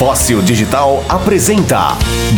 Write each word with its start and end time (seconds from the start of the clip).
Fóssil 0.00 0.40
Digital 0.40 1.04
apresenta 1.10 1.88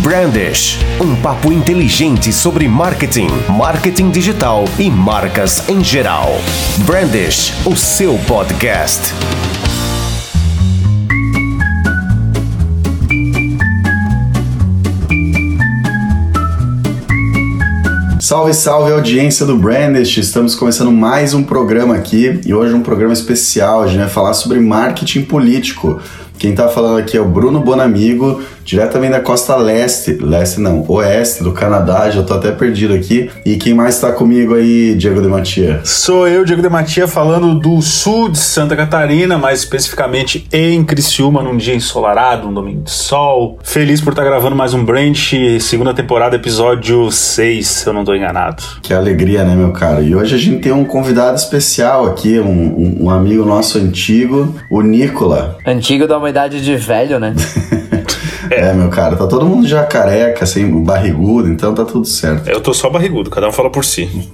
Brandish, 0.03 0.81
um 1.01 1.15
papo 1.23 1.53
inteligente 1.53 2.33
sobre 2.33 2.67
marketing, 2.67 3.29
marketing 3.49 4.11
digital 4.11 4.65
e 4.81 4.91
marcas 4.91 5.69
em 5.69 5.81
geral. 5.85 6.33
Brandish, 6.79 7.53
o 7.65 7.77
seu 7.77 8.19
podcast. 8.27 9.15
Salve, 18.21 18.55
salve 18.55 18.91
audiência 18.91 19.47
do 19.47 19.57
Brandish! 19.57 20.17
Estamos 20.17 20.57
começando 20.57 20.91
mais 20.91 21.33
um 21.33 21.45
programa 21.45 21.95
aqui 21.95 22.41
e 22.45 22.53
hoje 22.53 22.75
um 22.75 22.83
programa 22.83 23.13
especial. 23.13 23.83
A 23.83 23.87
gente 23.87 23.99
vai 23.99 24.09
falar 24.09 24.33
sobre 24.33 24.59
marketing 24.59 25.23
político. 25.27 26.01
Quem 26.43 26.51
está 26.51 26.69
falando 26.69 26.99
aqui 26.99 27.17
é 27.17 27.21
o 27.21 27.25
Bruno 27.25 27.61
Bonamigo, 27.61 28.43
diretamente 28.65 29.13
da 29.13 29.21
costa 29.21 29.57
leste, 29.57 30.13
leste 30.21 30.61
não, 30.61 30.85
oeste 30.89 31.43
do 31.43 31.53
Canadá, 31.53 32.11
já 32.11 32.23
tô 32.23 32.35
até 32.35 32.53
perdido 32.53 32.95
aqui. 32.95 33.31
E 33.45 33.57
quem 33.57 33.75
mais 33.75 33.95
está 33.95 34.13
comigo 34.13 34.55
aí, 34.55 34.95
Diego 34.95 35.21
de 35.21 35.29
Matia? 35.29 35.81
Sou 35.85 36.27
eu, 36.27 36.45
Diego 36.45 36.63
de 36.63 36.69
Matia, 36.69 37.07
falando 37.07 37.59
do 37.59 37.81
sul 37.83 38.29
de 38.29 38.39
Santa 38.39 38.77
Catarina, 38.77 39.37
mais 39.37 39.61
especificamente 39.61 40.47
em 40.53 40.85
Criciúma, 40.85 41.43
num 41.43 41.57
dia 41.57 41.75
ensolarado, 41.75 42.49
um 42.49 42.55
domingo 42.55 42.83
de 42.83 42.91
sol. 42.91 43.59
Feliz 43.63 44.01
por 44.01 44.11
estar 44.11 44.25
gravando 44.25 44.57
mais 44.57 44.75
um 44.75 44.85
Branch, 44.85 45.61
segunda 45.61 45.95
temporada, 45.95 46.37
episódio 46.37 47.11
6, 47.11 47.67
se 47.67 47.87
eu 47.87 47.93
não 47.93 48.03
estou 48.03 48.17
enganado. 48.17 48.63
Que 48.83 48.95
alegria, 48.95 49.45
né, 49.45 49.55
meu 49.55 49.73
cara? 49.73 50.01
E 50.01 50.15
hoje 50.15 50.35
a 50.35 50.39
gente 50.39 50.61
tem 50.61 50.73
um 50.73 50.85
convidado 50.85 51.37
especial 51.37 52.07
aqui, 52.07 52.39
um, 52.39 52.47
um, 52.49 52.97
um 53.05 53.11
amigo 53.11 53.45
nosso 53.45 53.79
antigo, 53.79 54.55
o 54.71 54.83
Nicola. 54.83 55.59
Antigo 55.67 56.07
da 56.07 56.19
uma 56.19 56.31
idade 56.31 56.63
de 56.63 56.77
velho, 56.77 57.19
né? 57.19 57.35
É, 58.57 58.73
meu 58.73 58.89
cara, 58.89 59.17
tá 59.17 59.27
todo 59.27 59.47
mundo 59.47 59.67
já 59.67 59.85
careca, 59.85 60.45
assim, 60.45 60.83
barrigudo, 60.83 61.49
então 61.49 61.75
tá 61.75 61.85
tudo 61.85 62.07
certo. 62.07 62.49
Eu 62.49 62.61
tô 62.61 62.75
só 62.75 62.91
barrigudo, 62.91 63.31
cada 63.31 63.49
um 63.49 63.53
fala 63.53 63.71
por 63.71 63.85
si. 63.85 64.31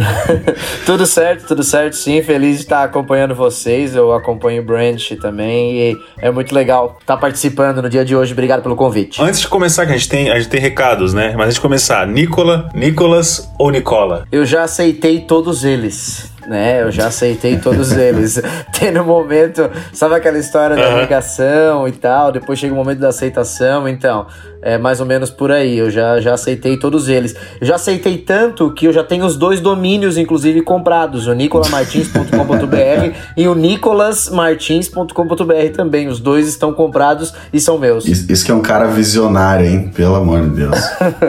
tudo 0.86 1.06
certo, 1.06 1.46
tudo 1.46 1.62
certo, 1.62 1.94
sim. 1.94 2.22
Feliz 2.22 2.56
de 2.56 2.62
estar 2.62 2.84
acompanhando 2.84 3.34
vocês. 3.34 3.94
Eu 3.94 4.12
acompanho 4.12 4.62
o 4.62 4.64
Branch 4.64 5.16
também 5.20 5.76
e 5.76 5.96
é 6.18 6.30
muito 6.30 6.54
legal 6.54 6.98
estar 7.00 7.16
participando 7.16 7.82
no 7.82 7.88
dia 7.88 8.04
de 8.04 8.16
hoje. 8.16 8.32
Obrigado 8.32 8.62
pelo 8.62 8.76
convite. 8.76 9.22
Antes 9.22 9.40
de 9.40 9.48
começar, 9.48 9.86
que 9.86 9.92
a 9.92 9.96
gente 9.96 10.08
tem, 10.08 10.30
a 10.30 10.38
gente 10.38 10.48
tem 10.48 10.60
recados, 10.60 11.12
né? 11.12 11.34
Mas 11.36 11.46
antes 11.46 11.54
de 11.54 11.60
começar, 11.60 12.06
Nicola, 12.06 12.68
Nicolas 12.74 13.50
ou 13.58 13.70
Nicola? 13.70 14.26
Eu 14.32 14.44
já 14.44 14.62
aceitei 14.64 15.20
todos 15.20 15.64
eles 15.64 16.30
né? 16.46 16.82
Eu 16.82 16.90
já 16.90 17.06
aceitei 17.06 17.58
todos 17.58 17.92
eles. 17.92 18.40
Tem 18.78 18.90
no 18.90 19.04
momento, 19.04 19.70
sabe 19.92 20.14
aquela 20.14 20.38
história 20.38 20.76
da 20.76 20.96
negação 20.96 21.86
e 21.86 21.92
tal, 21.92 22.32
depois 22.32 22.58
chega 22.58 22.72
o 22.72 22.76
momento 22.76 22.98
da 22.98 23.08
aceitação, 23.08 23.88
então, 23.88 24.26
é 24.62 24.78
mais 24.78 25.00
ou 25.00 25.06
menos 25.06 25.30
por 25.30 25.50
aí. 25.50 25.78
Eu 25.78 25.90
já, 25.90 26.20
já 26.20 26.34
aceitei 26.34 26.76
todos 26.76 27.08
eles. 27.08 27.34
Eu 27.60 27.66
já 27.66 27.74
aceitei 27.76 28.18
tanto 28.18 28.70
que 28.72 28.86
eu 28.86 28.92
já 28.92 29.02
tenho 29.02 29.24
os 29.24 29.36
dois 29.36 29.60
domínios, 29.60 30.18
inclusive, 30.18 30.62
comprados: 30.62 31.26
o 31.26 31.34
nicolamartins.com.br 31.34 33.16
e 33.36 33.48
o 33.48 33.54
nicolasmartins.com.br 33.54 35.72
também. 35.74 36.08
Os 36.08 36.20
dois 36.20 36.48
estão 36.48 36.72
comprados 36.72 37.34
e 37.52 37.60
são 37.60 37.78
meus. 37.78 38.06
Isso, 38.06 38.30
isso 38.30 38.44
que 38.44 38.50
é 38.50 38.54
um 38.54 38.62
cara 38.62 38.86
visionário, 38.86 39.66
hein? 39.66 39.90
Pelo 39.94 40.16
amor 40.16 40.42
de 40.42 40.50
Deus. 40.50 40.78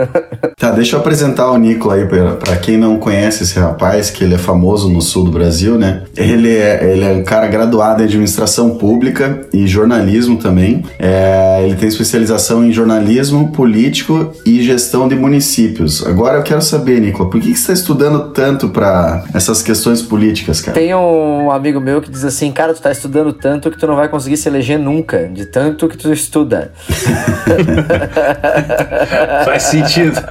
tá, 0.57 0.71
deixa 0.71 0.95
eu 0.95 0.99
apresentar 0.99 1.51
o 1.51 1.57
Nicola 1.57 1.95
aí 1.95 2.05
para 2.05 2.57
quem 2.57 2.77
não 2.77 2.97
conhece 2.97 3.43
esse 3.43 3.59
rapaz, 3.59 4.09
que 4.09 4.23
ele 4.23 4.35
é 4.35 4.37
famoso 4.37 4.89
no 4.89 5.01
sul 5.11 5.25
do 5.25 5.31
Brasil, 5.31 5.77
né? 5.77 6.03
Ele 6.15 6.55
é, 6.55 6.91
ele 6.91 7.03
é 7.03 7.11
um 7.11 7.23
cara 7.23 7.47
graduado 7.47 8.01
em 8.01 8.05
administração 8.05 8.77
pública 8.77 9.41
e 9.53 9.67
jornalismo 9.67 10.37
também. 10.37 10.83
É, 10.97 11.63
ele 11.65 11.75
tem 11.75 11.89
especialização 11.89 12.65
em 12.65 12.71
jornalismo 12.71 13.51
político 13.51 14.33
e 14.45 14.63
gestão 14.63 15.07
de 15.07 15.15
municípios. 15.15 16.05
Agora 16.05 16.37
eu 16.37 16.43
quero 16.43 16.61
saber, 16.61 17.01
Nicola, 17.01 17.29
por 17.29 17.41
que, 17.41 17.51
que 17.51 17.55
você 17.55 17.71
está 17.71 17.73
estudando 17.73 18.31
tanto 18.31 18.69
para 18.69 19.23
essas 19.33 19.61
questões 19.61 20.01
políticas, 20.01 20.61
cara? 20.61 20.73
Tem 20.73 20.95
um 20.95 21.51
amigo 21.51 21.81
meu 21.81 22.01
que 22.01 22.09
diz 22.09 22.23
assim, 22.23 22.51
cara, 22.51 22.73
tu 22.73 22.77
está 22.77 22.91
estudando 22.91 23.33
tanto 23.33 23.69
que 23.69 23.77
tu 23.77 23.85
não 23.85 23.95
vai 23.95 24.07
conseguir 24.07 24.37
se 24.37 24.47
eleger 24.47 24.79
nunca, 24.79 25.27
de 25.27 25.45
tanto 25.45 25.87
que 25.87 25.97
tu 25.97 26.11
estuda. 26.13 26.71
Faz 29.45 29.63
sentido. 29.63 30.21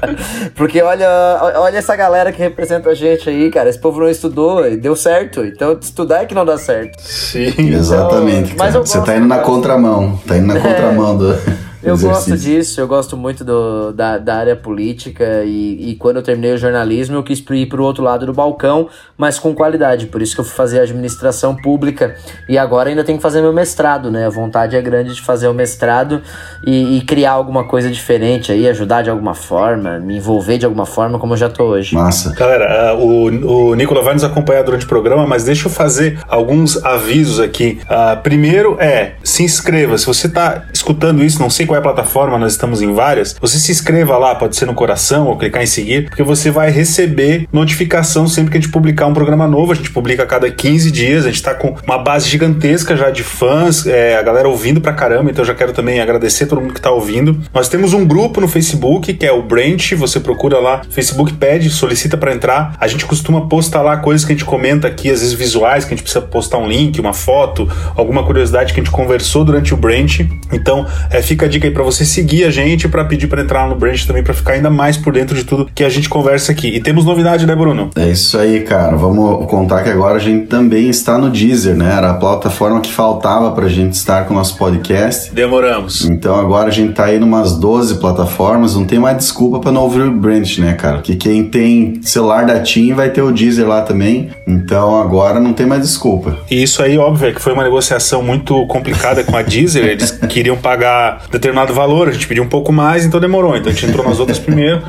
Porque 0.54 0.80
olha, 0.80 1.08
olha 1.56 1.78
essa 1.78 1.94
galera 1.94 2.32
que 2.32 2.38
representa 2.38 2.90
a 2.90 2.94
gente 2.94 3.28
aí, 3.28 3.50
cara. 3.50 3.68
Esse 3.68 3.78
povo 3.78 4.00
não 4.00 4.08
estudou, 4.08 4.59
e 4.68 4.76
deu 4.76 4.96
certo. 4.96 5.44
Então, 5.44 5.78
estudar 5.80 6.22
é 6.22 6.26
que 6.26 6.34
não 6.34 6.44
dá 6.44 6.58
certo. 6.58 7.00
Sim. 7.00 7.52
Exatamente. 7.58 8.52
Então, 8.52 8.66
mas 8.66 8.74
Você 8.74 9.00
tá 9.00 9.16
indo 9.16 9.26
na 9.26 9.38
contramão. 9.38 10.20
Tá 10.26 10.36
indo 10.36 10.46
na 10.46 10.56
é. 10.56 10.60
contramão 10.60 11.16
do. 11.16 11.34
Eu 11.82 11.96
gosto 11.96 12.36
disso, 12.36 12.80
eu 12.80 12.86
gosto 12.86 13.16
muito 13.16 13.44
do, 13.44 13.92
da, 13.92 14.18
da 14.18 14.36
área 14.36 14.56
política 14.56 15.42
e, 15.44 15.90
e 15.90 15.94
quando 15.96 16.16
eu 16.16 16.22
terminei 16.22 16.52
o 16.52 16.58
jornalismo 16.58 17.16
eu 17.16 17.22
quis 17.22 17.42
ir 17.50 17.66
para 17.66 17.80
o 17.80 17.84
outro 17.84 18.04
lado 18.04 18.26
do 18.26 18.32
balcão, 18.32 18.88
mas 19.16 19.38
com 19.38 19.54
qualidade, 19.54 20.06
por 20.06 20.20
isso 20.20 20.34
que 20.34 20.40
eu 20.40 20.44
fui 20.44 20.54
fazer 20.54 20.80
administração 20.80 21.56
pública 21.56 22.14
e 22.48 22.58
agora 22.58 22.90
ainda 22.90 23.02
tenho 23.02 23.18
que 23.18 23.22
fazer 23.22 23.40
meu 23.40 23.52
mestrado, 23.52 24.10
né? 24.10 24.26
A 24.26 24.30
vontade 24.30 24.76
é 24.76 24.82
grande 24.82 25.14
de 25.14 25.22
fazer 25.22 25.48
o 25.48 25.54
mestrado 25.54 26.20
e, 26.66 26.98
e 26.98 27.00
criar 27.02 27.32
alguma 27.32 27.64
coisa 27.64 27.90
diferente 27.90 28.52
aí, 28.52 28.68
ajudar 28.68 29.02
de 29.02 29.10
alguma 29.10 29.34
forma, 29.34 29.98
me 29.98 30.16
envolver 30.18 30.58
de 30.58 30.66
alguma 30.66 30.86
forma 30.86 31.18
como 31.18 31.32
eu 31.32 31.38
já 31.38 31.48
tô 31.48 31.64
hoje. 31.64 31.94
Massa. 31.94 32.34
Galera, 32.34 32.94
uh, 32.94 32.98
o, 32.98 33.70
o 33.70 33.74
Nicola 33.74 34.02
vai 34.02 34.14
nos 34.14 34.24
acompanhar 34.24 34.62
durante 34.62 34.84
o 34.84 34.88
programa, 34.88 35.26
mas 35.26 35.44
deixa 35.44 35.66
eu 35.66 35.72
fazer 35.72 36.18
alguns 36.28 36.82
avisos 36.84 37.40
aqui. 37.40 37.80
Uh, 37.84 38.20
primeiro 38.22 38.76
é, 38.78 39.14
se 39.22 39.42
inscreva, 39.42 39.96
se 39.96 40.06
você 40.06 40.26
está 40.26 40.64
escutando 40.72 41.24
isso, 41.24 41.40
não 41.40 41.48
sei 41.48 41.69
qual 41.70 41.76
é 41.76 41.78
a 41.78 41.82
plataforma, 41.82 42.36
nós 42.36 42.50
estamos 42.50 42.82
em 42.82 42.92
várias, 42.92 43.36
você 43.40 43.56
se 43.56 43.70
inscreva 43.70 44.18
lá, 44.18 44.34
pode 44.34 44.56
ser 44.56 44.66
no 44.66 44.74
coração 44.74 45.28
ou 45.28 45.38
clicar 45.38 45.62
em 45.62 45.66
seguir, 45.66 46.06
porque 46.08 46.20
você 46.20 46.50
vai 46.50 46.68
receber 46.68 47.48
notificação 47.52 48.26
sempre 48.26 48.50
que 48.50 48.58
a 48.58 48.60
gente 48.60 48.72
publicar 48.72 49.06
um 49.06 49.14
programa 49.14 49.46
novo. 49.46 49.70
A 49.70 49.76
gente 49.76 49.92
publica 49.92 50.24
a 50.24 50.26
cada 50.26 50.50
15 50.50 50.90
dias, 50.90 51.24
a 51.24 51.28
gente 51.28 51.36
está 51.36 51.54
com 51.54 51.76
uma 51.86 51.98
base 51.98 52.28
gigantesca 52.28 52.96
já 52.96 53.08
de 53.08 53.22
fãs, 53.22 53.86
é, 53.86 54.16
a 54.16 54.22
galera 54.22 54.48
ouvindo 54.48 54.80
pra 54.80 54.92
caramba, 54.92 55.30
então 55.30 55.42
eu 55.42 55.46
já 55.46 55.54
quero 55.54 55.72
também 55.72 56.00
agradecer 56.00 56.46
todo 56.46 56.60
mundo 56.60 56.72
que 56.72 56.80
está 56.80 56.90
ouvindo. 56.90 57.40
Nós 57.54 57.68
temos 57.68 57.92
um 57.92 58.04
grupo 58.04 58.40
no 58.40 58.48
Facebook, 58.48 59.14
que 59.14 59.24
é 59.24 59.30
o 59.30 59.40
Branch, 59.40 59.94
você 59.94 60.18
procura 60.18 60.58
lá, 60.58 60.82
Facebook 60.90 61.34
pede, 61.34 61.70
solicita 61.70 62.16
para 62.16 62.34
entrar. 62.34 62.74
A 62.80 62.88
gente 62.88 63.06
costuma 63.06 63.46
postar 63.46 63.82
lá 63.82 63.96
coisas 63.98 64.26
que 64.26 64.32
a 64.32 64.34
gente 64.34 64.44
comenta 64.44 64.88
aqui, 64.88 65.08
às 65.08 65.20
vezes 65.20 65.34
visuais, 65.34 65.84
que 65.84 65.94
a 65.94 65.96
gente 65.96 66.02
precisa 66.02 66.24
postar 66.24 66.58
um 66.58 66.66
link, 66.66 67.00
uma 67.00 67.12
foto, 67.12 67.70
alguma 67.94 68.24
curiosidade 68.24 68.74
que 68.74 68.80
a 68.80 68.82
gente 68.82 68.92
conversou 68.92 69.44
durante 69.44 69.72
o 69.72 69.76
Branch. 69.76 70.28
Então, 70.52 70.84
é, 71.10 71.22
fica 71.22 71.46
a 71.46 71.59
dica 71.60 71.68
aí 71.68 71.72
para 71.72 71.82
você 71.82 72.04
seguir 72.04 72.44
a 72.44 72.50
gente, 72.50 72.88
para 72.88 73.04
pedir 73.04 73.26
para 73.26 73.42
entrar 73.42 73.68
no 73.68 73.76
Branch 73.76 74.04
também, 74.06 74.22
para 74.22 74.32
ficar 74.32 74.54
ainda 74.54 74.70
mais 74.70 74.96
por 74.96 75.12
dentro 75.12 75.36
de 75.36 75.44
tudo 75.44 75.70
que 75.74 75.84
a 75.84 75.88
gente 75.88 76.08
conversa 76.08 76.52
aqui. 76.52 76.68
E 76.68 76.80
temos 76.80 77.04
novidade, 77.04 77.46
né, 77.46 77.54
Bruno? 77.54 77.90
É 77.94 78.08
isso 78.08 78.38
aí, 78.38 78.60
cara. 78.60 78.96
Vamos 78.96 79.46
contar 79.46 79.82
que 79.82 79.90
agora 79.90 80.16
a 80.16 80.18
gente 80.18 80.46
também 80.46 80.88
está 80.88 81.18
no 81.18 81.28
Deezer, 81.28 81.76
né? 81.76 81.94
Era 81.96 82.10
a 82.10 82.14
plataforma 82.14 82.80
que 82.80 82.90
faltava 82.90 83.52
pra 83.52 83.68
gente 83.68 83.92
estar 83.92 84.24
com 84.24 84.32
o 84.32 84.36
nosso 84.36 84.56
podcast. 84.56 85.32
Demoramos. 85.34 86.06
Então 86.06 86.34
agora 86.34 86.68
a 86.68 86.72
gente 86.72 86.94
tá 86.94 87.06
aí 87.06 87.18
numas 87.18 87.56
12 87.58 87.96
plataformas, 88.00 88.74
não 88.74 88.84
tem 88.84 88.98
mais 88.98 89.18
desculpa 89.18 89.60
para 89.60 89.70
não 89.70 89.82
ouvir 89.82 90.02
o 90.02 90.10
Branch, 90.10 90.58
né, 90.58 90.72
cara? 90.74 90.96
Porque 90.96 91.16
quem 91.16 91.44
tem 91.44 92.00
celular 92.02 92.46
da 92.46 92.60
TIM 92.60 92.94
vai 92.94 93.10
ter 93.10 93.22
o 93.22 93.30
Deezer 93.30 93.68
lá 93.68 93.82
também. 93.82 94.30
Então 94.46 95.00
agora 95.00 95.38
não 95.38 95.52
tem 95.52 95.66
mais 95.66 95.82
desculpa. 95.82 96.38
E 96.50 96.62
isso 96.62 96.82
aí, 96.82 96.96
óbvio, 96.96 97.28
é 97.28 97.32
que 97.32 97.40
foi 97.40 97.52
uma 97.52 97.64
negociação 97.64 98.22
muito 98.22 98.66
complicada 98.66 99.22
com 99.22 99.36
a 99.36 99.42
Deezer. 99.42 99.84
Eles 99.84 100.10
queriam 100.28 100.56
pagar 100.56 101.24
determinado 101.30 101.49
valor, 101.52 102.08
a 102.08 102.12
gente 102.12 102.26
pediu 102.26 102.42
um 102.42 102.48
pouco 102.48 102.72
mais, 102.72 103.04
então 103.04 103.20
demorou. 103.20 103.56
Então 103.56 103.70
a 103.70 103.74
gente 103.74 103.86
entrou 103.86 104.06
nas 104.06 104.18
outras 104.18 104.38
primeiro. 104.40 104.82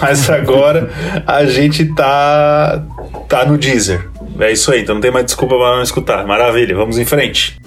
Mas 0.00 0.28
agora 0.28 0.90
a 1.26 1.44
gente 1.46 1.86
tá, 1.94 2.82
tá 3.28 3.44
no 3.44 3.56
Deezer. 3.56 4.08
É 4.38 4.52
isso 4.52 4.70
aí, 4.72 4.82
então 4.82 4.96
não 4.96 5.02
tem 5.02 5.10
mais 5.10 5.24
desculpa 5.26 5.56
para 5.56 5.76
não 5.76 5.82
escutar. 5.82 6.26
Maravilha, 6.26 6.74
vamos 6.74 6.98
em 6.98 7.04
frente. 7.04 7.58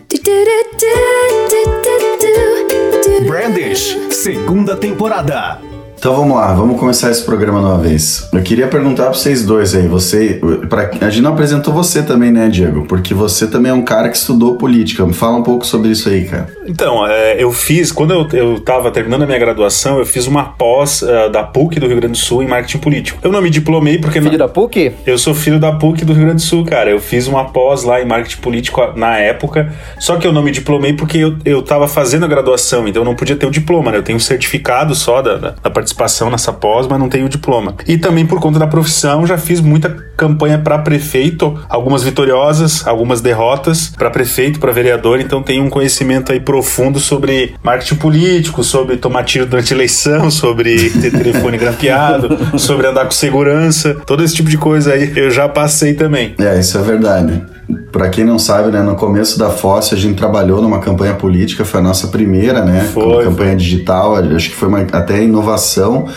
Brandish, 3.26 3.98
segunda 4.12 4.76
temporada. 4.76 5.60
Então 5.98 6.16
vamos 6.16 6.38
lá, 6.38 6.54
vamos 6.54 6.80
começar 6.80 7.10
esse 7.10 7.24
programa 7.24 7.60
de 7.60 7.66
uma 7.66 7.78
vez. 7.80 8.30
Eu 8.32 8.44
queria 8.44 8.68
perguntar 8.68 9.06
para 9.06 9.14
vocês 9.14 9.44
dois 9.44 9.74
aí, 9.74 9.88
você, 9.88 10.40
pra, 10.70 10.92
a 11.02 11.10
gente 11.10 11.24
não 11.24 11.34
apresentou 11.34 11.74
você 11.74 12.04
também, 12.04 12.32
né, 12.32 12.50
Diego? 12.50 12.86
Porque 12.86 13.16
você 13.16 13.48
também 13.48 13.72
é 13.72 13.74
um 13.74 13.82
cara 13.82 14.08
que 14.10 14.16
estudou 14.16 14.58
política. 14.58 15.06
Me 15.06 15.14
fala 15.14 15.38
um 15.38 15.44
pouco 15.44 15.66
sobre 15.66 15.90
isso 15.90 16.08
aí, 16.08 16.26
cara. 16.26 16.48
Então, 16.68 17.08
é, 17.08 17.42
eu 17.42 17.52
fiz, 17.52 17.92
quando 17.92 18.12
eu, 18.12 18.28
eu 18.34 18.60
tava 18.60 18.92
terminando 18.92 19.24
a 19.24 19.26
minha 19.26 19.40
graduação, 19.40 20.00
eu 20.00 20.06
fiz 20.06 20.28
uma 20.28 20.44
pós 20.44 21.02
uh, 21.02 21.30
da 21.32 21.44
PUC 21.44 21.80
do 21.80 21.88
Rio 21.88 21.96
Grande 21.96 22.14
do 22.14 22.18
Sul 22.18 22.44
em 22.44 22.48
marketing 22.48 22.80
político. 22.80 23.20
Eu 23.24 23.32
não 23.32 23.42
me 23.42 23.50
diplomei 23.50 23.98
porque... 23.98 24.20
Filho 24.20 24.38
na... 24.38 24.46
da 24.46 24.48
PUC? 24.48 24.92
Eu 25.06 25.18
sou 25.18 25.34
filho 25.34 25.60
da 25.60 25.72
PUC 25.72 26.04
do 26.04 26.14
Rio 26.14 26.24
Grande 26.24 26.44
do 26.44 26.48
Sul, 26.48 26.66
cara. 26.66 26.90
Eu 26.90 27.00
fiz 27.00 27.28
uma 27.28 27.46
pós 27.46 27.84
lá 27.84 28.02
em 28.02 28.06
marketing 28.06 28.42
político 28.42 28.82
na 28.96 29.18
época, 29.18 29.74
só 29.98 30.18
que 30.18 30.28
eu 30.28 30.34
não 30.34 30.44
me 30.44 30.52
diplomei 30.52 30.94
porque 30.94 31.18
eu, 31.20 31.38
eu 31.46 31.62
tava 31.62 31.88
fazendo 31.88 32.26
a 32.26 32.28
graduação, 32.28 32.88
então 32.88 33.02
eu 33.02 33.06
não 33.06 33.16
podia 33.16 33.36
ter 33.36 33.46
o 33.46 33.52
diploma, 33.52 33.92
né? 33.92 33.98
Eu 33.98 34.04
tenho 34.04 34.18
um 34.18 34.20
certificado 34.20 34.94
só 34.94 35.22
da, 35.22 35.38
da, 35.38 35.50
da 35.52 35.70
participação 35.70 36.30
nessa 36.30 36.52
pós, 36.52 36.86
mas 36.88 37.00
não 37.00 37.08
tenho 37.08 37.26
o 37.26 37.30
diploma. 37.30 37.76
E 37.88 37.98
também 37.98 38.26
por 38.26 38.40
conta 38.40 38.60
da 38.60 38.68
profissão, 38.68 39.26
já 39.26 39.38
fiz 39.38 39.62
muita 39.62 39.90
campanha 40.18 40.58
para 40.58 40.80
prefeito, 40.80 41.58
algumas 41.70 42.04
vitoriosas, 42.04 42.86
algumas 42.86 43.22
derrotas 43.22 43.94
para 43.98 44.10
prefeito, 44.10 44.60
para 44.60 44.72
vereador, 44.72 45.22
então 45.22 45.42
tenho 45.42 45.64
um 45.64 45.70
conhecimento 45.70 46.32
aí 46.32 46.40
pro 46.40 46.57
profundo 46.58 47.00
sobre 47.00 47.54
marketing 47.62 47.96
político, 47.96 48.64
sobre 48.64 48.98
tomar 48.98 49.24
tiro 49.24 49.46
durante 49.46 49.74
a 49.74 49.76
eleição, 49.76 50.30
sobre 50.32 50.90
ter 50.90 51.12
telefone 51.12 51.56
grampeado, 51.56 52.58
sobre 52.58 52.88
andar 52.88 53.06
com 53.06 53.12
segurança, 53.12 53.96
todo 54.06 54.24
esse 54.24 54.34
tipo 54.34 54.50
de 54.50 54.58
coisa 54.58 54.94
aí 54.94 55.14
eu 55.16 55.30
já 55.30 55.48
passei 55.48 55.94
também. 55.94 56.34
É, 56.40 56.60
isso 56.60 56.78
é 56.78 56.82
verdade. 56.82 57.44
Para 57.92 58.10
quem 58.10 58.24
não 58.24 58.40
sabe, 58.40 58.72
né, 58.72 58.82
no 58.82 58.96
começo 58.96 59.38
da 59.38 59.50
FOSS 59.52 59.94
a 59.94 59.98
gente 59.98 60.16
trabalhou 60.16 60.62
numa 60.62 60.80
campanha 60.80 61.14
política, 61.14 61.64
foi 61.64 61.80
a 61.80 61.84
nossa 61.84 62.08
primeira, 62.08 62.66
né, 62.66 62.90
foi, 62.92 63.24
campanha 63.24 63.56
digital, 63.56 64.16
acho 64.16 64.50
que 64.50 64.56
foi 64.56 64.68
uma, 64.68 64.80
até 64.80 65.22
inovação 65.22 66.08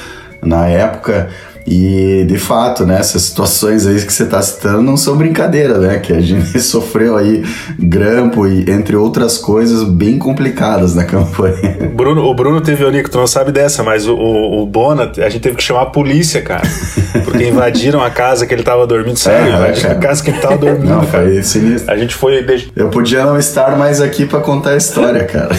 na 0.43 0.67
época. 0.67 1.29
E 1.67 2.25
de 2.27 2.39
fato, 2.39 2.85
né, 2.87 2.99
essas 2.99 3.23
situações 3.23 3.87
aí 3.87 4.01
que 4.05 4.13
você 4.13 4.25
está 4.25 4.41
citando 4.41 4.83
não 4.83 4.97
são 4.97 5.17
brincadeira, 5.17 5.79
né? 5.79 5.99
Que 5.99 6.13
a 6.13 6.21
gente 6.21 6.59
sofreu 6.61 7.17
aí 7.17 7.45
grampo 7.79 8.47
e 8.47 8.71
entre 8.71 8.97
outras 8.97 9.39
coisas 9.39 9.85
bem 9.85 10.19
complicadas 10.19 10.95
na 10.95 11.05
campanha. 11.05 11.91
Bruno, 11.95 12.25
o 12.25 12.35
Bruno 12.35 12.61
teve, 12.61 12.85
o 12.85 12.91
Nico, 12.91 13.11
tu 13.11 13.19
não 13.19 13.27
sabe 13.27 13.53
dessa, 13.53 13.83
mas 13.83 14.07
o, 14.07 14.15
o, 14.15 14.63
o 14.63 14.67
Bona, 14.67 15.11
a 15.19 15.29
gente 15.29 15.43
teve 15.43 15.57
que 15.57 15.63
chamar 15.63 15.83
a 15.83 15.87
polícia, 15.87 16.43
cara. 16.43 16.63
Porque 17.25 17.49
invadiram 17.49 18.03
a 18.03 18.11
casa 18.11 18.47
que 18.47 18.55
ele 18.55 18.63
estava 18.63 18.87
dormindo. 18.87 19.19
Sério, 19.19 19.53
é, 19.53 19.57
invadiram 19.57 19.93
a 19.93 19.95
casa 19.97 20.23
que 20.23 20.31
ele 20.31 20.39
estava 20.39 20.57
dormindo. 20.57 20.89
Não, 20.89 21.07
cara. 21.07 21.25
foi 21.25 21.43
sinistro. 21.43 21.93
A 21.93 21.97
gente 21.97 22.15
foi. 22.15 22.45
Eu 22.75 22.89
podia 22.89 23.25
não 23.25 23.39
estar 23.39 23.77
mais 23.77 24.01
aqui 24.01 24.27
para 24.27 24.41
contar 24.41 24.71
a 24.71 24.77
história, 24.77 25.25
cara. 25.25 25.55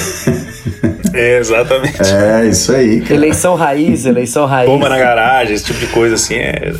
É, 1.13 1.39
exatamente. 1.39 2.01
É, 2.01 2.45
isso 2.45 2.71
aí, 2.71 3.01
cara. 3.01 3.15
Eleição 3.15 3.55
raiz, 3.55 4.05
eleição 4.05 4.45
raiz. 4.45 4.69
Bomba 4.69 4.87
na 4.87 4.97
garagem, 4.97 5.53
esse 5.53 5.65
tipo 5.65 5.79
de 5.79 5.87
coisa 5.87 6.15
assim, 6.15 6.35
é, 6.35 6.71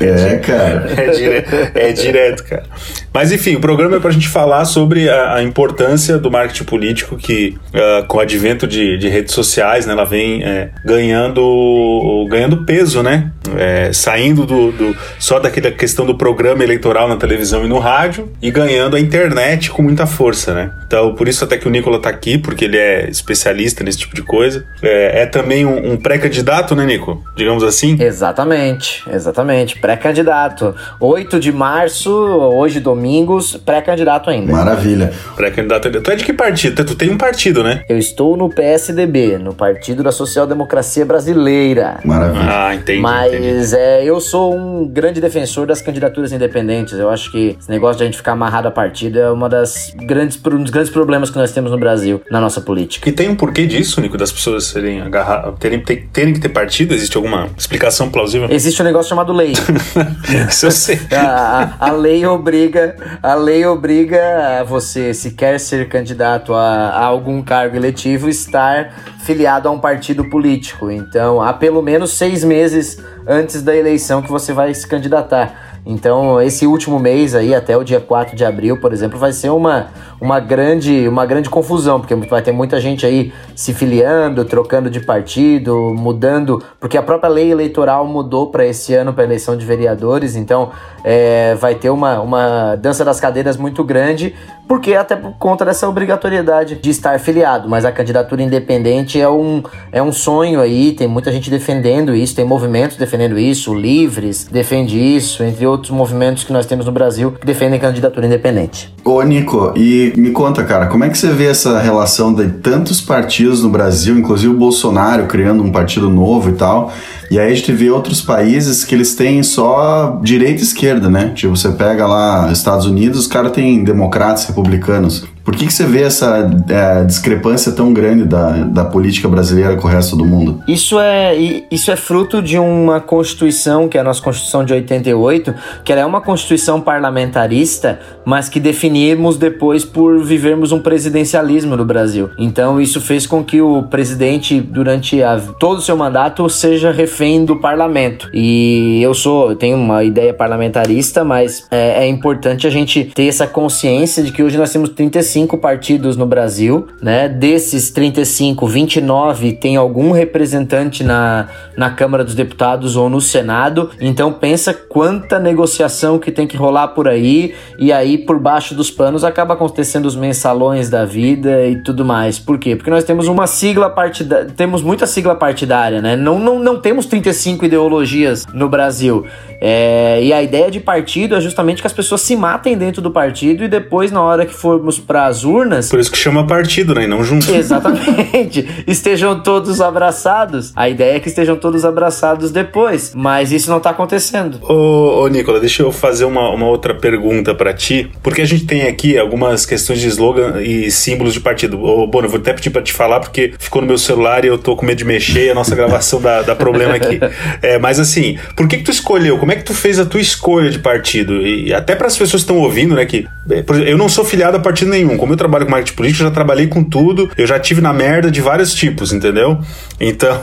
é 0.00 0.30
é, 0.34 0.36
cara. 0.38 0.86
É 0.96 1.10
direto, 1.10 1.54
é 1.74 1.92
direto, 1.92 2.44
cara. 2.44 2.64
Mas 3.12 3.32
enfim, 3.32 3.56
o 3.56 3.60
programa 3.60 3.96
é 3.96 4.00
pra 4.00 4.10
gente 4.10 4.28
falar 4.28 4.64
sobre 4.64 5.08
a, 5.08 5.34
a 5.36 5.42
importância 5.42 6.18
do 6.18 6.30
marketing 6.30 6.64
político 6.64 7.16
que, 7.16 7.56
uh, 7.74 8.06
com 8.06 8.18
o 8.18 8.20
advento 8.20 8.66
de, 8.66 8.96
de, 8.98 9.08
redes 9.08 9.34
sociais, 9.34 9.86
né, 9.86 9.92
ela 9.92 10.04
vem 10.04 10.42
é, 10.42 10.70
ganhando, 10.84 12.26
ganhando 12.30 12.64
peso, 12.64 13.02
né? 13.02 13.30
É, 13.56 13.92
saindo 13.92 14.46
do, 14.46 14.70
do, 14.70 14.96
só 15.18 15.40
daquela 15.40 15.70
questão 15.72 16.06
do 16.06 16.16
programa 16.16 16.62
eleitoral 16.62 17.08
na 17.08 17.16
televisão 17.16 17.64
e 17.64 17.68
no 17.68 17.78
rádio 17.78 18.30
e 18.40 18.50
ganhando 18.50 18.96
a 18.96 19.00
internet 19.00 19.70
com 19.70 19.82
muita 19.82 20.06
força, 20.06 20.54
né? 20.54 20.70
Então, 20.86 21.14
por 21.14 21.26
isso 21.26 21.44
até 21.44 21.56
que 21.56 21.66
o 21.66 21.70
Nicola 21.70 22.00
tá 22.00 22.08
aqui, 22.08 22.38
porque 22.38 22.64
ele 22.64 22.78
é 22.78 23.08
especialista 23.10 23.82
nesse 23.82 23.98
tipo 23.98 24.14
de 24.14 24.22
coisa. 24.22 24.64
É, 24.82 25.22
é 25.22 25.26
também 25.26 25.66
um, 25.66 25.92
um 25.92 25.96
pré-candidato, 25.96 26.76
né, 26.76 26.86
Nico? 26.86 27.22
Digamos 27.36 27.62
assim? 27.64 27.96
Exatamente, 28.00 29.02
exatamente 29.12 29.78
pré-candidato. 29.90 30.74
8 31.00 31.40
de 31.40 31.52
março, 31.52 32.10
hoje 32.12 32.78
domingos, 32.78 33.56
pré-candidato 33.56 34.30
ainda. 34.30 34.52
Maravilha. 34.52 35.12
Pré-candidato. 35.34 35.90
Tu 36.00 36.10
é 36.10 36.16
de 36.16 36.24
que 36.24 36.32
partido? 36.32 36.84
Tu 36.84 36.94
tem 36.94 37.10
um 37.10 37.18
partido, 37.18 37.64
né? 37.64 37.82
Eu 37.88 37.98
estou 37.98 38.36
no 38.36 38.48
PSDB, 38.48 39.38
no 39.38 39.54
Partido 39.54 40.02
da 40.02 40.12
Social 40.12 40.46
Democracia 40.46 41.04
Brasileira. 41.04 41.98
Maravilha. 42.04 42.46
Ah, 42.48 42.74
entendi. 42.74 43.00
Mas 43.00 43.32
entendi. 43.32 43.76
É, 43.76 44.04
eu 44.04 44.20
sou 44.20 44.54
um 44.54 44.86
grande 44.86 45.20
defensor 45.20 45.66
das 45.66 45.82
candidaturas 45.82 46.32
independentes. 46.32 46.98
Eu 46.98 47.10
acho 47.10 47.30
que 47.32 47.56
esse 47.58 47.70
negócio 47.70 47.98
de 47.98 48.04
a 48.04 48.06
gente 48.06 48.16
ficar 48.16 48.32
amarrado 48.32 48.68
a 48.68 48.70
partido 48.70 49.18
é 49.18 49.30
uma 49.30 49.48
das 49.48 49.92
grandes, 49.96 50.40
um 50.46 50.62
dos 50.62 50.70
grandes 50.70 50.92
problemas 50.92 51.30
que 51.30 51.36
nós 51.36 51.52
temos 51.52 51.70
no 51.70 51.78
Brasil, 51.78 52.22
na 52.30 52.40
nossa 52.40 52.60
política. 52.60 53.08
E 53.08 53.12
tem 53.12 53.28
um 53.28 53.34
porquê 53.34 53.66
disso, 53.66 54.00
Nico, 54.00 54.16
das 54.16 54.30
pessoas 54.30 54.64
serem 54.64 55.00
agarradas, 55.00 55.54
terem, 55.58 55.80
terem 55.80 56.32
que 56.32 56.40
ter 56.40 56.48
partido? 56.48 56.94
Existe 56.94 57.16
alguma 57.16 57.48
explicação 57.56 58.08
plausível? 58.08 58.48
Existe 58.50 58.80
um 58.82 58.84
negócio 58.84 59.08
chamado 59.08 59.32
lei. 59.32 59.52
Isso 60.48 60.66
eu 60.66 60.70
sei. 60.70 61.00
A, 61.12 61.74
a, 61.78 61.92
lei 61.92 62.24
obriga, 62.26 62.96
a 63.22 63.34
lei 63.34 63.64
obriga 63.64 64.64
você, 64.66 65.12
se 65.14 65.32
quer 65.32 65.58
ser 65.58 65.88
candidato 65.88 66.54
a, 66.54 66.90
a 66.90 67.04
algum 67.04 67.42
cargo 67.42 67.76
eletivo, 67.76 68.28
estar 68.28 68.94
filiado 69.18 69.68
a 69.68 69.72
um 69.72 69.78
partido 69.78 70.28
político. 70.28 70.90
Então, 70.90 71.40
há 71.40 71.52
pelo 71.52 71.82
menos 71.82 72.12
seis 72.12 72.42
meses 72.44 73.02
antes 73.26 73.62
da 73.62 73.76
eleição 73.76 74.22
que 74.22 74.30
você 74.30 74.52
vai 74.52 74.72
se 74.74 74.86
candidatar. 74.86 75.69
Então, 75.84 76.40
esse 76.40 76.66
último 76.66 76.98
mês 76.98 77.34
aí, 77.34 77.54
até 77.54 77.76
o 77.76 77.82
dia 77.82 78.00
4 78.00 78.36
de 78.36 78.44
abril, 78.44 78.78
por 78.78 78.92
exemplo, 78.92 79.18
vai 79.18 79.32
ser 79.32 79.50
uma, 79.50 79.88
uma, 80.20 80.38
grande, 80.38 81.08
uma 81.08 81.24
grande 81.24 81.48
confusão, 81.48 82.00
porque 82.00 82.14
vai 82.14 82.42
ter 82.42 82.52
muita 82.52 82.78
gente 82.80 83.06
aí 83.06 83.32
se 83.56 83.72
filiando, 83.72 84.44
trocando 84.44 84.90
de 84.90 85.00
partido, 85.00 85.94
mudando, 85.94 86.62
porque 86.78 86.98
a 86.98 87.02
própria 87.02 87.30
lei 87.30 87.50
eleitoral 87.50 88.06
mudou 88.06 88.50
para 88.50 88.66
esse 88.66 88.94
ano, 88.94 89.12
para 89.12 89.24
eleição 89.24 89.56
de 89.56 89.64
vereadores, 89.64 90.36
então 90.36 90.70
é, 91.02 91.54
vai 91.54 91.74
ter 91.74 91.90
uma, 91.90 92.20
uma 92.20 92.76
dança 92.76 93.04
das 93.04 93.18
cadeiras 93.18 93.56
muito 93.56 93.82
grande, 93.82 94.34
porque 94.70 94.94
até 94.94 95.16
por 95.16 95.32
conta 95.32 95.64
dessa 95.64 95.88
obrigatoriedade 95.88 96.76
de 96.76 96.90
estar 96.90 97.18
filiado, 97.18 97.68
mas 97.68 97.84
a 97.84 97.90
candidatura 97.90 98.40
independente 98.40 99.20
é 99.20 99.28
um, 99.28 99.64
é 99.90 100.00
um 100.00 100.12
sonho 100.12 100.60
aí, 100.60 100.92
tem 100.92 101.08
muita 101.08 101.32
gente 101.32 101.50
defendendo 101.50 102.14
isso, 102.14 102.36
tem 102.36 102.44
movimentos 102.44 102.96
defendendo 102.96 103.36
isso, 103.36 103.74
Livres 103.74 104.44
defende 104.44 104.96
isso, 104.96 105.42
entre 105.42 105.66
outros 105.66 105.90
movimentos 105.90 106.44
que 106.44 106.52
nós 106.52 106.66
temos 106.66 106.86
no 106.86 106.92
Brasil 106.92 107.32
que 107.32 107.44
defendem 107.44 107.80
candidatura 107.80 108.26
independente. 108.26 108.94
Ô 109.04 109.20
Nico, 109.22 109.72
e 109.74 110.12
me 110.16 110.30
conta, 110.30 110.62
cara, 110.62 110.86
como 110.86 111.02
é 111.02 111.08
que 111.08 111.18
você 111.18 111.32
vê 111.32 111.46
essa 111.46 111.80
relação 111.80 112.32
de 112.32 112.48
tantos 112.48 113.00
partidos 113.00 113.64
no 113.64 113.70
Brasil, 113.70 114.16
inclusive 114.16 114.54
o 114.54 114.56
Bolsonaro 114.56 115.26
criando 115.26 115.64
um 115.64 115.72
partido 115.72 116.08
novo 116.08 116.48
e 116.48 116.52
tal, 116.52 116.92
e 117.30 117.38
aí 117.38 117.52
a 117.52 117.54
gente 117.54 117.72
vê 117.72 117.88
outros 117.90 118.20
países 118.20 118.84
que 118.84 118.92
eles 118.92 119.14
têm 119.14 119.42
só 119.44 120.18
direita 120.20 120.60
e 120.60 120.64
esquerda, 120.64 121.08
né? 121.08 121.30
Tipo, 121.32 121.56
você 121.56 121.68
pega 121.68 122.04
lá 122.04 122.50
Estados 122.50 122.86
Unidos, 122.86 123.20
os 123.20 123.26
caras 123.28 123.52
têm 123.52 123.84
democratas, 123.84 124.46
republicanos 124.46 124.59
republicanos 124.62 125.28
por 125.44 125.56
que, 125.56 125.66
que 125.66 125.72
você 125.72 125.86
vê 125.86 126.02
essa 126.02 126.48
é, 126.68 127.04
discrepância 127.04 127.72
tão 127.72 127.92
grande 127.92 128.24
da, 128.24 128.50
da 128.64 128.84
política 128.84 129.28
brasileira 129.28 129.76
com 129.76 129.86
o 129.86 129.90
resto 129.90 130.16
do 130.16 130.24
mundo? 130.24 130.62
Isso 130.68 130.98
é, 130.98 131.34
isso 131.70 131.90
é 131.90 131.96
fruto 131.96 132.42
de 132.42 132.58
uma 132.58 133.00
Constituição, 133.00 133.88
que 133.88 133.96
é 133.96 134.00
a 134.00 134.04
nossa 134.04 134.22
Constituição 134.22 134.64
de 134.64 134.72
88, 134.72 135.54
que 135.84 135.92
ela 135.92 136.02
é 136.02 136.06
uma 136.06 136.20
Constituição 136.20 136.80
parlamentarista, 136.80 137.98
mas 138.24 138.48
que 138.48 138.60
definimos 138.60 139.36
depois 139.36 139.84
por 139.84 140.22
vivermos 140.22 140.72
um 140.72 140.80
presidencialismo 140.80 141.76
no 141.76 141.84
Brasil. 141.84 142.30
Então 142.38 142.80
isso 142.80 143.00
fez 143.00 143.26
com 143.26 143.42
que 143.42 143.60
o 143.60 143.82
presidente, 143.84 144.60
durante 144.60 145.22
a, 145.22 145.38
todo 145.58 145.78
o 145.78 145.82
seu 145.82 145.96
mandato, 145.96 146.48
seja 146.48 146.92
refém 146.92 147.44
do 147.44 147.56
parlamento. 147.56 148.28
E 148.32 149.00
eu 149.02 149.14
sou, 149.14 149.50
eu 149.50 149.56
tenho 149.56 149.76
uma 149.76 150.04
ideia 150.04 150.34
parlamentarista, 150.34 151.24
mas 151.24 151.66
é, 151.70 152.04
é 152.04 152.08
importante 152.08 152.66
a 152.66 152.70
gente 152.70 153.04
ter 153.04 153.26
essa 153.26 153.46
consciência 153.46 154.22
de 154.22 154.32
que 154.32 154.42
hoje 154.42 154.58
nós 154.58 154.70
temos 154.72 154.90
35 154.90 155.29
35 155.30 155.58
partidos 155.58 156.16
no 156.16 156.26
Brasil, 156.26 156.88
né? 157.00 157.28
Desses 157.28 157.90
35, 157.90 158.66
29 158.66 159.52
tem 159.52 159.76
algum 159.76 160.10
representante 160.10 161.04
na, 161.04 161.48
na 161.76 161.90
Câmara 161.90 162.24
dos 162.24 162.34
Deputados 162.34 162.96
ou 162.96 163.08
no 163.08 163.20
Senado. 163.20 163.90
Então 164.00 164.32
pensa 164.32 164.74
quanta 164.74 165.38
negociação 165.38 166.18
que 166.18 166.32
tem 166.32 166.46
que 166.46 166.56
rolar 166.56 166.88
por 166.88 167.06
aí 167.06 167.54
e 167.78 167.92
aí 167.92 168.18
por 168.18 168.38
baixo 168.40 168.74
dos 168.74 168.90
panos 168.90 169.22
acaba 169.22 169.54
acontecendo 169.54 170.06
os 170.06 170.16
mensalões 170.16 170.90
da 170.90 171.04
vida 171.04 171.66
e 171.66 171.82
tudo 171.82 172.04
mais. 172.04 172.38
Por 172.38 172.58
quê? 172.58 172.74
Porque 172.74 172.90
nós 172.90 173.04
temos 173.04 173.28
uma 173.28 173.46
sigla 173.46 173.88
partidária, 173.88 174.46
temos 174.56 174.82
muita 174.82 175.06
sigla 175.06 175.34
partidária, 175.36 176.02
né? 176.02 176.16
Não, 176.16 176.38
não, 176.38 176.58
não 176.58 176.80
temos 176.80 177.06
35 177.06 177.64
ideologias 177.64 178.46
no 178.52 178.68
Brasil. 178.68 179.24
É, 179.60 180.20
e 180.22 180.32
a 180.32 180.42
ideia 180.42 180.70
de 180.70 180.80
partido 180.80 181.34
é 181.36 181.40
justamente 181.40 181.80
que 181.82 181.86
as 181.86 181.92
pessoas 181.92 182.22
se 182.22 182.34
matem 182.34 182.76
dentro 182.76 183.02
do 183.02 183.10
partido 183.10 183.62
e 183.62 183.68
depois, 183.68 184.10
na 184.10 184.22
hora 184.22 184.46
que 184.46 184.54
formos 184.54 184.98
para 184.98 185.26
as 185.26 185.44
urnas. 185.44 185.88
Por 185.88 186.00
isso 186.00 186.10
que 186.10 186.16
chama 186.16 186.46
partido, 186.46 186.94
né? 186.94 187.04
E 187.04 187.06
não 187.06 187.22
junto. 187.22 187.50
Exatamente. 187.54 188.66
estejam 188.86 189.40
todos 189.40 189.80
abraçados. 189.80 190.72
A 190.74 190.88
ideia 190.88 191.16
é 191.16 191.20
que 191.20 191.28
estejam 191.28 191.56
todos 191.56 191.84
abraçados 191.84 192.50
depois. 192.50 193.12
Mas 193.14 193.52
isso 193.52 193.68
não 193.70 193.78
está 193.78 193.90
acontecendo. 193.90 194.58
Ô, 194.62 195.22
ô, 195.22 195.28
Nicola, 195.28 195.60
deixa 195.60 195.82
eu 195.82 195.92
fazer 195.92 196.24
uma, 196.24 196.48
uma 196.50 196.66
outra 196.66 196.94
pergunta 196.94 197.54
para 197.54 197.74
ti. 197.74 198.10
Porque 198.22 198.40
a 198.40 198.46
gente 198.46 198.64
tem 198.64 198.82
aqui 198.82 199.18
algumas 199.18 199.66
questões 199.66 200.00
de 200.00 200.08
slogan 200.08 200.60
e 200.62 200.90
símbolos 200.90 201.34
de 201.34 201.40
partido. 201.40 201.82
Ô, 201.82 202.06
Bono, 202.06 202.26
eu 202.26 202.30
vou 202.30 202.40
até 202.40 202.52
pedir 202.52 202.70
pra 202.70 202.82
te 202.82 202.92
falar, 202.92 203.20
porque 203.20 203.52
ficou 203.58 203.82
no 203.82 203.88
meu 203.88 203.98
celular 203.98 204.44
e 204.44 204.48
eu 204.48 204.56
tô 204.56 204.74
com 204.74 204.86
medo 204.86 204.98
de 204.98 205.04
mexer 205.04 205.46
e 205.46 205.50
a 205.50 205.54
nossa 205.54 205.74
gravação 205.74 206.20
dá, 206.20 206.42
dá 206.42 206.54
problema 206.54 206.94
aqui. 206.94 207.20
É, 207.62 207.78
mas 207.78 207.98
assim, 207.98 208.38
por 208.56 208.68
que, 208.68 208.78
que 208.78 208.84
tu 208.84 208.90
escolheu? 208.90 209.36
Como 209.38 209.49
é 209.52 209.56
que 209.56 209.64
tu 209.64 209.74
fez 209.74 209.98
a 209.98 210.04
tua 210.04 210.20
escolha 210.20 210.70
de 210.70 210.78
partido? 210.78 211.46
E 211.46 211.72
até 211.72 211.94
para 211.94 212.06
as 212.06 212.16
pessoas 212.16 212.42
que 212.42 212.50
estão 212.50 212.58
ouvindo, 212.58 212.94
né? 212.94 213.04
Que 213.06 213.26
exemplo, 213.48 213.76
eu 213.76 213.96
não 213.96 214.08
sou 214.08 214.24
filiado 214.24 214.56
a 214.56 214.60
partido 214.60 214.90
nenhum. 214.90 215.16
Como 215.16 215.32
eu 215.32 215.36
trabalho 215.36 215.64
com 215.64 215.70
marketing 215.70 215.96
político, 215.96 216.22
eu 216.22 216.28
já 216.28 216.34
trabalhei 216.34 216.66
com 216.66 216.82
tudo. 216.82 217.30
Eu 217.36 217.46
já 217.46 217.58
tive 217.58 217.80
na 217.80 217.92
merda 217.92 218.30
de 218.30 218.40
vários 218.40 218.74
tipos, 218.74 219.12
entendeu? 219.12 219.58
Então, 220.02 220.40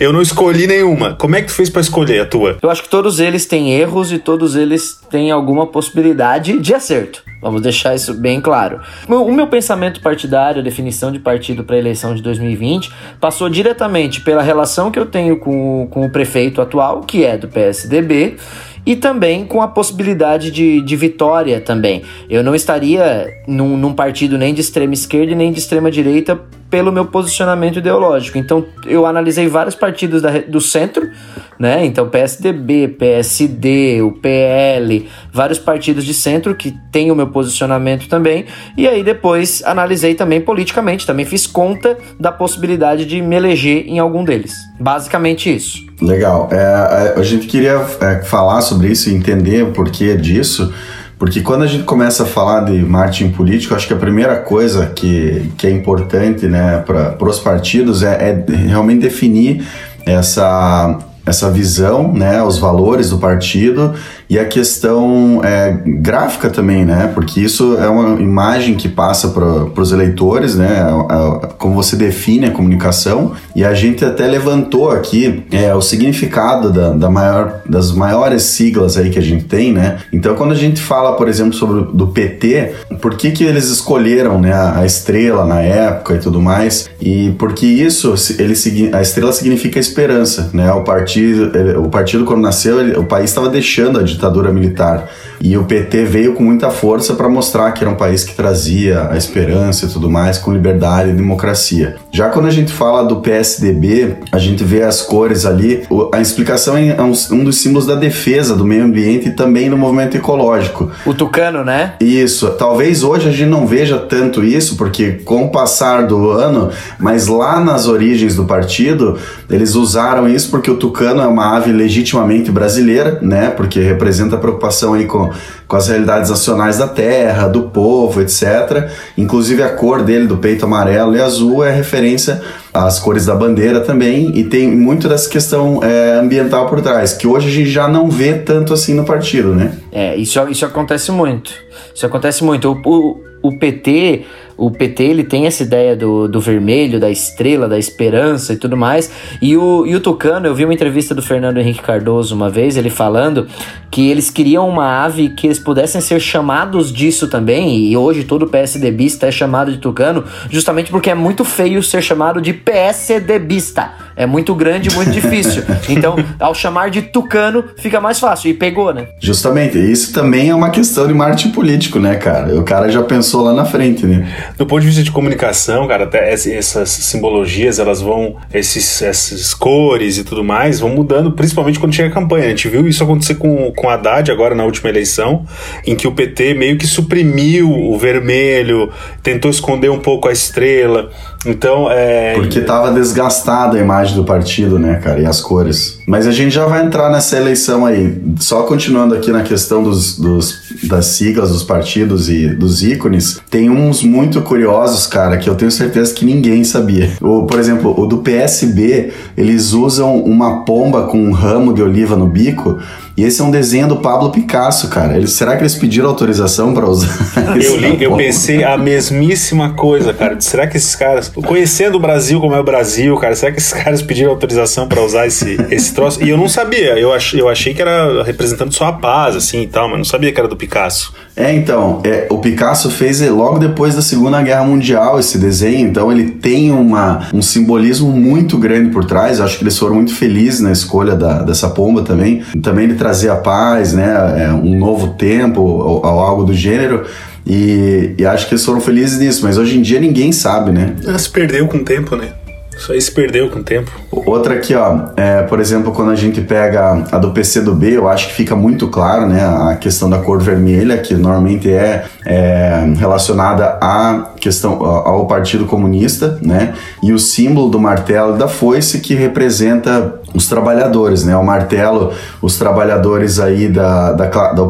eu 0.00 0.14
não 0.14 0.22
escolhi 0.22 0.66
nenhuma. 0.66 1.14
Como 1.14 1.36
é 1.36 1.42
que 1.42 1.48
tu 1.48 1.52
fez 1.52 1.68
para 1.68 1.82
escolher 1.82 2.20
a 2.20 2.24
tua? 2.24 2.56
Eu 2.62 2.70
acho 2.70 2.82
que 2.82 2.88
todos 2.88 3.20
eles 3.20 3.44
têm 3.44 3.74
erros 3.74 4.10
e 4.12 4.18
todos 4.18 4.56
eles 4.56 4.98
têm 5.10 5.30
alguma 5.30 5.66
possibilidade 5.66 6.58
de 6.58 6.74
acerto. 6.74 7.22
Vamos 7.44 7.60
deixar 7.60 7.94
isso 7.94 8.14
bem 8.14 8.40
claro. 8.40 8.80
O 9.06 9.30
meu 9.30 9.46
pensamento 9.46 10.00
partidário, 10.00 10.60
a 10.60 10.64
definição 10.64 11.12
de 11.12 11.18
partido 11.18 11.62
para 11.62 11.76
a 11.76 11.78
eleição 11.78 12.14
de 12.14 12.22
2020, 12.22 12.90
passou 13.20 13.50
diretamente 13.50 14.22
pela 14.22 14.40
relação 14.40 14.90
que 14.90 14.98
eu 14.98 15.04
tenho 15.04 15.38
com, 15.38 15.86
com 15.90 16.06
o 16.06 16.10
prefeito 16.10 16.62
atual, 16.62 17.02
que 17.02 17.22
é 17.22 17.36
do 17.36 17.46
PSDB, 17.46 18.38
e 18.86 18.96
também 18.96 19.44
com 19.44 19.62
a 19.62 19.68
possibilidade 19.68 20.50
de, 20.50 20.80
de 20.80 20.96
vitória 20.96 21.60
também. 21.60 22.02
Eu 22.28 22.42
não 22.42 22.54
estaria 22.54 23.32
num, 23.46 23.76
num 23.76 23.92
partido 23.92 24.36
nem 24.36 24.52
de 24.52 24.60
extrema 24.60 24.94
esquerda 24.94 25.34
nem 25.34 25.52
de 25.52 25.58
extrema 25.58 25.90
direita 25.90 26.40
pelo 26.74 26.90
meu 26.90 27.06
posicionamento 27.06 27.78
ideológico. 27.78 28.36
Então 28.36 28.66
eu 28.84 29.06
analisei 29.06 29.46
vários 29.46 29.76
partidos 29.76 30.20
da, 30.20 30.40
do 30.40 30.60
centro, 30.60 31.08
né? 31.56 31.84
Então 31.86 32.08
PSDB, 32.08 32.88
PSD, 32.88 34.02
o 34.02 34.10
PL, 34.10 35.08
vários 35.32 35.58
partidos 35.60 36.04
de 36.04 36.12
centro 36.12 36.52
que 36.54 36.72
têm 36.90 37.12
o 37.12 37.14
meu 37.14 37.28
posicionamento 37.28 38.08
também. 38.08 38.46
E 38.76 38.88
aí 38.88 39.04
depois 39.04 39.62
analisei 39.64 40.14
também 40.14 40.40
politicamente, 40.40 41.06
também 41.06 41.24
fiz 41.24 41.46
conta 41.46 41.96
da 42.18 42.32
possibilidade 42.32 43.06
de 43.06 43.22
me 43.22 43.36
eleger 43.36 43.86
em 43.86 44.00
algum 44.00 44.24
deles. 44.24 44.52
Basicamente 44.80 45.54
isso. 45.54 45.78
Legal. 46.04 46.48
É, 46.52 47.14
a 47.16 47.22
gente 47.22 47.46
queria 47.46 47.84
é, 48.00 48.22
falar 48.22 48.60
sobre 48.60 48.88
isso 48.88 49.08
e 49.08 49.14
entender 49.14 49.64
o 49.64 49.72
porquê 49.72 50.16
disso. 50.16 50.72
Porque 51.18 51.40
quando 51.40 51.62
a 51.62 51.66
gente 51.66 51.84
começa 51.84 52.24
a 52.24 52.26
falar 52.26 52.60
de 52.64 52.82
marketing 52.82 53.30
político, 53.30 53.74
acho 53.74 53.86
que 53.86 53.94
a 53.94 53.96
primeira 53.96 54.36
coisa 54.36 54.86
que, 54.86 55.50
que 55.56 55.66
é 55.66 55.70
importante 55.70 56.46
né, 56.46 56.82
para 56.84 57.16
os 57.28 57.38
partidos 57.38 58.02
é, 58.02 58.44
é 58.48 58.52
realmente 58.66 59.00
definir 59.00 59.64
essa 60.04 60.98
essa 61.26 61.50
visão, 61.50 62.12
né, 62.12 62.42
os 62.42 62.58
valores 62.58 63.10
do 63.10 63.18
partido 63.18 63.94
e 64.28 64.38
a 64.38 64.44
questão 64.44 65.40
é, 65.42 65.78
gráfica 65.86 66.50
também, 66.50 66.84
né, 66.84 67.10
porque 67.14 67.40
isso 67.40 67.76
é 67.78 67.88
uma 67.88 68.20
imagem 68.20 68.74
que 68.74 68.88
passa 68.88 69.28
para 69.28 69.80
os 69.80 69.92
eleitores, 69.92 70.54
né, 70.54 70.80
a, 70.80 71.16
a, 71.16 71.46
como 71.58 71.74
você 71.74 71.96
define 71.96 72.46
a 72.46 72.50
comunicação. 72.50 73.32
E 73.54 73.64
a 73.64 73.72
gente 73.74 74.04
até 74.04 74.26
levantou 74.26 74.90
aqui 74.90 75.44
é, 75.50 75.74
o 75.74 75.80
significado 75.80 76.70
da, 76.70 76.90
da, 76.90 77.10
maior, 77.10 77.60
das 77.68 77.92
maiores 77.92 78.42
siglas 78.42 78.96
aí 78.96 79.10
que 79.10 79.18
a 79.18 79.22
gente 79.22 79.44
tem, 79.44 79.72
né, 79.72 79.98
então 80.12 80.34
quando 80.34 80.52
a 80.52 80.56
gente 80.56 80.80
fala, 80.80 81.16
por 81.16 81.28
exemplo, 81.28 81.54
sobre 81.54 81.92
do 81.92 82.08
PT, 82.08 82.74
por 83.00 83.16
que 83.16 83.30
que 83.30 83.44
eles 83.44 83.68
escolheram, 83.68 84.40
né, 84.40 84.52
a 84.52 84.84
estrela 84.84 85.44
na 85.44 85.60
época 85.60 86.14
e 86.14 86.18
tudo 86.18 86.40
mais? 86.40 86.88
E 87.00 87.32
porque 87.38 87.66
isso, 87.66 88.14
ele, 88.38 88.54
a 88.92 89.00
estrela 89.00 89.32
significa 89.32 89.78
esperança, 89.78 90.50
né, 90.52 90.70
o 90.72 90.82
partido 90.82 91.13
partido, 91.14 91.80
o 91.80 91.88
partido 91.88 92.24
quando 92.24 92.40
nasceu, 92.40 92.80
ele, 92.80 92.96
o 92.96 93.04
país 93.04 93.30
estava 93.30 93.48
deixando 93.48 93.98
a 94.00 94.02
ditadura 94.02 94.52
militar. 94.52 95.08
E 95.40 95.56
o 95.56 95.64
PT 95.64 96.04
veio 96.04 96.34
com 96.34 96.42
muita 96.42 96.70
força 96.70 97.14
para 97.14 97.28
mostrar 97.28 97.70
que 97.72 97.84
era 97.84 97.92
um 97.92 97.96
país 97.96 98.24
que 98.24 98.34
trazia 98.34 99.08
a 99.10 99.16
esperança 99.16 99.84
e 99.84 99.88
tudo 99.88 100.08
mais, 100.08 100.38
com 100.38 100.52
liberdade 100.52 101.10
e 101.10 101.12
democracia. 101.12 101.96
Já 102.10 102.30
quando 102.30 102.46
a 102.46 102.50
gente 102.50 102.72
fala 102.72 103.04
do 103.04 103.16
PSDB, 103.16 104.16
a 104.32 104.38
gente 104.38 104.64
vê 104.64 104.82
as 104.82 105.02
cores 105.02 105.44
ali, 105.44 105.86
a 106.12 106.20
explicação 106.20 106.76
é 106.76 107.00
um, 107.02 107.12
um 107.32 107.44
dos 107.44 107.58
símbolos 107.58 107.86
da 107.86 107.94
defesa 107.94 108.56
do 108.56 108.64
meio 108.64 108.84
ambiente 108.84 109.28
e 109.28 109.32
também 109.32 109.68
do 109.68 109.76
movimento 109.76 110.16
ecológico. 110.16 110.90
O 111.04 111.12
tucano, 111.12 111.62
né? 111.62 111.94
Isso. 112.00 112.48
Talvez 112.52 113.02
hoje 113.02 113.28
a 113.28 113.32
gente 113.32 113.48
não 113.48 113.66
veja 113.66 113.98
tanto 113.98 114.42
isso, 114.42 114.76
porque 114.76 115.12
com 115.24 115.44
o 115.44 115.50
passar 115.50 116.06
do 116.06 116.30
ano, 116.30 116.70
mas 116.98 117.26
lá 117.26 117.60
nas 117.60 117.86
origens 117.86 118.34
do 118.34 118.44
partido, 118.44 119.18
eles 119.50 119.74
usaram 119.74 120.28
isso 120.28 120.50
porque 120.50 120.70
o 120.70 120.76
tucano 120.76 121.03
tucano 121.04 121.20
é 121.20 121.26
uma 121.26 121.56
ave 121.56 121.70
legitimamente 121.70 122.50
brasileira, 122.50 123.18
né? 123.20 123.50
Porque 123.50 123.80
representa 123.80 124.36
a 124.36 124.38
preocupação 124.38 124.94
aí 124.94 125.04
com, 125.04 125.30
com 125.68 125.76
as 125.76 125.88
realidades 125.88 126.30
nacionais 126.30 126.78
da 126.78 126.88
terra, 126.88 127.46
do 127.46 127.64
povo, 127.64 128.22
etc. 128.22 128.88
Inclusive 129.18 129.62
a 129.62 129.68
cor 129.68 130.02
dele, 130.02 130.26
do 130.26 130.38
peito 130.38 130.64
amarelo 130.64 131.14
e 131.14 131.20
azul, 131.20 131.62
é 131.62 131.70
referência 131.70 132.40
às 132.72 132.98
cores 132.98 133.26
da 133.26 133.34
bandeira 133.34 133.80
também. 133.80 134.32
E 134.34 134.44
tem 134.44 134.70
muito 134.70 135.08
dessa 135.08 135.28
questão 135.28 135.80
é, 135.82 136.14
ambiental 136.14 136.66
por 136.66 136.80
trás, 136.80 137.12
que 137.12 137.26
hoje 137.26 137.48
a 137.48 137.52
gente 137.52 137.70
já 137.70 137.86
não 137.86 138.08
vê 138.08 138.34
tanto 138.34 138.72
assim 138.72 138.94
no 138.94 139.04
partido, 139.04 139.54
né? 139.54 139.72
É, 139.92 140.16
isso, 140.16 140.40
isso 140.48 140.64
acontece 140.64 141.12
muito. 141.12 141.52
Isso 141.94 142.06
acontece 142.06 142.42
muito. 142.42 142.72
O, 142.84 142.90
o, 142.90 143.20
o 143.42 143.58
PT 143.58 144.24
o 144.56 144.70
PT 144.70 145.02
ele 145.02 145.24
tem 145.24 145.46
essa 145.46 145.62
ideia 145.62 145.96
do, 145.96 146.28
do 146.28 146.40
vermelho, 146.40 147.00
da 147.00 147.10
estrela, 147.10 147.68
da 147.68 147.78
esperança 147.78 148.52
e 148.52 148.56
tudo 148.56 148.76
mais. 148.76 149.10
E 149.40 149.56
o, 149.56 149.86
e 149.86 149.94
o 149.94 150.00
Tucano, 150.00 150.46
eu 150.46 150.54
vi 150.54 150.64
uma 150.64 150.74
entrevista 150.74 151.14
do 151.14 151.22
Fernando 151.22 151.58
Henrique 151.58 151.82
Cardoso 151.82 152.34
uma 152.34 152.48
vez, 152.48 152.76
ele 152.76 152.90
falando 152.90 153.46
que 153.90 154.10
eles 154.10 154.30
queriam 154.30 154.68
uma 154.68 155.04
ave 155.04 155.30
que 155.30 155.46
eles 155.46 155.58
pudessem 155.58 156.00
ser 156.00 156.20
chamados 156.20 156.92
disso 156.92 157.28
também. 157.28 157.86
E 157.86 157.96
hoje 157.96 158.24
todo 158.24 158.46
PSDBista 158.48 159.26
é 159.26 159.30
chamado 159.30 159.72
de 159.72 159.78
Tucano, 159.78 160.24
justamente 160.50 160.90
porque 160.90 161.10
é 161.10 161.14
muito 161.14 161.44
feio 161.44 161.82
ser 161.82 162.02
chamado 162.02 162.40
de 162.40 162.52
PSDBista. 162.52 164.03
É 164.16 164.26
muito 164.26 164.54
grande 164.54 164.88
e 164.88 164.94
muito 164.94 165.10
difícil. 165.12 165.62
Então, 165.88 166.16
ao 166.38 166.54
chamar 166.54 166.90
de 166.90 167.02
Tucano, 167.02 167.64
fica 167.76 168.00
mais 168.00 168.18
fácil. 168.18 168.50
E 168.50 168.54
pegou, 168.54 168.92
né? 168.92 169.08
Justamente. 169.20 169.78
Isso 169.78 170.12
também 170.12 170.50
é 170.50 170.54
uma 170.54 170.70
questão 170.70 171.06
de 171.06 171.14
marketing 171.14 171.50
político, 171.50 171.98
né, 171.98 172.16
cara? 172.16 172.58
O 172.58 172.62
cara 172.62 172.90
já 172.90 173.02
pensou 173.02 173.42
lá 173.42 173.52
na 173.52 173.64
frente, 173.64 174.06
né? 174.06 174.52
Do 174.56 174.66
ponto 174.66 174.80
de 174.80 174.86
vista 174.86 175.02
de 175.02 175.10
comunicação, 175.10 175.86
cara, 175.86 176.04
até 176.04 176.32
essas 176.32 176.90
simbologias, 176.90 177.78
elas 177.78 178.00
vão, 178.00 178.36
esses, 178.52 179.02
essas 179.02 179.54
cores 179.54 180.18
e 180.18 180.24
tudo 180.24 180.44
mais, 180.44 180.80
vão 180.80 180.90
mudando, 180.90 181.32
principalmente 181.32 181.78
quando 181.78 181.94
chega 181.94 182.08
a 182.08 182.12
campanha. 182.12 182.46
A 182.46 182.48
gente 182.50 182.68
viu 182.68 182.86
isso 182.86 183.02
acontecer 183.02 183.34
com, 183.36 183.72
com 183.72 183.88
Haddad 183.88 184.30
agora 184.30 184.54
na 184.54 184.64
última 184.64 184.88
eleição, 184.88 185.44
em 185.86 185.94
que 185.94 186.06
o 186.06 186.12
PT 186.12 186.54
meio 186.54 186.78
que 186.78 186.86
suprimiu 186.86 187.70
o 187.70 187.98
vermelho, 187.98 188.90
tentou 189.22 189.50
esconder 189.50 189.90
um 189.90 189.98
pouco 189.98 190.28
a 190.28 190.32
estrela. 190.32 191.10
Então, 191.46 191.90
é. 191.90 192.34
Porque 192.34 192.60
tava 192.60 192.90
desgastada 192.92 193.76
a 193.76 193.80
imagem 193.80 194.16
do 194.16 194.24
partido, 194.24 194.78
né, 194.78 195.00
cara, 195.02 195.20
e 195.20 195.26
as 195.26 195.40
cores. 195.40 195.98
Mas 196.06 196.26
a 196.26 196.32
gente 196.32 196.54
já 196.54 196.66
vai 196.66 196.84
entrar 196.84 197.10
nessa 197.10 197.36
eleição 197.36 197.84
aí. 197.84 198.20
Só 198.38 198.62
continuando 198.62 199.14
aqui 199.14 199.30
na 199.30 199.42
questão 199.42 199.82
dos, 199.82 200.18
dos, 200.18 200.58
das 200.84 201.06
siglas 201.06 201.50
dos 201.50 201.62
partidos 201.62 202.28
e 202.28 202.48
dos 202.48 202.82
ícones, 202.82 203.40
tem 203.50 203.70
uns 203.70 204.02
muito 204.02 204.40
curiosos, 204.42 205.06
cara, 205.06 205.36
que 205.36 205.48
eu 205.48 205.54
tenho 205.54 205.70
certeza 205.70 206.14
que 206.14 206.24
ninguém 206.24 206.64
sabia. 206.64 207.12
O, 207.20 207.46
por 207.46 207.58
exemplo, 207.58 207.94
o 207.98 208.06
do 208.06 208.18
PSB, 208.18 209.12
eles 209.36 209.72
usam 209.72 210.18
uma 210.18 210.64
pomba 210.64 211.04
com 211.04 211.18
um 211.18 211.32
ramo 211.32 211.72
de 211.72 211.82
oliva 211.82 212.16
no 212.16 212.26
bico 212.26 212.78
e 213.16 213.22
esse 213.24 213.40
é 213.40 213.44
um 213.44 213.50
desenho 213.50 213.88
do 213.88 213.96
Pablo 213.96 214.30
Picasso, 214.30 214.88
cara. 214.88 215.16
Eles, 215.16 215.32
será 215.32 215.56
que 215.56 215.62
eles 215.62 215.74
pediram 215.74 216.08
autorização 216.08 216.74
para 216.74 216.88
usar? 216.88 217.14
Eu, 217.62 217.76
li, 217.76 218.02
eu 218.02 218.16
pensei 218.16 218.64
a 218.64 218.76
mesmíssima 218.76 219.74
coisa, 219.74 220.12
cara. 220.12 220.40
Será 220.40 220.66
que 220.66 220.76
esses 220.76 220.94
caras, 220.96 221.28
conhecendo 221.28 221.96
o 221.96 222.00
Brasil 222.00 222.40
como 222.40 222.54
é 222.54 222.60
o 222.60 222.64
Brasil, 222.64 223.16
cara, 223.16 223.34
será 223.36 223.52
que 223.52 223.58
esses 223.58 223.72
caras 223.72 224.02
pediram 224.02 224.30
autorização 224.30 224.88
para 224.88 225.00
usar 225.02 225.26
esse, 225.26 225.56
esse 225.70 225.94
troço? 225.94 226.22
E 226.22 226.28
eu 226.28 226.36
não 226.36 226.48
sabia. 226.48 226.98
Eu, 226.98 227.12
ach, 227.12 227.34
eu 227.34 227.48
achei 227.48 227.72
que 227.72 227.80
era 227.80 228.22
representando 228.24 228.72
só 228.72 228.86
a 228.86 228.92
paz, 228.92 229.36
assim 229.36 229.62
e 229.62 229.66
tal, 229.66 229.88
mas 229.88 229.98
não 229.98 230.04
sabia 230.04 230.32
que 230.32 230.38
era 230.38 230.48
do 230.48 230.56
Picasso. 230.56 231.12
É, 231.36 231.54
então, 231.54 232.00
é, 232.04 232.26
o 232.30 232.38
Picasso 232.38 232.90
fez 232.90 233.20
logo 233.28 233.58
depois 233.58 233.94
da 233.94 234.02
Segunda 234.02 234.40
Guerra 234.42 234.64
Mundial 234.64 235.18
esse 235.18 235.38
desenho, 235.38 235.88
então 235.88 236.10
ele 236.10 236.30
tem 236.30 236.70
uma, 236.70 237.28
um 237.32 237.42
simbolismo 237.42 238.10
muito 238.10 238.58
grande 238.58 238.90
por 238.90 239.04
trás. 239.04 239.38
Eu 239.38 239.44
acho 239.44 239.58
que 239.58 239.64
eles 239.64 239.78
foram 239.78 239.96
muito 239.96 240.14
felizes 240.14 240.60
na 240.60 240.72
escolha 240.72 241.14
da, 241.14 241.42
dessa 241.42 241.68
pomba 241.68 242.02
também. 242.02 242.42
Também 242.62 242.84
ele 242.84 242.94
trazer 243.04 243.28
a 243.28 243.36
paz, 243.36 243.92
né, 243.92 244.46
é, 244.46 244.48
um 244.50 244.78
novo 244.78 245.08
tempo 245.08 245.60
ou, 245.60 245.96
ou 245.96 246.06
algo 246.06 246.42
do 246.42 246.54
gênero. 246.54 247.04
E, 247.46 248.14
e, 248.16 248.24
acho 248.24 248.48
que 248.48 248.54
eles 248.54 248.64
foram 248.64 248.80
felizes 248.80 249.18
nisso, 249.18 249.44
mas 249.44 249.58
hoje 249.58 249.76
em 249.76 249.82
dia 249.82 250.00
ninguém 250.00 250.32
sabe, 250.32 250.72
né? 250.72 250.94
Se 251.18 251.28
perdeu 251.28 251.68
com 251.68 251.76
o 251.76 251.84
tempo, 251.84 252.16
né? 252.16 252.30
Isso 252.74 252.90
aí 252.90 253.00
se 253.00 253.12
perdeu 253.12 253.50
com 253.50 253.58
o 253.58 253.62
tempo. 253.62 253.90
Outra 254.10 254.54
aqui, 254.54 254.74
ó, 254.74 255.08
é, 255.18 255.42
por 255.42 255.60
exemplo, 255.60 255.92
quando 255.92 256.12
a 256.12 256.16
gente 256.16 256.40
pega 256.40 257.04
a 257.12 257.18
do 257.18 257.32
PC 257.32 257.60
do 257.60 257.74
B, 257.74 257.98
eu 257.98 258.08
acho 258.08 258.28
que 258.28 258.34
fica 258.34 258.56
muito 258.56 258.88
claro, 258.88 259.26
né, 259.26 259.44
a 259.44 259.76
questão 259.76 260.08
da 260.08 260.18
cor 260.18 260.40
vermelha, 260.40 260.96
que 260.96 261.12
normalmente 261.14 261.70
é, 261.70 262.06
é 262.24 262.94
relacionada 262.96 263.78
à 263.82 264.32
questão 264.40 264.82
ao 264.82 265.26
Partido 265.26 265.66
Comunista, 265.66 266.38
né, 266.42 266.72
e 267.02 267.12
o 267.12 267.18
símbolo 267.18 267.68
do 267.68 267.78
martelo 267.78 268.38
da 268.38 268.48
foice 268.48 269.00
que 269.00 269.14
representa 269.14 270.20
os 270.34 270.48
trabalhadores, 270.48 271.24
né? 271.24 271.36
O 271.36 271.44
martelo, 271.44 272.12
os 272.42 272.58
trabalhadores 272.58 273.38
aí 273.38 273.68
da, 273.68 274.12
da, 274.12 274.26
da, 274.26 274.64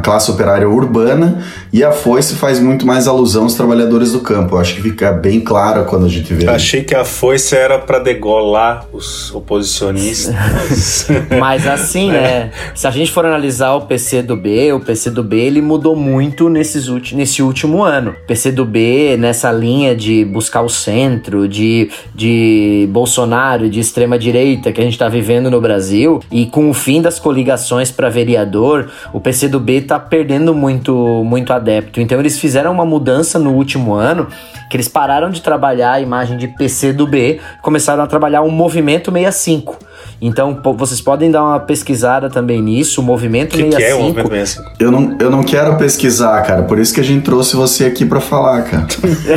classe 0.00 0.30
operária 0.30 0.68
urbana 0.68 1.44
e 1.72 1.82
a 1.82 1.90
foice 1.90 2.36
faz 2.36 2.60
muito 2.60 2.86
mais 2.86 3.08
alusão 3.08 3.42
aos 3.42 3.54
trabalhadores 3.54 4.12
do 4.12 4.20
campo. 4.20 4.54
Eu 4.54 4.60
acho 4.60 4.76
que 4.76 4.82
fica 4.82 5.10
bem 5.10 5.40
claro 5.40 5.84
quando 5.84 6.06
a 6.06 6.08
gente 6.08 6.32
vê. 6.32 6.48
Achei 6.48 6.84
que 6.84 6.94
a 6.94 7.04
foice 7.04 7.56
era 7.56 7.78
para 7.78 7.98
degolar 7.98 8.86
os 8.92 9.34
oposicionistas. 9.34 11.08
Mas 11.38 11.66
assim, 11.66 12.12
né? 12.12 12.50
Se 12.74 12.86
a 12.86 12.90
gente 12.90 13.10
for 13.10 13.26
analisar 13.26 13.74
o 13.74 13.82
PC 13.82 14.22
do 14.22 14.36
B, 14.36 14.72
o 14.72 14.80
PC 14.80 15.10
do 15.10 15.24
B 15.24 15.36
ele 15.36 15.60
mudou 15.60 15.96
muito 15.96 16.48
nesses 16.48 16.88
nesse 17.12 17.42
último 17.42 17.82
ano. 17.82 18.12
O 18.12 18.26
PC 18.26 18.52
do 18.52 18.64
B 18.64 19.16
nessa 19.18 19.50
linha 19.50 19.96
de 19.96 20.24
buscar 20.24 20.62
o 20.62 20.68
centro, 20.68 21.48
de, 21.48 21.90
de 22.14 22.88
Bolsonaro, 22.92 23.68
de 23.68 23.80
extrema 23.80 24.16
direita 24.16 24.70
que 24.72 24.80
a 24.80 24.84
gente 24.84 24.92
tá 25.08 25.10
vivendo 25.10 25.50
no 25.50 25.60
Brasil 25.60 26.20
e 26.30 26.44
com 26.44 26.68
o 26.68 26.74
fim 26.74 27.00
das 27.00 27.18
coligações 27.18 27.90
para 27.90 28.10
vereador, 28.10 28.90
o 29.12 29.18
PCdoB 29.18 29.80
tá 29.80 29.98
perdendo 29.98 30.54
muito, 30.54 31.24
muito 31.24 31.52
adepto. 31.52 32.00
Então 32.00 32.20
eles 32.20 32.38
fizeram 32.38 32.70
uma 32.70 32.84
mudança 32.84 33.38
no 33.38 33.54
último 33.54 33.94
ano 33.94 34.28
que 34.68 34.76
eles 34.76 34.86
pararam 34.86 35.30
de 35.30 35.40
trabalhar 35.40 35.92
a 35.92 36.00
imagem 36.00 36.36
de 36.36 36.46
PCdoB, 36.46 37.40
começaram 37.62 38.02
a 38.02 38.06
trabalhar 38.06 38.42
o 38.42 38.50
movimento 38.50 39.10
65. 39.10 39.87
Então 40.20 40.60
vocês 40.76 41.00
podem 41.00 41.30
dar 41.30 41.44
uma 41.44 41.60
pesquisada 41.60 42.28
também 42.28 42.60
nisso, 42.60 43.00
o 43.00 43.04
Movimento 43.04 43.50
que 43.50 43.58
65. 43.58 43.78
Que 43.78 43.84
é 43.84 43.94
o 43.94 44.02
Movimento 44.02 44.28
65? 44.28 44.76
Eu 44.80 44.90
não, 44.90 45.16
eu 45.20 45.30
não 45.30 45.42
quero 45.42 45.76
pesquisar, 45.76 46.42
cara, 46.42 46.62
por 46.62 46.78
isso 46.78 46.92
que 46.92 47.00
a 47.00 47.04
gente 47.04 47.22
trouxe 47.22 47.54
você 47.54 47.84
aqui 47.84 48.04
para 48.04 48.20
falar, 48.20 48.62
cara. 48.62 48.86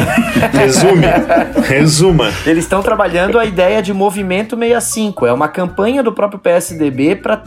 Resume, 0.54 1.06
resuma. 1.68 2.32
Eles 2.46 2.64
estão 2.64 2.82
trabalhando 2.82 3.38
a 3.38 3.46
ideia 3.46 3.82
de 3.82 3.94
Movimento 3.94 4.58
65, 4.58 5.26
é 5.28 5.34
uma 5.34 5.48
campanha 5.48 6.02
do 6.02 6.12
próprio 6.12 6.40
PSDB 6.40 7.16
para 7.16 7.44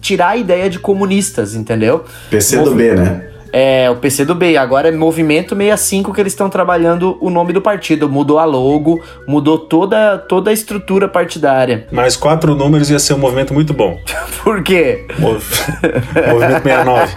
tirar 0.00 0.30
a 0.30 0.36
ideia 0.36 0.68
de 0.68 0.78
comunistas, 0.78 1.54
entendeu? 1.54 2.04
PC 2.30 2.58
do 2.58 2.74
B, 2.74 2.94
né? 2.94 3.31
É, 3.52 3.90
o 3.90 3.96
PC 3.96 4.24
do 4.24 4.34
B. 4.34 4.56
Agora 4.56 4.88
é 4.88 4.90
Movimento 4.90 5.54
65 5.54 6.12
que 6.12 6.20
eles 6.20 6.32
estão 6.32 6.48
trabalhando 6.48 7.18
o 7.20 7.28
nome 7.28 7.52
do 7.52 7.60
partido. 7.60 8.08
Mudou 8.08 8.38
a 8.38 8.46
logo, 8.46 9.02
mudou 9.26 9.58
toda, 9.58 10.16
toda 10.16 10.50
a 10.50 10.52
estrutura 10.52 11.06
partidária. 11.06 11.86
Mais 11.92 12.16
quatro 12.16 12.54
números 12.54 12.88
ia 12.88 12.98
ser 12.98 13.12
um 13.12 13.18
movimento 13.18 13.52
muito 13.52 13.74
bom. 13.74 14.00
Por 14.42 14.62
quê? 14.62 15.06
Mov... 15.18 15.44
movimento 16.32 16.62
69. 16.62 17.12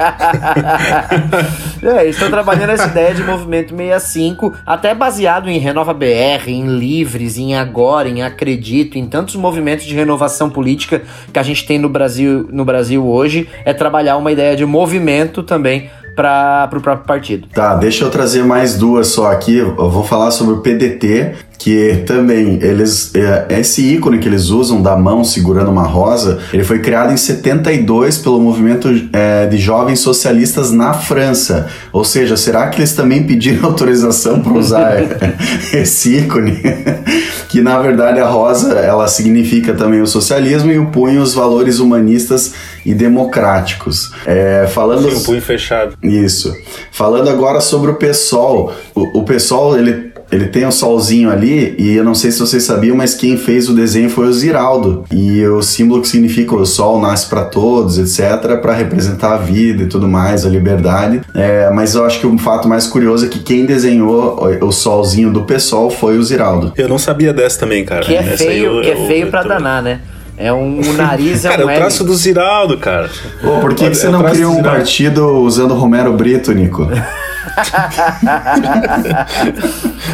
é, 1.98 2.04
eles 2.04 2.16
estão 2.16 2.30
trabalhando 2.30 2.72
essa 2.72 2.88
ideia 2.88 3.14
de 3.14 3.24
Movimento 3.24 3.76
65, 3.76 4.54
até 4.66 4.94
baseado 4.94 5.50
em 5.50 5.58
Renova 5.58 5.94
BR, 5.94 6.48
em 6.48 6.68
Livres, 6.78 7.38
em 7.38 7.56
Agora, 7.56 8.10
em 8.10 8.22
Acredito, 8.22 8.98
em 8.98 9.06
tantos 9.06 9.36
movimentos 9.36 9.86
de 9.86 9.96
renovação 9.96 10.50
política 10.50 11.02
que 11.32 11.40
a 11.40 11.44
gente 11.44 11.66
tem 11.66 11.80
no 11.80 11.88
Brasil, 11.88 12.48
no 12.52 12.66
Brasil 12.66 13.06
hoje, 13.08 13.48
é 13.64 13.74
trabalhar 13.74 14.18
uma 14.18 14.32
ideia 14.32 14.56
de 14.56 14.66
movimento 14.66 15.42
também 15.42 15.90
para 16.16 16.70
o 16.72 16.82
próprio 16.82 17.06
partido. 17.06 17.48
Tá, 17.54 17.76
deixa 17.76 18.06
eu 18.06 18.10
trazer 18.10 18.44
mais 18.44 18.78
duas 18.78 19.08
só 19.08 19.32
aqui. 19.32 19.58
Eu 19.58 19.90
vou 19.90 20.04
falar 20.04 20.32
sobre 20.32 20.54
o 20.54 20.58
PDT, 20.58 21.34
que 21.58 22.04
também 22.06 22.60
eles 22.62 23.14
é, 23.16 23.60
esse 23.60 23.82
ícone 23.82 24.20
que 24.20 24.28
eles 24.28 24.50
usam 24.50 24.82
da 24.82 24.96
mão 24.96 25.24
segurando 25.24 25.72
uma 25.72 25.84
rosa, 25.84 26.40
ele 26.54 26.64
foi 26.64 26.80
criado 26.80 27.12
em 27.12 27.18
72 27.18 28.18
pelo 28.18 28.40
movimento 28.40 28.90
é, 29.12 29.46
de 29.48 29.58
jovens 29.58 30.00
socialistas 30.00 30.72
na 30.72 30.94
França. 30.94 31.68
Ou 31.92 32.04
seja, 32.04 32.38
será 32.38 32.68
que 32.70 32.80
eles 32.80 32.94
também 32.94 33.24
pediram 33.24 33.66
autorização 33.70 34.42
para 34.42 34.54
usar 34.54 34.94
esse 35.74 36.18
ícone? 36.18 36.62
que 37.50 37.62
na 37.62 37.80
verdade 37.80 38.20
a 38.20 38.28
rosa 38.28 38.74
ela 38.74 39.08
significa 39.08 39.74
também 39.74 40.02
o 40.02 40.08
socialismo 40.08 40.72
e 40.72 40.78
o 40.78 40.88
punho 40.88 41.22
os 41.22 41.34
valores 41.34 41.80
humanistas 41.80 42.54
e 42.86 42.94
democráticos. 42.94 44.12
É, 44.26 44.68
falando 44.68 45.10
Sim, 45.10 45.18
um 45.18 45.24
punho 45.24 45.42
fechado. 45.42 45.98
Isso. 46.04 46.56
Falando 46.92 47.30
agora 47.30 47.60
sobre 47.60 47.92
o 47.92 47.96
PSOL, 47.96 48.74
o, 48.94 49.20
o 49.20 49.24
PSOL 49.24 49.78
ele 49.78 50.16
ele 50.32 50.48
tem 50.48 50.66
o 50.66 50.70
um 50.70 50.72
solzinho 50.72 51.30
ali, 51.30 51.76
e 51.78 51.96
eu 51.96 52.04
não 52.04 52.16
sei 52.16 52.32
se 52.32 52.40
vocês 52.40 52.64
sabiam, 52.64 52.98
mas 52.98 53.14
quem 53.14 53.38
fez 53.38 53.70
o 53.70 53.74
desenho 53.74 54.10
foi 54.10 54.28
o 54.28 54.34
Ziraldo. 54.34 55.06
E 55.12 55.46
o 55.46 55.62
símbolo 55.62 56.02
que 56.02 56.08
significa 56.08 56.56
o 56.56 56.66
sol 56.66 57.00
nasce 57.00 57.28
para 57.28 57.46
todos, 57.46 57.98
etc., 57.98 58.60
para 58.60 58.74
representar 58.74 59.36
a 59.36 59.38
vida 59.38 59.84
e 59.84 59.86
tudo 59.86 60.08
mais, 60.08 60.46
a 60.46 60.50
liberdade. 60.50 61.22
É, 61.34 61.70
mas 61.72 61.96
eu 61.96 62.04
acho 62.06 62.20
que 62.20 62.28
o 62.28 62.38
fato 62.38 62.68
mais 62.68 62.88
curioso 62.88 63.26
é 63.26 63.30
que 63.30 63.40
quem 63.40 63.66
desenhou 63.66 64.40
o 64.62 64.72
solzinho 64.72 65.32
do 65.32 65.44
PSOL 65.44 65.90
foi 65.90 66.18
o 66.18 66.24
Ziraldo. 66.24 66.74
Eu 66.76 66.90
não 66.90 66.98
sabia 66.98 67.32
dessa 67.32 67.60
também, 67.60 67.86
cara. 67.86 68.04
Que 68.04 68.16
é 68.16 68.24
feio, 68.24 68.78
eu, 68.78 68.82
que 68.82 68.90
é 68.90 69.08
feio 69.08 69.28
para 69.30 69.44
danar, 69.44 69.84
né? 69.84 70.02
É 70.38 70.52
um, 70.52 70.80
o 70.80 70.94
nariz 70.98 71.46
é 71.46 71.50
cara, 71.50 71.66
um 71.66 71.70
é 71.70 71.74
o 71.74 71.78
traço 71.78 72.04
do 72.04 72.14
Ziraldo, 72.16 72.78
cara. 72.78 73.10
Pô, 73.42 73.60
por 73.60 73.74
que, 73.74 73.90
que 73.90 73.96
você 73.96 74.08
é 74.08 74.10
não 74.10 74.24
cria 74.24 74.50
um 74.50 74.62
partido 74.62 75.40
usando 75.40 75.74
Romero 75.74 76.12
Brito, 76.14 76.52
Nico? 76.52 76.88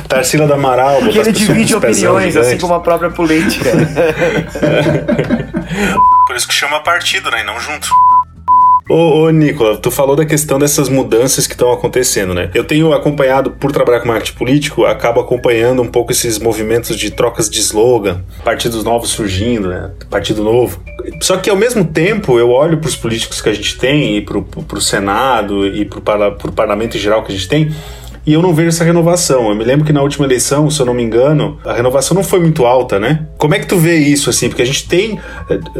Tarsila 0.08 0.46
do 0.48 0.54
Amaral. 0.54 1.00
Porque 1.00 1.18
ele 1.18 1.32
divide 1.32 1.74
opiniões, 1.76 2.36
assim 2.38 2.58
como 2.58 2.74
a 2.74 2.80
própria 2.80 3.10
política. 3.10 3.72
Por 6.28 6.36
isso 6.36 6.48
que 6.48 6.54
chama 6.54 6.82
partido, 6.82 7.32
né? 7.32 7.42
E 7.42 7.44
não 7.44 7.60
junto. 7.60 7.90
Ô, 8.92 9.22
ô 9.22 9.30
Nicola, 9.30 9.78
tu 9.78 9.90
falou 9.90 10.18
da 10.18 10.26
questão 10.26 10.60
dessas 10.60 10.90
mudanças 10.90 11.48
que 11.48 11.54
estão 11.54 11.72
acontecendo, 11.72 12.34
né? 12.34 12.52
Eu 12.54 12.66
tenho 12.66 12.92
acompanhado, 12.92 13.52
por 13.52 13.72
trabalhar 13.72 14.02
com 14.02 14.10
marketing 14.10 14.38
político, 14.38 14.84
acabo 14.84 15.22
acompanhando 15.22 15.82
um 15.82 15.88
pouco 15.88 16.12
esses 16.12 16.38
movimentos 16.38 16.98
de 16.98 17.10
trocas 17.10 17.50
de 17.50 17.62
slogan, 17.62 18.22
partidos 18.44 18.84
novos 18.84 19.12
surgindo, 19.12 19.70
né? 19.70 19.92
Partido 20.10 20.44
novo. 20.44 20.82
Só 21.22 21.38
que 21.38 21.50
ao 21.50 21.56
mesmo 21.56 21.86
tempo 21.86 22.38
eu 22.38 22.50
olho 22.50 22.80
para 22.80 22.90
os 22.90 22.96
políticos 22.98 23.40
que 23.40 23.48
a 23.48 23.54
gente 23.54 23.78
tem, 23.78 24.18
e 24.18 24.22
para 24.22 24.38
o 24.38 24.82
Senado, 24.82 25.66
e 25.66 25.86
para 25.86 26.50
o 26.50 26.52
parlamento 26.52 26.98
em 26.98 27.00
geral 27.00 27.24
que 27.24 27.32
a 27.32 27.36
gente 27.36 27.48
tem, 27.48 27.74
e 28.26 28.34
eu 28.34 28.42
não 28.42 28.54
vejo 28.54 28.70
essa 28.70 28.84
renovação. 28.84 29.50
Eu 29.50 29.56
me 29.56 29.64
lembro 29.64 29.86
que 29.86 29.94
na 29.94 30.02
última 30.02 30.26
eleição, 30.26 30.70
se 30.70 30.80
eu 30.80 30.86
não 30.86 30.94
me 30.94 31.02
engano, 31.02 31.58
a 31.66 31.74
renovação 31.74 32.14
não 32.14 32.24
foi 32.24 32.40
muito 32.40 32.66
alta, 32.66 33.00
né? 33.00 33.26
Como 33.42 33.56
é 33.56 33.60
que 33.60 33.66
tu 33.66 33.76
vê 33.76 33.96
isso, 33.96 34.30
assim? 34.30 34.50
Porque 34.50 34.62
a 34.62 34.66
gente 34.66 34.88
tem, 34.88 35.20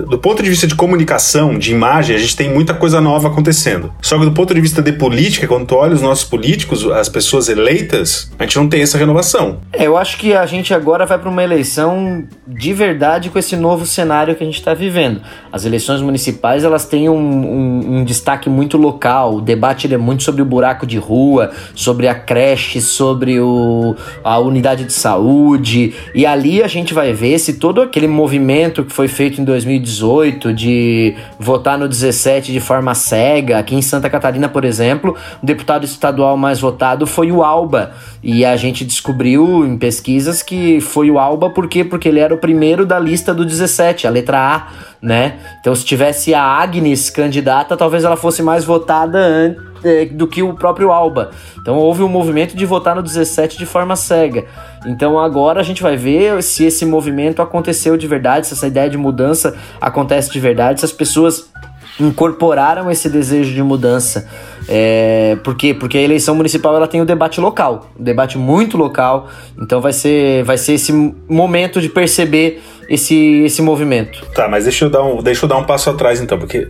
do 0.08 0.18
ponto 0.18 0.42
de 0.42 0.50
vista 0.50 0.66
de 0.66 0.74
comunicação, 0.74 1.60
de 1.60 1.72
imagem, 1.72 2.16
a 2.16 2.20
gente 2.20 2.36
tem 2.36 2.52
muita 2.52 2.74
coisa 2.74 3.00
nova 3.00 3.28
acontecendo. 3.28 3.94
Só 4.02 4.18
que 4.18 4.26
do 4.26 4.32
ponto 4.32 4.52
de 4.52 4.60
vista 4.60 4.82
de 4.82 4.92
política, 4.94 5.48
quando 5.48 5.68
tu 5.68 5.76
olha 5.76 5.94
os 5.94 6.02
nossos 6.02 6.24
políticos, 6.24 6.84
as 6.90 7.08
pessoas 7.08 7.50
eleitas, 7.50 8.32
a 8.40 8.44
gente 8.46 8.58
não 8.58 8.68
tem 8.68 8.82
essa 8.82 8.98
renovação. 8.98 9.60
É, 9.74 9.86
eu 9.86 9.96
acho 9.96 10.18
que 10.18 10.34
a 10.34 10.44
gente 10.48 10.74
agora 10.74 11.06
vai 11.06 11.20
para 11.20 11.30
uma 11.30 11.44
eleição 11.44 12.24
de 12.48 12.74
verdade 12.74 13.30
com 13.30 13.38
esse 13.38 13.56
novo 13.56 13.86
cenário 13.86 14.34
que 14.36 14.42
a 14.42 14.46
gente 14.48 14.58
está 14.58 14.74
vivendo. 14.74 15.22
As 15.52 15.64
eleições 15.64 16.02
municipais, 16.02 16.64
elas 16.64 16.86
têm 16.86 17.10
um, 17.10 17.16
um, 17.16 17.98
um 17.98 18.04
destaque 18.04 18.50
muito 18.50 18.76
local, 18.76 19.36
o 19.36 19.42
debate 19.42 19.94
é 19.94 19.98
muito 19.98 20.24
sobre 20.24 20.42
o 20.42 20.46
buraco 20.46 20.88
de 20.88 20.98
rua, 20.98 21.52
sobre 21.76 22.08
a 22.08 22.16
creche, 22.16 22.82
sobre 22.82 23.40
o, 23.40 23.96
a 24.24 24.40
unidade 24.40 24.84
de 24.84 24.94
saúde. 24.94 25.94
E 26.16 26.26
ali 26.26 26.64
a 26.64 26.68
gente 26.68 26.92
vai 26.92 27.14
ver 27.14 27.38
se 27.38 27.51
todo 27.54 27.82
aquele 27.82 28.08
movimento 28.08 28.84
que 28.84 28.94
foi 28.94 29.08
feito 29.08 29.42
em 29.42 29.44
2018 29.44 30.54
de 30.54 31.16
votar 31.40 31.78
no 31.78 31.88
17 31.88 32.52
de 32.52 32.60
forma 32.60 32.94
cega. 32.94 33.58
Aqui 33.58 33.76
em 33.76 33.82
Santa 33.82 34.10
Catarina, 34.10 34.48
por 34.48 34.66
exemplo, 34.66 35.16
o 35.42 35.46
deputado 35.46 35.84
estadual 35.84 36.38
mais 36.38 36.60
votado 36.60 37.08
foi 37.08 37.32
o 37.32 37.44
Alba. 37.44 37.92
E 38.22 38.46
a 38.46 38.56
gente 38.56 38.86
descobriu 38.86 39.66
em 39.66 39.78
pesquisas 39.78 40.44
que 40.44 40.80
foi 40.82 41.10
o 41.10 41.18
Alba 41.18 41.50
por 41.50 41.68
quê? 41.68 41.84
Porque 41.84 42.08
ele 42.08 42.20
era 42.20 42.34
o 42.34 42.38
primeiro 42.38 42.86
da 42.86 43.00
lista 43.00 43.34
do 43.34 43.46
17, 43.46 44.06
a 44.06 44.10
letra 44.10 44.38
A, 44.40 44.68
né? 45.02 45.40
Então 45.60 45.74
se 45.74 45.84
tivesse 45.84 46.34
a 46.34 46.44
Agnes 46.44 47.10
candidata, 47.10 47.76
talvez 47.76 48.04
ela 48.04 48.18
fosse 48.18 48.44
mais 48.44 48.64
votada 48.64 49.18
antes 49.18 49.71
do 50.12 50.28
que 50.28 50.44
o 50.44 50.54
próprio 50.54 50.92
Alba. 50.92 51.32
Então 51.60 51.78
houve 51.78 52.04
um 52.04 52.08
movimento 52.08 52.56
de 52.56 52.66
votar 52.66 52.96
no 52.96 53.02
17 53.02 53.58
de 53.58 53.66
forma 53.66 53.96
cega. 53.96 54.46
Então 54.86 55.20
agora 55.20 55.60
a 55.60 55.64
gente 55.64 55.82
vai 55.82 55.96
ver 55.96 56.42
se 56.44 56.66
esse 56.66 56.86
movimento 56.86 57.42
aconteceu 57.42 57.98
de 57.98 58.08
verdade, 58.08 58.48
se 58.48 58.54
essa 58.54 58.68
ideia 58.68 58.90
de 58.90 58.98
mudança 58.98 59.56
acontece 59.80 60.32
de 60.32 60.40
verdade, 60.40 60.80
se 60.80 60.86
as 60.86 60.92
pessoas 60.92 61.52
incorporaram 62.00 62.90
esse 62.90 63.10
desejo 63.10 63.54
de 63.54 63.62
mudança. 63.62 64.28
É, 64.68 65.38
por 65.44 65.56
quê? 65.56 65.74
Porque 65.74 65.98
a 65.98 66.02
eleição 66.02 66.36
municipal 66.36 66.76
ela 66.76 66.88
tem 66.88 67.00
o 67.00 67.04
um 67.04 67.06
debate 67.06 67.42
local, 67.42 67.92
um 68.00 68.04
debate 68.04 68.38
muito 68.38 68.78
local. 68.78 69.28
Então 69.62 69.82
vai 69.82 69.94
ser, 69.94 70.44
vai 70.44 70.58
ser 70.58 70.74
esse 70.74 70.92
momento 71.28 71.82
de 71.82 71.90
perceber 71.90 72.62
esse, 72.92 73.44
esse 73.46 73.62
movimento. 73.62 74.26
Tá, 74.36 74.50
mas 74.50 74.66
deixa 74.66 74.86
eu, 74.86 74.90
dar 74.90 75.04
um, 75.04 75.24
deixa 75.24 75.46
eu 75.46 75.50
dar 75.50 75.58
um 75.58 75.64
passo 75.64 75.90
atrás 75.90 76.20
então, 76.20 76.38
porque 76.38 76.68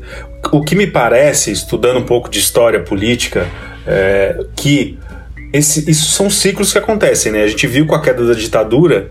o 0.51 0.63
que 0.63 0.75
me 0.75 0.85
parece, 0.85 1.51
estudando 1.51 1.97
um 1.97 2.05
pouco 2.05 2.29
de 2.29 2.37
história 2.37 2.79
política, 2.79 3.47
é 3.87 4.37
que 4.55 4.99
esse, 5.51 5.89
isso 5.89 6.11
são 6.11 6.29
ciclos 6.29 6.71
que 6.71 6.77
acontecem, 6.77 7.31
né? 7.31 7.43
A 7.43 7.47
gente 7.47 7.65
viu 7.65 7.87
com 7.87 7.95
a 7.95 8.01
queda 8.01 8.25
da 8.25 8.33
ditadura 8.33 9.09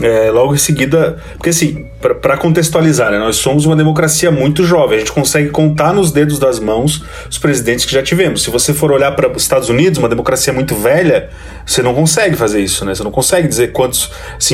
é, 0.00 0.30
logo 0.30 0.54
em 0.54 0.58
seguida, 0.58 1.18
porque 1.34 1.50
assim, 1.50 1.86
para 2.00 2.36
contextualizar, 2.36 3.10
né, 3.10 3.18
nós 3.18 3.36
somos 3.36 3.66
uma 3.66 3.76
democracia 3.76 4.30
muito 4.30 4.64
jovem, 4.64 4.96
a 4.96 4.98
gente 5.00 5.12
consegue 5.12 5.50
contar 5.50 5.92
nos 5.92 6.10
dedos 6.12 6.38
das 6.38 6.58
mãos 6.58 7.04
os 7.28 7.38
presidentes 7.38 7.84
que 7.84 7.92
já 7.92 8.02
tivemos. 8.02 8.42
Se 8.42 8.50
você 8.50 8.72
for 8.72 8.90
olhar 8.90 9.12
para 9.12 9.30
os 9.30 9.42
Estados 9.42 9.68
Unidos, 9.68 9.98
uma 9.98 10.08
democracia 10.08 10.52
muito 10.52 10.74
velha, 10.74 11.28
você 11.66 11.82
não 11.82 11.94
consegue 11.94 12.36
fazer 12.36 12.60
isso, 12.60 12.84
né? 12.84 12.94
Você 12.94 13.04
não 13.04 13.10
consegue 13.10 13.46
dizer 13.46 13.72
quantos, 13.72 14.10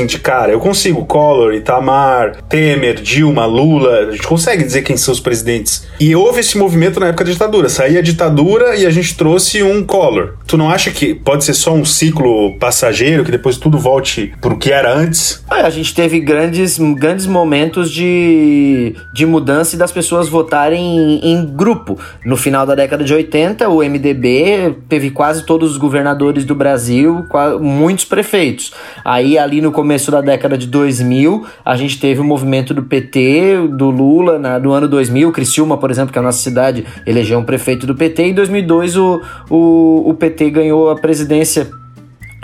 de 0.06 0.18
cara. 0.18 0.52
Eu 0.52 0.60
consigo, 0.60 1.06
Collor, 1.06 1.54
Itamar, 1.54 2.36
Temer, 2.48 3.00
Dilma, 3.00 3.46
Lula, 3.46 4.08
a 4.08 4.12
gente 4.12 4.26
consegue 4.26 4.62
dizer 4.62 4.82
quem 4.82 4.96
são 4.96 5.12
os 5.12 5.20
presidentes. 5.20 5.86
E 5.98 6.14
houve 6.14 6.40
esse 6.40 6.58
movimento 6.58 7.00
na 7.00 7.08
época 7.08 7.24
da 7.24 7.30
ditadura. 7.30 7.68
Saía 7.68 8.00
a 8.00 8.02
ditadura 8.02 8.76
e 8.76 8.84
a 8.84 8.90
gente 8.90 9.16
trouxe 9.16 9.62
um 9.62 9.82
Collor. 9.82 10.34
Tu 10.46 10.58
não 10.58 10.68
acha 10.68 10.90
que 10.90 11.14
pode 11.14 11.44
ser 11.44 11.54
só 11.54 11.72
um 11.72 11.84
ciclo 11.84 12.58
passageiro, 12.58 13.24
que 13.24 13.30
depois 13.30 13.56
tudo 13.56 13.78
volte 13.78 14.34
pro 14.40 14.58
que 14.58 14.70
era 14.70 14.94
antes? 14.94 15.35
É, 15.50 15.60
a 15.60 15.70
gente 15.70 15.94
teve 15.94 16.18
grandes, 16.18 16.78
grandes 16.78 17.26
momentos 17.26 17.90
de, 17.90 18.94
de 19.12 19.24
mudança 19.24 19.76
e 19.76 19.78
das 19.78 19.92
pessoas 19.92 20.28
votarem 20.28 21.20
em, 21.22 21.32
em, 21.32 21.46
grupo. 21.46 21.98
No 22.24 22.36
final 22.36 22.66
da 22.66 22.74
década 22.74 23.04
de 23.04 23.14
80, 23.14 23.68
o 23.68 23.78
MDB 23.78 24.76
teve 24.88 25.10
quase 25.10 25.46
todos 25.46 25.72
os 25.72 25.76
governadores 25.76 26.44
do 26.44 26.54
Brasil, 26.54 27.24
muitos 27.60 28.04
prefeitos. 28.04 28.72
Aí, 29.04 29.38
ali 29.38 29.60
no 29.60 29.70
começo 29.70 30.10
da 30.10 30.20
década 30.20 30.58
de 30.58 30.66
2000, 30.66 31.46
a 31.64 31.76
gente 31.76 32.00
teve 32.00 32.20
o 32.20 32.24
movimento 32.24 32.74
do 32.74 32.82
PT, 32.82 33.68
do 33.70 33.88
Lula, 33.88 34.38
na, 34.38 34.58
no 34.58 34.72
ano 34.72 34.88
2000. 34.88 35.30
Criciúma, 35.32 35.78
por 35.78 35.90
exemplo, 35.90 36.12
que 36.12 36.18
é 36.18 36.20
a 36.20 36.24
nossa 36.24 36.42
cidade, 36.42 36.84
elegeu 37.06 37.38
um 37.38 37.44
prefeito 37.44 37.86
do 37.86 37.94
PT. 37.94 38.22
Em 38.24 38.34
2002, 38.34 38.96
o, 38.96 39.22
o, 39.48 40.10
o 40.10 40.14
PT 40.14 40.50
ganhou 40.50 40.90
a 40.90 40.96
presidência 40.96 41.70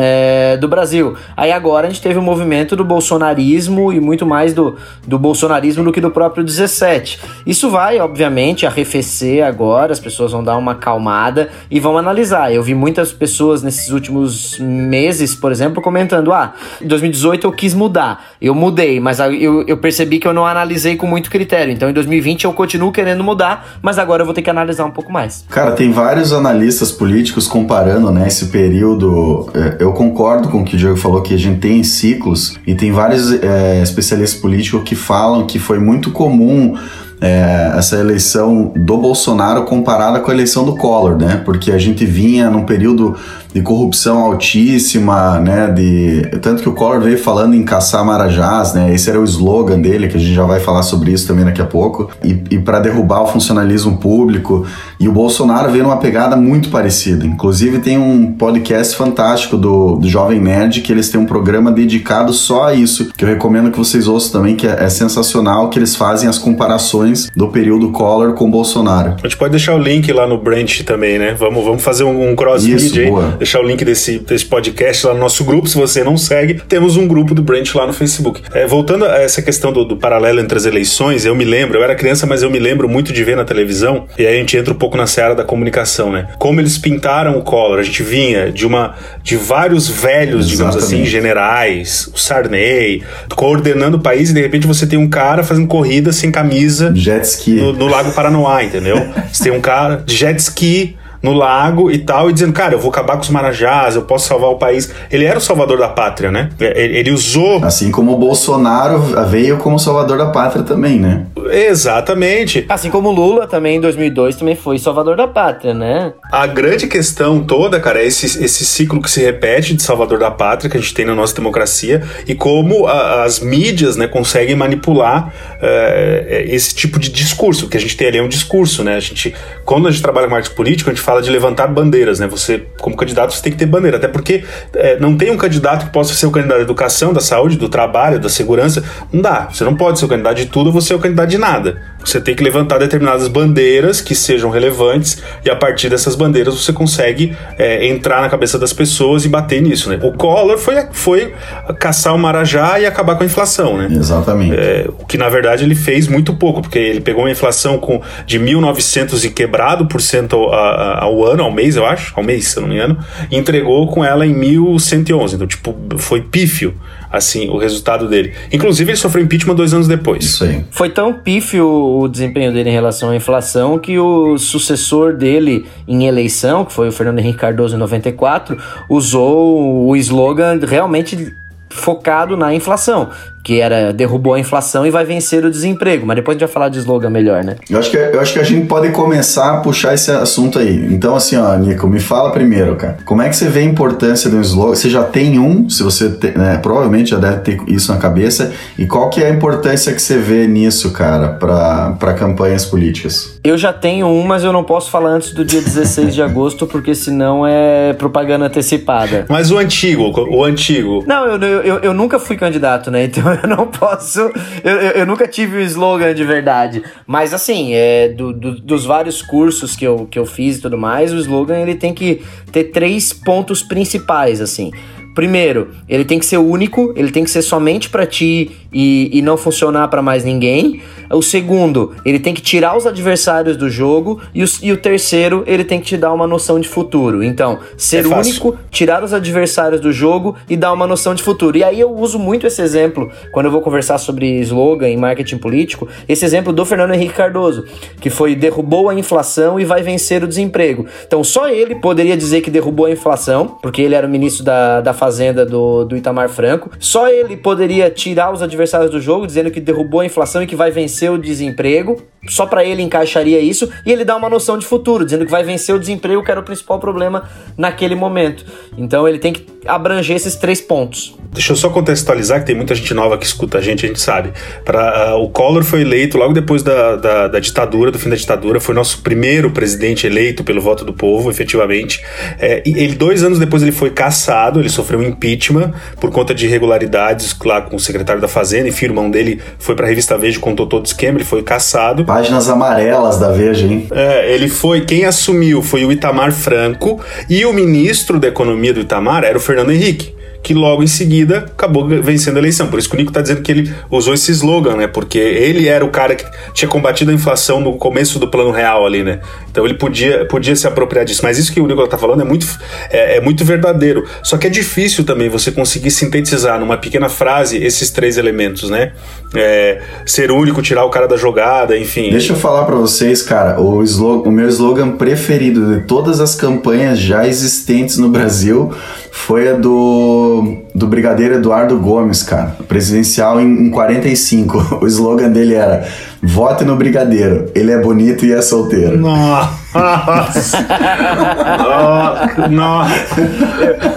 é, 0.03 0.57
do 0.57 0.67
Brasil. 0.67 1.15
Aí 1.37 1.53
agora 1.53 1.87
a 1.87 1.91
gente 1.91 2.03
teve 2.03 2.19
o 2.19 2.23
um 2.23 2.25
movimento 2.25 2.75
do 2.75 2.85
bolsonarismo 2.85 3.93
e 3.93 4.01
muito 4.01 4.27
mais 4.27 4.53
do, 4.53 4.77
do 5.07 5.17
bolsonarismo 5.17 5.85
do 5.85 5.93
que 5.93 6.01
do 6.01 6.11
próprio 6.11 6.43
17. 6.43 7.21
Isso 7.47 7.71
vai, 7.71 8.01
obviamente, 8.01 8.67
arrefecer 8.67 9.47
agora, 9.47 9.93
as 9.93 10.01
pessoas 10.01 10.33
vão 10.33 10.43
dar 10.43 10.57
uma 10.57 10.75
calmada 10.75 11.51
e 11.71 11.79
vão 11.79 11.97
analisar. 11.97 12.53
Eu 12.53 12.65
vi 12.65 12.75
muitas 12.75 13.13
pessoas 13.13 13.63
nesses 13.63 13.91
últimos 13.91 14.59
meses, 14.59 15.37
por 15.37 15.53
exemplo, 15.53 15.81
comentando: 15.81 16.33
ah, 16.33 16.55
em 16.81 16.89
2018 16.89 17.47
eu 17.47 17.53
quis 17.53 17.73
mudar, 17.73 18.33
eu 18.41 18.57
mudei, 18.57 18.99
mas 18.99 19.21
eu, 19.21 19.63
eu 19.69 19.77
percebi 19.77 20.19
que 20.19 20.27
eu 20.27 20.35
não 20.35 20.45
analisei 20.45 20.97
com 20.97 21.07
muito 21.07 21.31
critério. 21.31 21.73
Então 21.73 21.89
em 21.89 21.93
2020 21.93 22.45
eu 22.45 22.53
continuo 22.53 22.91
querendo 22.91 23.23
mudar, 23.23 23.79
mas 23.81 23.99
agora 24.01 24.23
eu 24.23 24.27
vou 24.27 24.35
ter 24.35 24.43
que 24.43 24.51
analisar 24.51 24.85
um 24.85 24.91
pouco 24.91 25.13
mais. 25.13 25.45
Cara, 25.49 25.73
tem 25.73 25.93
vários 25.93 26.33
analistas 26.33 26.91
políticos 26.91 27.47
comparando 27.47 28.11
né, 28.11 28.27
esse 28.27 28.47
período. 28.47 29.49
É, 29.55 29.85
eu 29.93 29.95
concordo 29.95 30.49
com 30.49 30.63
o 30.63 30.65
que 30.65 30.75
o 30.75 30.79
Diego 30.79 30.97
falou, 30.97 31.21
que 31.21 31.35
a 31.35 31.39
gente 31.39 31.61
tem 31.61 31.85
ciclos, 31.85 32.59
e 32.67 32.75
tem 32.75 32.91
vários 32.91 33.31
é, 33.31 33.83
especialistas 33.83 34.41
políticos 34.41 34.83
que 34.85 34.95
falam 34.95 35.47
que 35.47 35.59
foi 35.59 35.79
muito 35.79 36.11
comum 36.11 36.75
é, 37.23 37.73
essa 37.79 37.97
eleição 37.97 38.73
do 38.75 38.99
Bolsonaro 38.99 39.63
comparada 39.63 40.19
com 40.19 40.33
a 40.33 40.35
eleição 40.35 40.65
do 40.65 40.75
Collor, 40.75 41.17
né? 41.17 41.41
Porque 41.45 41.71
a 41.71 41.79
gente 41.79 42.05
vinha 42.05 42.51
num 42.51 42.65
período 42.65 43.15
de 43.55 43.63
corrupção 43.63 44.19
altíssima, 44.19 45.39
né? 45.39 45.71
De 45.71 46.23
tanto 46.41 46.63
que 46.63 46.69
o 46.69 46.73
Collor 46.73 47.01
veio 47.01 47.17
falando 47.17 47.55
em 47.55 47.63
caçar 47.63 48.05
marajás, 48.05 48.75
né? 48.75 48.93
Esse 48.93 49.09
era 49.09 49.21
o 49.21 49.25
slogan 49.25 49.81
dele, 49.81 50.09
que 50.09 50.17
a 50.17 50.21
gente 50.21 50.35
já 50.35 50.45
vai 50.45 50.59
falar 50.59 50.83
sobre 50.83 51.13
isso 51.13 51.29
também 51.29 51.45
daqui 51.45 51.63
a 51.63 51.65
pouco. 51.65 52.11
E, 52.25 52.43
e 52.51 52.59
para 52.59 52.81
derrubar 52.81 53.23
o 53.23 53.27
funcionalismo 53.29 53.99
público. 53.99 54.67
E 54.99 55.09
o 55.09 55.13
Bolsonaro 55.13 55.71
veio 55.71 55.85
numa 55.85 55.99
pegada 55.99 56.35
muito 56.35 56.71
parecida. 56.71 57.25
Inclusive 57.25 57.79
tem 57.79 57.99
um 57.99 58.33
podcast 58.33 58.97
fantástico 58.97 59.57
do, 59.57 59.95
do 59.95 60.09
Jovem 60.09 60.41
Nerd 60.41 60.81
que 60.81 60.91
eles 60.91 61.09
têm 61.09 61.21
um 61.21 61.27
programa 61.27 61.71
dedicado 61.71 62.33
só 62.33 62.65
a 62.65 62.75
isso, 62.75 63.13
que 63.17 63.25
eu 63.25 63.29
recomendo 63.29 63.71
que 63.71 63.79
vocês 63.79 64.09
ouçam 64.09 64.33
também, 64.33 64.57
que 64.57 64.67
é, 64.67 64.85
é 64.85 64.89
sensacional, 64.89 65.69
que 65.71 65.79
eles 65.79 65.95
fazem 65.95 66.29
as 66.29 66.39
comparações 66.39 67.12
do 67.35 67.49
período 67.49 67.91
Collor 67.91 68.35
com 68.35 68.51
Bolsonaro. 68.51 69.17
A 69.23 69.29
gente 69.29 69.37
pode 69.37 69.51
deixar 69.51 69.75
o 69.75 69.79
link 69.79 70.11
lá 70.13 70.27
no 70.27 70.39
Branch 70.39 70.83
também, 70.85 71.19
né? 71.19 71.35
Vamos, 71.39 71.65
vamos 71.65 71.83
fazer 71.83 72.05
um, 72.05 72.31
um 72.31 72.37
cross-feed 72.37 73.01
aí. 73.01 73.11
Boa 73.11 73.33
deixar 73.43 73.61
o 73.61 73.67
link 73.67 73.85
desse, 73.85 74.19
desse 74.21 74.45
podcast 74.45 75.07
lá 75.07 75.15
no 75.15 75.21
nosso 75.21 75.45
grupo. 75.45 75.69
Se 75.69 75.77
você 75.77 76.05
não 76.05 76.17
segue, 76.17 76.55
temos 76.69 76.97
um 76.97 77.07
grupo 77.07 77.35
do 77.35 77.43
Branch 77.43 77.69
lá 77.75 77.87
no 77.87 77.93
Facebook. 77.93 78.41
É, 78.53 78.67
voltando 78.67 79.05
a 79.05 79.19
essa 79.19 79.43
questão 79.43 79.73
do, 79.73 79.85
do, 79.85 79.97
paralelo 79.97 80.41
entre 80.41 80.57
as 80.57 80.65
eleições, 80.65 81.25
eu 81.25 81.35
me 81.35 81.45
lembro, 81.45 81.79
eu 81.79 81.85
era 81.85 81.95
criança, 81.95 82.27
mas 82.27 82.43
eu 82.43 82.51
me 82.51 82.59
lembro 82.59 82.89
muito 82.89 83.13
de 83.13 83.25
ver 83.25 83.37
na 83.37 83.45
televisão, 83.45 84.07
e 84.19 84.27
aí 84.27 84.37
a 84.37 84.39
gente 84.39 84.57
entra 84.57 84.73
um 84.73 84.77
pouco 84.77 84.97
na 84.97 85.07
seara 85.07 85.35
da 85.35 85.45
comunicação, 85.45 86.13
né? 86.13 86.29
Como 86.39 86.61
eles 86.61 86.79
pintaram 86.79 87.39
o 87.39 87.43
Collor. 87.43 87.79
A 87.79 87.83
gente 87.83 88.03
vinha 88.03 88.51
de 88.51 88.67
uma 88.67 88.95
de 89.23 89.37
vários 89.37 89.89
velhos, 89.89 90.49
digamos 90.49 90.77
assim, 90.77 91.05
generais, 91.05 92.11
o 92.15 92.19
Sarney, 92.19 93.03
coordenando 93.35 93.97
o 93.97 94.01
país, 94.01 94.31
e 94.31 94.35
de 94.35 94.41
repente 94.41 94.67
você 94.67 94.87
tem 94.87 94.99
um 94.99 95.09
cara 95.09 95.43
fazendo 95.43 95.67
corrida 95.67 96.13
sem 96.13 96.31
camisa 96.31 96.93
jet 97.03 97.25
ski 97.25 97.55
no, 97.55 97.73
no 97.73 97.87
Lago 97.87 98.13
Paranoá, 98.13 98.63
entendeu? 98.63 98.97
você 99.33 99.45
tem 99.45 99.53
um 99.53 99.61
cara 99.61 99.97
de 99.97 100.17
jet 100.17 100.39
ski 100.39 100.97
no 101.23 101.33
lago 101.33 101.91
e 101.91 101.99
tal, 101.99 102.29
e 102.29 102.33
dizendo, 102.33 102.53
cara, 102.53 102.75
eu 102.75 102.81
vou 102.81 102.91
acabar 102.91 103.15
com 103.15 103.23
os 103.23 103.31
marajás, 103.31 103.95
eu 103.95 104.03
posso 104.03 104.27
salvar 104.27 104.51
o 104.51 104.57
país. 104.57 104.93
Ele 105.11 105.25
era 105.25 105.39
o 105.39 105.41
salvador 105.41 105.79
da 105.79 105.89
pátria, 105.89 106.33
né? 106.33 106.51
Ele, 106.59 106.99
ele 106.99 107.11
usou. 107.13 107.65
Assim 107.65 107.93
como 107.93 108.13
o 108.13 108.19
Bolsonaro 108.19 108.99
veio 109.29 109.57
como 109.59 109.79
salvador 109.79 110.19
da 110.19 110.27
pátria 110.27 110.65
também, 110.65 110.99
né? 110.99 111.27
Exatamente. 111.53 112.67
Assim 112.69 112.91
como 112.91 113.11
o 113.11 113.13
Lula 113.13 113.47
também 113.47 113.77
em 113.77 113.81
2002 113.81 114.37
também 114.37 114.57
foi 114.57 114.79
salvador 114.79 115.17
da 115.17 115.29
pátria, 115.29 115.73
né? 115.73 116.13
A 116.33 116.47
grande 116.47 116.87
questão 116.89 117.43
toda, 117.45 117.79
cara, 117.79 118.01
é 118.01 118.07
esse, 118.07 118.27
esse 118.45 118.65
ciclo 118.65 119.01
que 119.01 119.11
se 119.11 119.23
repete 119.23 119.75
de 119.75 119.83
salvador 119.83 120.19
da 120.19 120.31
pátria 120.31 120.69
que 120.71 120.77
a 120.77 120.81
gente 120.81 120.93
tem 120.93 121.05
na 121.05 121.15
nossa 121.15 121.35
democracia 121.35 122.03
e 122.27 122.35
como 122.35 122.87
a, 122.87 123.23
as 123.23 123.39
mídias, 123.39 123.97
né, 123.97 124.09
conseguem 124.09 124.57
manipular 124.57 125.29
uh, 125.29 126.33
esse 126.47 126.75
tipo 126.75 126.99
de 126.99 127.11
discurso. 127.11 127.67
O 127.67 127.69
que 127.69 127.77
a 127.77 127.81
gente 127.81 127.97
tem 127.97 128.09
ali 128.09 128.19
é 128.19 128.23
um 128.23 128.29
discurso, 128.29 128.83
né? 128.83 128.97
A 128.97 129.01
gente, 129.01 129.35
quando 129.65 129.87
a 129.87 129.91
gente 129.91 130.03
trabalha 130.03 130.27
com 130.27 130.33
marketing 130.33 130.57
político, 130.57 130.91
a 130.91 130.93
gente 130.93 131.03
fala 131.03 131.13
fala 131.13 131.21
de 131.21 131.31
levantar 131.31 131.67
bandeiras, 131.67 132.19
né? 132.19 132.27
Você, 132.27 132.63
como 132.81 132.97
candidato, 132.97 133.35
você 133.35 133.43
tem 133.43 133.53
que 133.53 133.59
ter 133.59 133.67
bandeira, 133.67 133.99
até 133.99 134.09
porque 134.09 134.45
é, 134.75 134.99
não 134.99 135.15
tem 135.15 135.31
um 135.31 135.37
candidato 135.37 135.85
que 135.85 135.93
possa 135.93 136.15
ser 136.15 136.25
o 136.25 136.31
candidato 136.31 136.57
da 136.57 136.63
educação, 136.63 137.13
da 137.13 137.21
saúde, 137.21 137.59
do 137.59 137.69
trabalho, 137.69 138.19
da 138.19 138.31
segurança. 138.31 138.83
Não 139.13 139.21
dá. 139.21 139.49
Você 139.53 139.63
não 139.63 139.77
pode 139.77 139.99
ser 139.99 140.07
o 140.07 140.09
candidato 140.09 140.37
de 140.37 140.47
tudo, 140.47 140.73
você 140.73 140.95
é 140.95 140.97
o 140.97 140.99
candidato 140.99 141.29
de 141.29 141.37
nada. 141.43 141.83
Você 142.05 142.21
tem 142.21 142.35
que 142.35 142.43
levantar 142.43 142.79
determinadas 142.79 143.29
bandeiras 143.29 144.01
que 144.01 144.15
sejam 144.15 144.51
relevantes 144.51 145.23
e 145.45 145.51
a 145.51 145.57
partir 145.57 145.89
dessas 145.89 146.15
bandeiras 146.15 146.55
você 146.55 146.73
consegue 146.73 147.37
é, 147.59 147.87
entrar 147.87 148.21
na 148.21 148.29
cabeça 148.29 148.59
das 148.59 148.73
pessoas 148.73 149.25
e 149.25 149.29
bater 149.29 149.63
nisso, 149.63 149.89
né? 149.89 149.99
O 150.03 150.13
Collor 150.13 150.59
foi, 150.59 150.75
foi 150.93 151.35
caçar 151.79 152.15
o 152.15 152.19
Marajá 152.19 152.81
e 152.81 152.87
acabar 152.87 153.17
com 153.17 153.23
a 153.23 153.27
inflação, 153.27 153.77
né? 153.77 153.89
Exatamente. 153.91 154.57
É, 154.57 154.87
o 154.89 155.07
que 155.07 155.17
na 155.17 155.29
verdade 155.29 155.65
ele 155.65 155.75
fez 155.75 156.09
muito 156.09 156.35
pouco, 156.35 156.63
porque 156.63 156.79
ele 156.79 157.01
pegou 157.01 157.23
uma 157.25 157.31
inflação 157.31 157.79
com, 157.79 158.01
de 158.27 158.39
1.900 158.39 159.25
e 159.25 159.31
quebrado 159.31 159.87
por 159.87 160.01
cento 160.01 160.37
ao 160.37 161.25
ano, 161.25 161.43
ao 161.45 161.53
mês, 161.53 161.77
eu 161.77 161.87
acho, 161.87 162.13
ao 162.17 162.23
mês, 162.23 162.49
se 162.49 162.57
eu 162.57 162.63
não 162.63 162.69
me 162.69 162.75
engano, 162.75 162.99
e 163.31 163.37
entregou 163.37 163.87
com 163.87 164.05
ela 164.05 164.27
em 164.27 164.35
1.111. 164.35 165.35
Então, 165.35 165.47
tipo, 165.47 165.77
foi 165.99 166.21
pífio 166.21 166.75
assim, 167.13 167.51
o 167.51 167.59
resultado 167.59 168.09
dele. 168.09 168.33
Inclusive, 168.51 168.91
ele 168.91 168.97
sofreu 168.97 169.23
impeachment 169.23 169.55
dois 169.55 169.75
anos 169.75 169.87
depois. 169.87 170.25
Isso 170.25 170.45
aí. 170.45 170.65
Foi 170.71 170.89
tão 170.89 171.13
pífio 171.13 171.69
o 171.69 172.09
desempenho 172.09 172.53
dele 172.53 172.71
em 172.71 172.73
relação 172.73 173.11
à 173.11 173.17
inflação 173.17 173.79
que 173.79 173.99
o 173.99 174.39
sucessor 174.39 175.15
dele 175.15 175.67
em 175.87 176.07
eleição, 176.07 176.65
que 176.65 176.73
foi 176.73 176.89
o 176.89 176.93
Fernando 176.93 177.19
Henrique 177.19 177.39
Cardoso 177.39 177.77
em 177.77 177.79
94, 177.79 178.57
usou 178.89 179.87
o 179.87 179.95
slogan 179.97 180.59
realmente 180.67 181.35
focado 181.69 182.37
na 182.37 182.55
inflação, 182.55 183.11
que 183.43 183.61
era 183.61 183.93
derrubou 183.93 184.35
a 184.35 184.41
inflação 184.41 184.87
e 184.87 184.91
vai 184.91 185.05
vencer 185.05 185.45
o 185.45 185.51
desemprego. 185.51 186.07
Mas 186.07 186.17
depois 186.17 186.37
a 186.37 186.39
gente 186.39 186.47
vai 186.47 186.53
falar 186.53 186.69
de 186.69 186.79
slogan 186.79 187.11
melhor, 187.11 187.43
né? 187.45 187.57
Eu 187.69 187.79
acho 187.79 187.91
que, 187.91 187.97
eu 187.97 188.21
acho 188.21 188.33
que 188.33 188.39
a 188.39 188.45
gente 188.45 188.67
pode 188.67 188.91
começar 188.91 189.55
a 189.55 189.61
puxar 189.61 189.95
esse 189.95 190.11
assunto 190.11 190.59
aí. 190.59 190.93
Então, 190.93 191.15
assim, 191.15 191.37
ó, 191.37 191.57
Nico, 191.57 191.87
me 191.87 192.01
fala 192.01 192.31
primeiro, 192.31 192.77
cara. 192.77 192.99
Como 193.05 193.23
é 193.23 193.29
que 193.29 193.37
você 193.37 193.49
vê 193.49 193.61
a 193.61 193.65
importância 193.65 194.31
de 194.31 194.37
um 194.37 194.41
slogan? 194.41 194.75
Você 194.75 194.89
já 194.89 195.03
tem 195.03 195.39
um, 195.39 195.69
se 195.69 195.83
você 195.83 196.11
tem, 196.11 196.33
né, 196.33 196.59
provavelmente 196.59 197.11
já 197.11 197.19
deve 197.19 197.39
ter 197.39 197.61
isso 197.67 197.93
na 197.93 197.99
cabeça. 197.99 198.53
E 198.79 198.87
qual 198.87 199.11
que 199.11 199.23
é 199.23 199.27
a 199.27 199.31
importância 199.31 199.93
que 199.93 200.01
você 200.01 200.19
vê 200.19 200.47
nisso, 200.47 200.93
cara, 200.93 201.29
para 201.31 202.15
campanhas 202.15 202.65
políticas? 202.65 203.39
Eu 203.43 203.59
já 203.59 203.73
tenho 203.73 204.07
um, 204.07 204.23
mas 204.23 204.45
eu 204.45 204.53
não 204.53 204.63
posso 204.63 204.91
falar 204.91 205.11
antes 205.11 205.33
do 205.33 205.45
dia 205.45 205.61
16 205.61 206.15
de 206.15 206.23
agosto, 206.23 206.67
porque 206.67 206.95
senão 206.95 207.47
é 207.47 207.93
propaganda 207.95 208.47
antecipada. 208.47 209.27
Mas 209.29 209.51
o 209.51 209.59
antigo, 209.59 210.13
o 210.31 210.45
antigo. 210.45 211.03
Não, 211.07 211.27
eu, 211.27 211.43
eu, 211.63 211.79
eu 211.79 211.95
nunca 211.95 212.19
fui 212.19 212.37
candidato, 212.37 212.91
né? 212.91 213.05
Então 213.05 213.32
eu 213.43 213.49
não 213.49 213.67
posso. 213.67 214.21
Eu, 214.65 214.73
eu, 214.73 214.91
eu 214.93 215.07
nunca 215.07 215.27
tive 215.27 215.57
um 215.57 215.61
slogan 215.61 216.15
de 216.15 216.25
verdade. 216.25 216.83
Mas 217.07 217.33
assim, 217.33 217.75
é, 217.75 218.09
do, 218.09 218.33
do, 218.33 218.61
dos 218.61 218.85
vários 218.85 219.23
cursos 219.23 219.77
que 219.77 219.85
eu, 219.85 220.07
que 220.11 220.19
eu 220.19 220.27
fiz 220.27 220.59
e 220.59 220.63
tudo 220.63 220.79
mais, 220.79 221.13
o 221.13 221.17
slogan 221.17 221.59
ele 221.59 221.75
tem 221.75 221.93
que 221.95 222.23
ter 222.51 222.65
três 222.65 223.13
pontos 223.13 223.63
principais, 223.63 224.41
assim. 224.41 224.71
Primeiro, 225.15 225.71
ele 225.89 226.05
tem 226.05 226.19
que 226.19 226.25
ser 226.25 226.39
único, 226.39 226.93
ele 226.97 227.11
tem 227.11 227.25
que 227.25 227.31
ser 227.31 227.43
somente 227.43 227.91
para 227.91 228.07
ti 228.07 228.51
e, 228.73 229.11
e 229.13 229.21
não 229.21 229.37
funcionar 229.37 229.89
para 229.89 230.01
mais 230.01 230.25
ninguém. 230.25 230.81
O 231.11 231.21
segundo, 231.21 231.95
ele 232.05 232.19
tem 232.19 232.33
que 232.33 232.41
tirar 232.41 232.77
os 232.77 232.87
adversários 232.87 233.57
do 233.57 233.69
jogo. 233.69 234.21
E 234.35 234.43
o, 234.43 234.47
e 234.63 234.73
o 234.73 234.77
terceiro, 234.77 235.45
ele 235.47 235.65
tem 235.65 235.79
que 235.79 235.87
te 235.87 235.97
dar 235.97 236.13
uma 236.13 236.27
noção 236.27 236.59
de 236.59 236.69
futuro. 236.69 237.23
Então, 237.23 237.59
ser 237.77 238.05
é 238.05 238.09
único, 238.09 238.57
tirar 238.71 239.05
os 239.05 239.13
adversários 239.13 239.81
do 239.81 239.93
jogo 239.93 240.37
e 240.49 240.57
dar 240.57 240.73
uma 240.73 240.87
noção 240.87 241.15
de 241.15 241.23
futuro. 241.23 241.59
E 241.59 241.65
aí 241.65 241.79
eu 241.79 241.95
uso 241.95 242.19
muito 242.19 242.47
esse 242.47 242.63
exemplo 242.63 243.11
quando 243.31 243.47
eu 243.47 243.53
vou 243.53 243.61
conversar 243.61 243.99
sobre 243.99 244.41
slogan 244.41 244.89
e 244.89 244.97
marketing 244.97 245.39
político. 245.39 245.87
Esse 246.09 246.25
exemplo 246.25 246.53
do 246.53 246.65
Fernando 246.65 246.95
Henrique 246.95 247.15
Cardoso, 247.15 247.67
que 248.01 248.09
foi 248.09 248.35
derrubou 248.35 248.89
a 248.89 248.95
inflação 248.95 249.61
e 249.61 249.65
vai 249.65 249.83
vencer 249.83 250.25
o 250.25 250.29
desemprego. 250.29 250.87
Então, 251.07 251.23
só 251.23 251.49
ele 251.49 251.75
poderia 251.75 252.17
dizer 252.17 252.41
que 252.41 252.51
derrubou 252.51 252.87
a 252.87 252.91
inflação, 252.91 253.59
porque 253.61 253.83
ele 253.83 253.95
era 253.95 254.07
o 254.07 254.11
ministro 254.11 254.45
da, 254.45 254.81
da 254.81 254.95
Fazenda 255.03 255.45
do, 255.45 255.85
do 255.85 255.97
Itamar 255.97 256.29
Franco. 256.29 256.71
Só 256.79 257.09
ele 257.09 257.37
poderia 257.37 257.91
tirar 257.91 258.33
os 258.33 258.41
adversários 258.41 258.89
do 258.89 259.01
jogo, 259.01 259.27
dizendo 259.27 259.51
que 259.51 259.61
derrubou 259.61 259.99
a 259.99 260.07
inflação 260.07 260.45
e 260.45 260.47
que 260.47 260.55
vai 260.55 260.71
vencer 260.71 261.11
o 261.11 261.19
desemprego, 261.19 262.01
só 262.29 262.47
para 262.47 262.65
ele 262.65 262.83
encaixaria 262.83 263.41
isso, 263.41 263.69
e 263.85 263.91
ele 263.91 264.05
dá 264.05 264.15
uma 264.15 264.29
noção 264.29 264.57
de 264.57 264.65
futuro, 264.65 265.05
dizendo 265.05 265.25
que 265.25 265.31
vai 265.33 265.43
vencer 265.43 265.75
o 265.75 265.79
desemprego, 265.81 266.23
que 266.23 266.31
era 266.31 266.39
o 266.39 266.45
principal 266.45 266.79
problema 266.79 267.29
naquele 267.59 267.97
momento. 267.97 268.45
Então 268.79 269.09
ele 269.09 269.19
tem 269.19 269.33
que 269.33 269.45
abranger 269.67 270.15
esses 270.15 270.37
três 270.37 270.61
pontos. 270.61 271.17
Deixa 271.33 271.53
eu 271.53 271.57
só 271.57 271.71
contextualizar 271.71 272.41
que 272.41 272.47
tem 272.47 272.55
muita 272.55 272.75
gente 272.75 272.93
nova 272.93 273.17
que 273.17 273.25
escuta 273.25 273.59
a 273.59 273.61
gente, 273.61 273.87
a 273.87 273.89
gente 273.89 274.01
sabe. 274.01 274.33
Pra, 274.65 275.17
uh, 275.17 275.23
o 275.23 275.31
Collor 275.31 275.65
foi 275.65 275.81
eleito 275.81 276.19
logo 276.19 276.35
depois 276.35 276.63
da, 276.63 276.97
da, 276.97 277.29
da, 277.29 277.41
ditadura, 277.41 277.91
do 277.91 277.99
fim 277.99 278.11
da 278.11 278.17
ditadura, 278.17 278.61
foi 278.61 278.75
nosso 278.75 279.03
primeiro 279.03 279.51
presidente 279.51 280.07
eleito 280.07 280.45
pelo 280.45 280.61
voto 280.61 280.85
do 280.85 280.93
povo, 280.93 281.31
efetivamente. 281.31 282.05
É, 282.39 282.63
ele, 282.67 282.95
dois 282.95 283.25
anos 283.25 283.39
depois, 283.39 283.63
ele 283.63 283.73
foi 283.73 283.91
caçado, 283.91 284.61
ele 284.61 284.69
sofreu 284.69 284.92
um 284.97 285.03
impeachment 285.03 285.73
por 286.01 286.11
conta 286.11 286.35
de 286.35 286.47
irregularidades 286.47 287.37
lá 287.45 287.61
com 287.63 287.77
o 287.77 287.81
secretário 287.81 288.21
da 288.21 288.29
Fazenda 288.29 288.69
enfim, 288.69 288.87
o 288.87 288.89
irmão 288.89 289.11
dele 289.11 289.41
foi 289.59 289.75
pra 289.75 289.87
revista 289.87 290.17
Veja, 290.17 290.39
contou 290.39 290.67
todo 290.67 290.83
o 290.83 290.87
esquema, 290.87 291.19
ele 291.19 291.25
foi 291.25 291.43
caçado. 291.43 292.05
Páginas 292.05 292.49
amarelas 292.49 293.19
da 293.19 293.31
Veja, 293.31 293.67
hein? 293.67 293.87
É, 293.91 294.33
ele 294.33 294.49
foi, 294.49 294.83
quem 294.83 295.05
assumiu 295.05 295.63
foi 295.63 295.85
o 295.85 295.93
Itamar 295.93 296.33
Franco 296.33 297.01
e 297.29 297.45
o 297.45 297.53
ministro 297.53 298.19
da 298.19 298.29
Economia 298.29 298.73
do 298.73 298.81
Itamar 298.81 299.25
era 299.25 299.37
o 299.37 299.41
Fernando 299.41 299.73
Henrique 299.73 300.15
que 300.43 300.53
logo 300.53 300.83
em 300.83 300.87
seguida 300.87 301.39
acabou 301.39 301.87
vencendo 301.87 302.37
a 302.37 302.39
eleição. 302.41 302.67
Por 302.67 302.79
isso 302.79 302.89
que 302.89 302.95
o 302.95 302.99
Nico 302.99 303.11
está 303.11 303.21
dizendo 303.21 303.43
que 303.43 303.53
ele 303.53 303.73
usou 303.91 304.13
esse 304.13 304.33
slogan, 304.33 304.77
né? 304.77 304.87
Porque 304.87 305.19
ele 305.19 305.69
era 305.69 305.85
o 305.85 305.91
cara 305.91 306.15
que 306.17 306.25
tinha 306.53 306.69
combatido 306.69 307.11
a 307.11 307.15
inflação 307.15 307.61
no 307.61 307.77
começo 307.77 308.19
do 308.19 308.27
plano 308.29 308.51
real 308.51 308.85
ali, 308.85 309.05
né? 309.05 309.21
Então 309.51 309.65
ele 309.65 309.75
podia, 309.75 310.25
podia 310.25 310.57
se 310.57 310.67
apropriar 310.67 311.05
disso. 311.05 311.21
Mas 311.23 311.39
isso 311.39 311.53
que 311.53 311.61
o 311.61 311.67
Nicolas 311.67 311.87
está 311.87 311.99
falando 311.99 312.23
é 312.23 312.25
muito, 312.25 312.47
é, 312.91 313.19
é, 313.19 313.21
muito 313.21 313.45
verdadeiro. 313.45 314.05
Só 314.23 314.37
que 314.37 314.47
é 314.47 314.51
difícil 314.51 315.05
também 315.05 315.29
você 315.29 315.53
conseguir 315.53 315.91
sintetizar 315.91 316.59
numa 316.59 316.77
pequena 316.77 317.09
frase 317.09 317.63
esses 317.63 317.91
três 317.91 318.17
elementos, 318.17 318.69
né? 318.69 318.93
É, 319.35 319.81
ser 320.05 320.33
único, 320.33 320.61
tirar 320.61 320.85
o 320.85 320.91
cara 320.91 321.07
da 321.07 321.17
jogada, 321.17 321.79
enfim. 321.79 322.11
Deixa 322.11 322.33
eu 322.33 322.37
falar 322.37 322.65
para 322.65 322.75
vocês, 322.75 323.23
cara, 323.23 323.61
o, 323.61 323.83
slogan, 323.85 324.29
o 324.29 324.33
meu 324.33 324.49
slogan 324.49 324.93
preferido 324.97 325.75
de 325.75 325.87
todas 325.87 326.21
as 326.21 326.35
campanhas 326.35 326.99
já 326.99 327.27
existentes 327.27 327.97
no 327.99 328.09
Brasil 328.09 328.73
foi 329.15 329.47
a 329.47 329.53
do, 329.53 330.57
do 330.75 330.87
Brigadeiro 330.87 331.35
Eduardo 331.35 331.79
Gomes, 331.79 332.23
cara. 332.23 332.57
Presidencial 332.67 333.39
em, 333.39 333.67
em 333.67 333.71
45. 333.71 334.79
O 334.83 334.87
slogan 334.87 335.31
dele 335.31 335.55
era: 335.55 335.87
Vote 336.23 336.65
no 336.65 336.77
Brigadeiro, 336.77 337.53
ele 337.55 337.71
é 337.71 337.79
bonito 337.79 338.25
e 338.25 338.33
é 338.33 338.41
solteiro. 338.41 338.99
Nossa! 338.99 339.61
Nossa! 342.51 343.21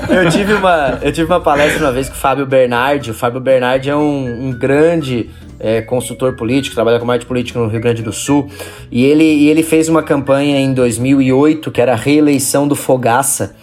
Eu, 0.10 0.24
eu, 0.24 0.30
tive 0.30 0.54
uma, 0.54 1.00
eu 1.02 1.14
tive 1.14 1.32
uma 1.32 1.40
palestra 1.40 1.86
uma 1.86 1.94
vez 1.94 2.10
com 2.10 2.16
o 2.16 2.18
Fábio 2.18 2.46
Bernardi. 2.46 3.12
O 3.12 3.14
Fábio 3.14 3.40
Bernardi 3.40 3.90
é 3.90 3.96
um, 3.96 4.50
um 4.50 4.52
grande 4.52 5.30
é, 5.58 5.82
consultor 5.82 6.36
político, 6.36 6.76
trabalha 6.76 7.00
com 7.00 7.06
marketing 7.06 7.28
político 7.28 7.60
no 7.60 7.68
Rio 7.68 7.80
Grande 7.80 8.04
do 8.04 8.12
Sul. 8.12 8.50
E 8.92 9.06
ele, 9.06 9.24
e 9.24 9.48
ele 9.48 9.64
fez 9.64 9.88
uma 9.88 10.04
campanha 10.04 10.60
em 10.60 10.74
2008 10.74 11.72
que 11.72 11.82
era 11.82 11.94
a 11.94 11.98
reeleição 11.98 12.68
do 12.68 12.76
Fogaça 12.76 13.56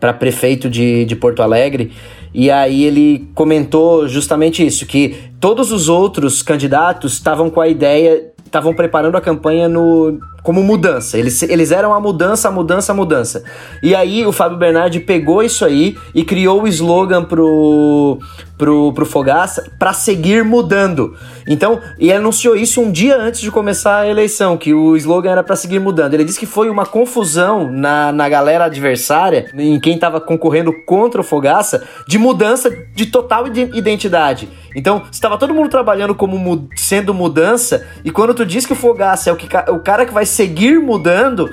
para 0.00 0.12
prefeito 0.14 0.68
de, 0.68 1.04
de 1.04 1.14
Porto 1.14 1.42
Alegre. 1.42 1.92
E 2.32 2.50
aí 2.50 2.84
ele 2.84 3.28
comentou 3.34 4.08
justamente 4.08 4.64
isso, 4.64 4.86
que 4.86 5.16
todos 5.38 5.70
os 5.70 5.88
outros 5.88 6.42
candidatos 6.42 7.12
estavam 7.14 7.50
com 7.50 7.60
a 7.60 7.68
ideia, 7.68 8.32
estavam 8.44 8.72
preparando 8.72 9.16
a 9.16 9.20
campanha 9.20 9.68
no, 9.68 10.18
como 10.42 10.62
mudança. 10.62 11.18
Eles, 11.18 11.42
eles 11.42 11.70
eram 11.70 11.94
a 11.94 12.00
mudança, 12.00 12.48
a 12.48 12.50
mudança, 12.50 12.92
a 12.92 12.94
mudança. 12.94 13.44
E 13.82 13.94
aí 13.94 14.24
o 14.26 14.32
Fábio 14.32 14.58
Bernardi 14.58 15.00
pegou 15.00 15.42
isso 15.42 15.64
aí 15.64 15.96
e 16.14 16.24
criou 16.24 16.62
o 16.62 16.68
slogan 16.68 17.24
pro, 17.24 18.18
pro, 18.60 18.92
pro 18.92 19.06
Fogaça 19.06 19.70
para 19.78 19.94
seguir 19.94 20.44
mudando. 20.44 21.16
Então, 21.48 21.80
e 21.98 22.12
anunciou 22.12 22.54
isso 22.54 22.80
um 22.80 22.92
dia 22.92 23.16
antes 23.16 23.40
de 23.40 23.50
começar 23.50 24.00
a 24.00 24.08
eleição, 24.08 24.56
que 24.56 24.74
o 24.74 24.96
slogan 24.96 25.30
era 25.30 25.42
para 25.42 25.56
seguir 25.56 25.80
mudando. 25.80 26.14
Ele 26.14 26.24
disse 26.24 26.38
que 26.38 26.46
foi 26.46 26.68
uma 26.68 26.84
confusão 26.84 27.70
na, 27.70 28.12
na 28.12 28.28
galera 28.28 28.66
adversária, 28.66 29.50
em 29.54 29.80
quem 29.80 29.94
estava 29.94 30.20
concorrendo 30.20 30.72
contra 30.84 31.20
o 31.22 31.24
Fogaça, 31.24 31.82
de 32.06 32.18
mudança 32.18 32.70
de 32.94 33.06
total 33.06 33.46
identidade. 33.48 34.48
Então, 34.76 35.02
estava 35.10 35.38
todo 35.38 35.54
mundo 35.54 35.68
trabalhando 35.68 36.14
como 36.14 36.68
sendo 36.76 37.14
mudança, 37.14 37.86
e 38.04 38.10
quando 38.10 38.34
tu 38.34 38.44
diz 38.44 38.66
que 38.66 38.72
o 38.72 38.76
Fogaça 38.76 39.30
é 39.30 39.32
o, 39.32 39.36
que, 39.36 39.48
o 39.70 39.80
cara 39.80 40.04
que 40.04 40.12
vai 40.12 40.26
seguir 40.30 40.80
mudando, 40.80 41.50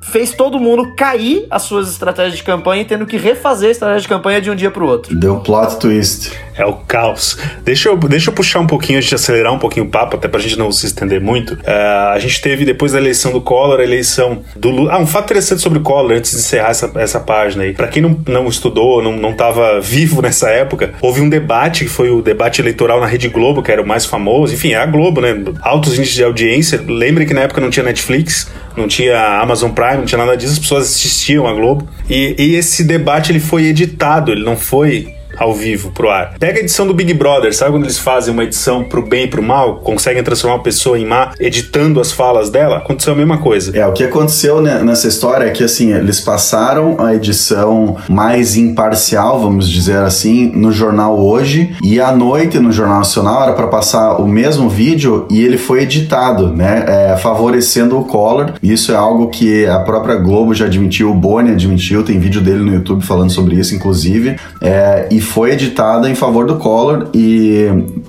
fez 0.00 0.32
todo 0.32 0.58
mundo 0.58 0.94
cair 0.96 1.46
as 1.50 1.62
suas 1.62 1.90
estratégias 1.90 2.36
de 2.36 2.42
campanha 2.42 2.82
e 2.82 2.84
tendo 2.84 3.06
que 3.06 3.16
refazer 3.16 3.68
a 3.68 3.72
estratégia 3.72 4.02
de 4.02 4.08
campanha 4.08 4.40
de 4.40 4.50
um 4.50 4.54
dia 4.54 4.70
para 4.70 4.82
o 4.82 4.86
outro. 4.86 5.14
Deu 5.14 5.36
plot 5.40 5.78
twist. 5.78 6.32
É 6.54 6.66
o 6.66 6.74
caos. 6.74 7.38
Deixa 7.64 7.88
eu, 7.88 7.96
deixa 7.96 8.30
eu 8.30 8.34
puxar 8.34 8.60
um 8.60 8.66
pouquinho, 8.66 8.98
a 8.98 9.00
gente 9.00 9.14
acelerar 9.14 9.52
um 9.52 9.58
pouquinho 9.58 9.86
o 9.86 9.88
papo, 9.88 10.16
até 10.16 10.28
pra 10.28 10.38
gente 10.38 10.58
não 10.58 10.70
se 10.70 10.84
estender 10.86 11.20
muito. 11.20 11.54
Uh, 11.54 12.12
a 12.12 12.18
gente 12.18 12.42
teve, 12.42 12.64
depois 12.64 12.92
da 12.92 12.98
eleição 12.98 13.32
do 13.32 13.40
Collor, 13.40 13.80
a 13.80 13.82
eleição 13.82 14.42
do 14.54 14.70
Lula. 14.70 14.92
Ah, 14.92 14.98
um 14.98 15.06
fato 15.06 15.24
interessante 15.24 15.62
sobre 15.62 15.78
o 15.78 15.82
Collor, 15.82 16.12
antes 16.12 16.32
de 16.32 16.38
encerrar 16.38 16.70
essa, 16.70 16.90
essa 16.96 17.20
página 17.20 17.64
aí. 17.64 17.72
Pra 17.72 17.88
quem 17.88 18.02
não, 18.02 18.18
não 18.28 18.48
estudou, 18.48 19.02
não, 19.02 19.16
não 19.16 19.32
tava 19.32 19.80
vivo 19.80 20.20
nessa 20.22 20.50
época, 20.50 20.92
houve 21.00 21.22
um 21.22 21.28
debate, 21.28 21.84
que 21.84 21.90
foi 21.90 22.10
o 22.10 22.20
debate 22.20 22.60
eleitoral 22.60 23.00
na 23.00 23.06
Rede 23.06 23.28
Globo, 23.28 23.62
que 23.62 23.72
era 23.72 23.80
o 23.80 23.86
mais 23.86 24.04
famoso. 24.04 24.52
Enfim, 24.52 24.72
é 24.72 24.76
a 24.76 24.86
Globo, 24.86 25.22
né? 25.22 25.34
Altos 25.62 25.94
índices 25.94 26.14
de 26.14 26.24
audiência. 26.24 26.82
Lembrem 26.86 27.26
que 27.26 27.32
na 27.32 27.42
época 27.42 27.62
não 27.62 27.70
tinha 27.70 27.84
Netflix, 27.84 28.50
não 28.76 28.86
tinha 28.86 29.41
Amazon 29.42 29.70
Prime, 29.72 29.98
não 29.98 30.04
tinha 30.04 30.18
nada 30.18 30.36
disso, 30.36 30.52
as 30.52 30.58
pessoas 30.60 30.84
assistiam 30.86 31.46
a 31.46 31.52
Globo. 31.52 31.88
E, 32.08 32.34
e 32.38 32.54
esse 32.54 32.84
debate 32.84 33.32
ele 33.32 33.40
foi 33.40 33.64
editado, 33.64 34.30
ele 34.30 34.44
não 34.44 34.56
foi 34.56 35.14
ao 35.36 35.54
vivo 35.54 35.90
pro 35.90 36.10
ar. 36.10 36.34
Pega 36.38 36.58
a 36.58 36.62
edição 36.62 36.86
do 36.86 36.94
Big 36.94 37.12
Brother, 37.14 37.54
sabe 37.54 37.72
quando 37.72 37.84
eles 37.84 37.98
fazem 37.98 38.32
uma 38.32 38.44
edição 38.44 38.84
pro 38.84 39.02
bem 39.02 39.24
e 39.24 39.28
pro 39.28 39.42
mal, 39.42 39.76
conseguem 39.76 40.22
transformar 40.22 40.56
uma 40.56 40.62
pessoa 40.62 40.98
em 40.98 41.06
má, 41.06 41.32
editando 41.38 42.00
as 42.00 42.12
falas 42.12 42.50
dela? 42.50 42.78
Aconteceu 42.78 43.12
a 43.12 43.16
mesma 43.16 43.38
coisa. 43.38 43.76
É, 43.76 43.86
o 43.86 43.92
que 43.92 44.04
aconteceu 44.04 44.60
né, 44.60 44.82
nessa 44.82 45.08
história 45.08 45.44
é 45.44 45.50
que 45.50 45.64
assim, 45.64 45.92
eles 45.92 46.20
passaram 46.20 46.96
a 47.00 47.14
edição 47.14 47.96
mais 48.08 48.56
imparcial, 48.56 49.40
vamos 49.40 49.68
dizer 49.68 49.98
assim, 49.98 50.50
no 50.54 50.72
jornal 50.72 51.18
hoje, 51.18 51.74
e 51.82 52.00
à 52.00 52.12
noite 52.12 52.58
no 52.58 52.72
Jornal 52.72 52.98
Nacional 52.98 53.42
era 53.42 53.52
para 53.52 53.66
passar 53.66 54.16
o 54.16 54.26
mesmo 54.26 54.68
vídeo 54.68 55.26
e 55.30 55.42
ele 55.42 55.58
foi 55.58 55.82
editado, 55.82 56.48
né, 56.48 56.84
é, 56.86 57.16
favorecendo 57.16 57.98
o 57.98 58.04
Collor. 58.04 58.52
Isso 58.62 58.92
é 58.92 58.96
algo 58.96 59.28
que 59.28 59.66
a 59.66 59.78
própria 59.80 60.16
Globo 60.16 60.54
já 60.54 60.66
admitiu, 60.66 61.10
o 61.10 61.14
Boni 61.14 61.50
admitiu, 61.50 62.02
tem 62.02 62.18
vídeo 62.18 62.40
dele 62.40 62.60
no 62.60 62.74
YouTube 62.74 63.04
falando 63.04 63.30
sobre 63.30 63.56
isso, 63.56 63.74
inclusive. 63.74 64.36
É, 64.60 65.08
e 65.10 65.20
foi 65.22 65.52
editada 65.52 66.08
em 66.08 66.14
favor 66.14 66.46
do 66.46 66.56
Collor 66.56 67.08
e 67.14 67.66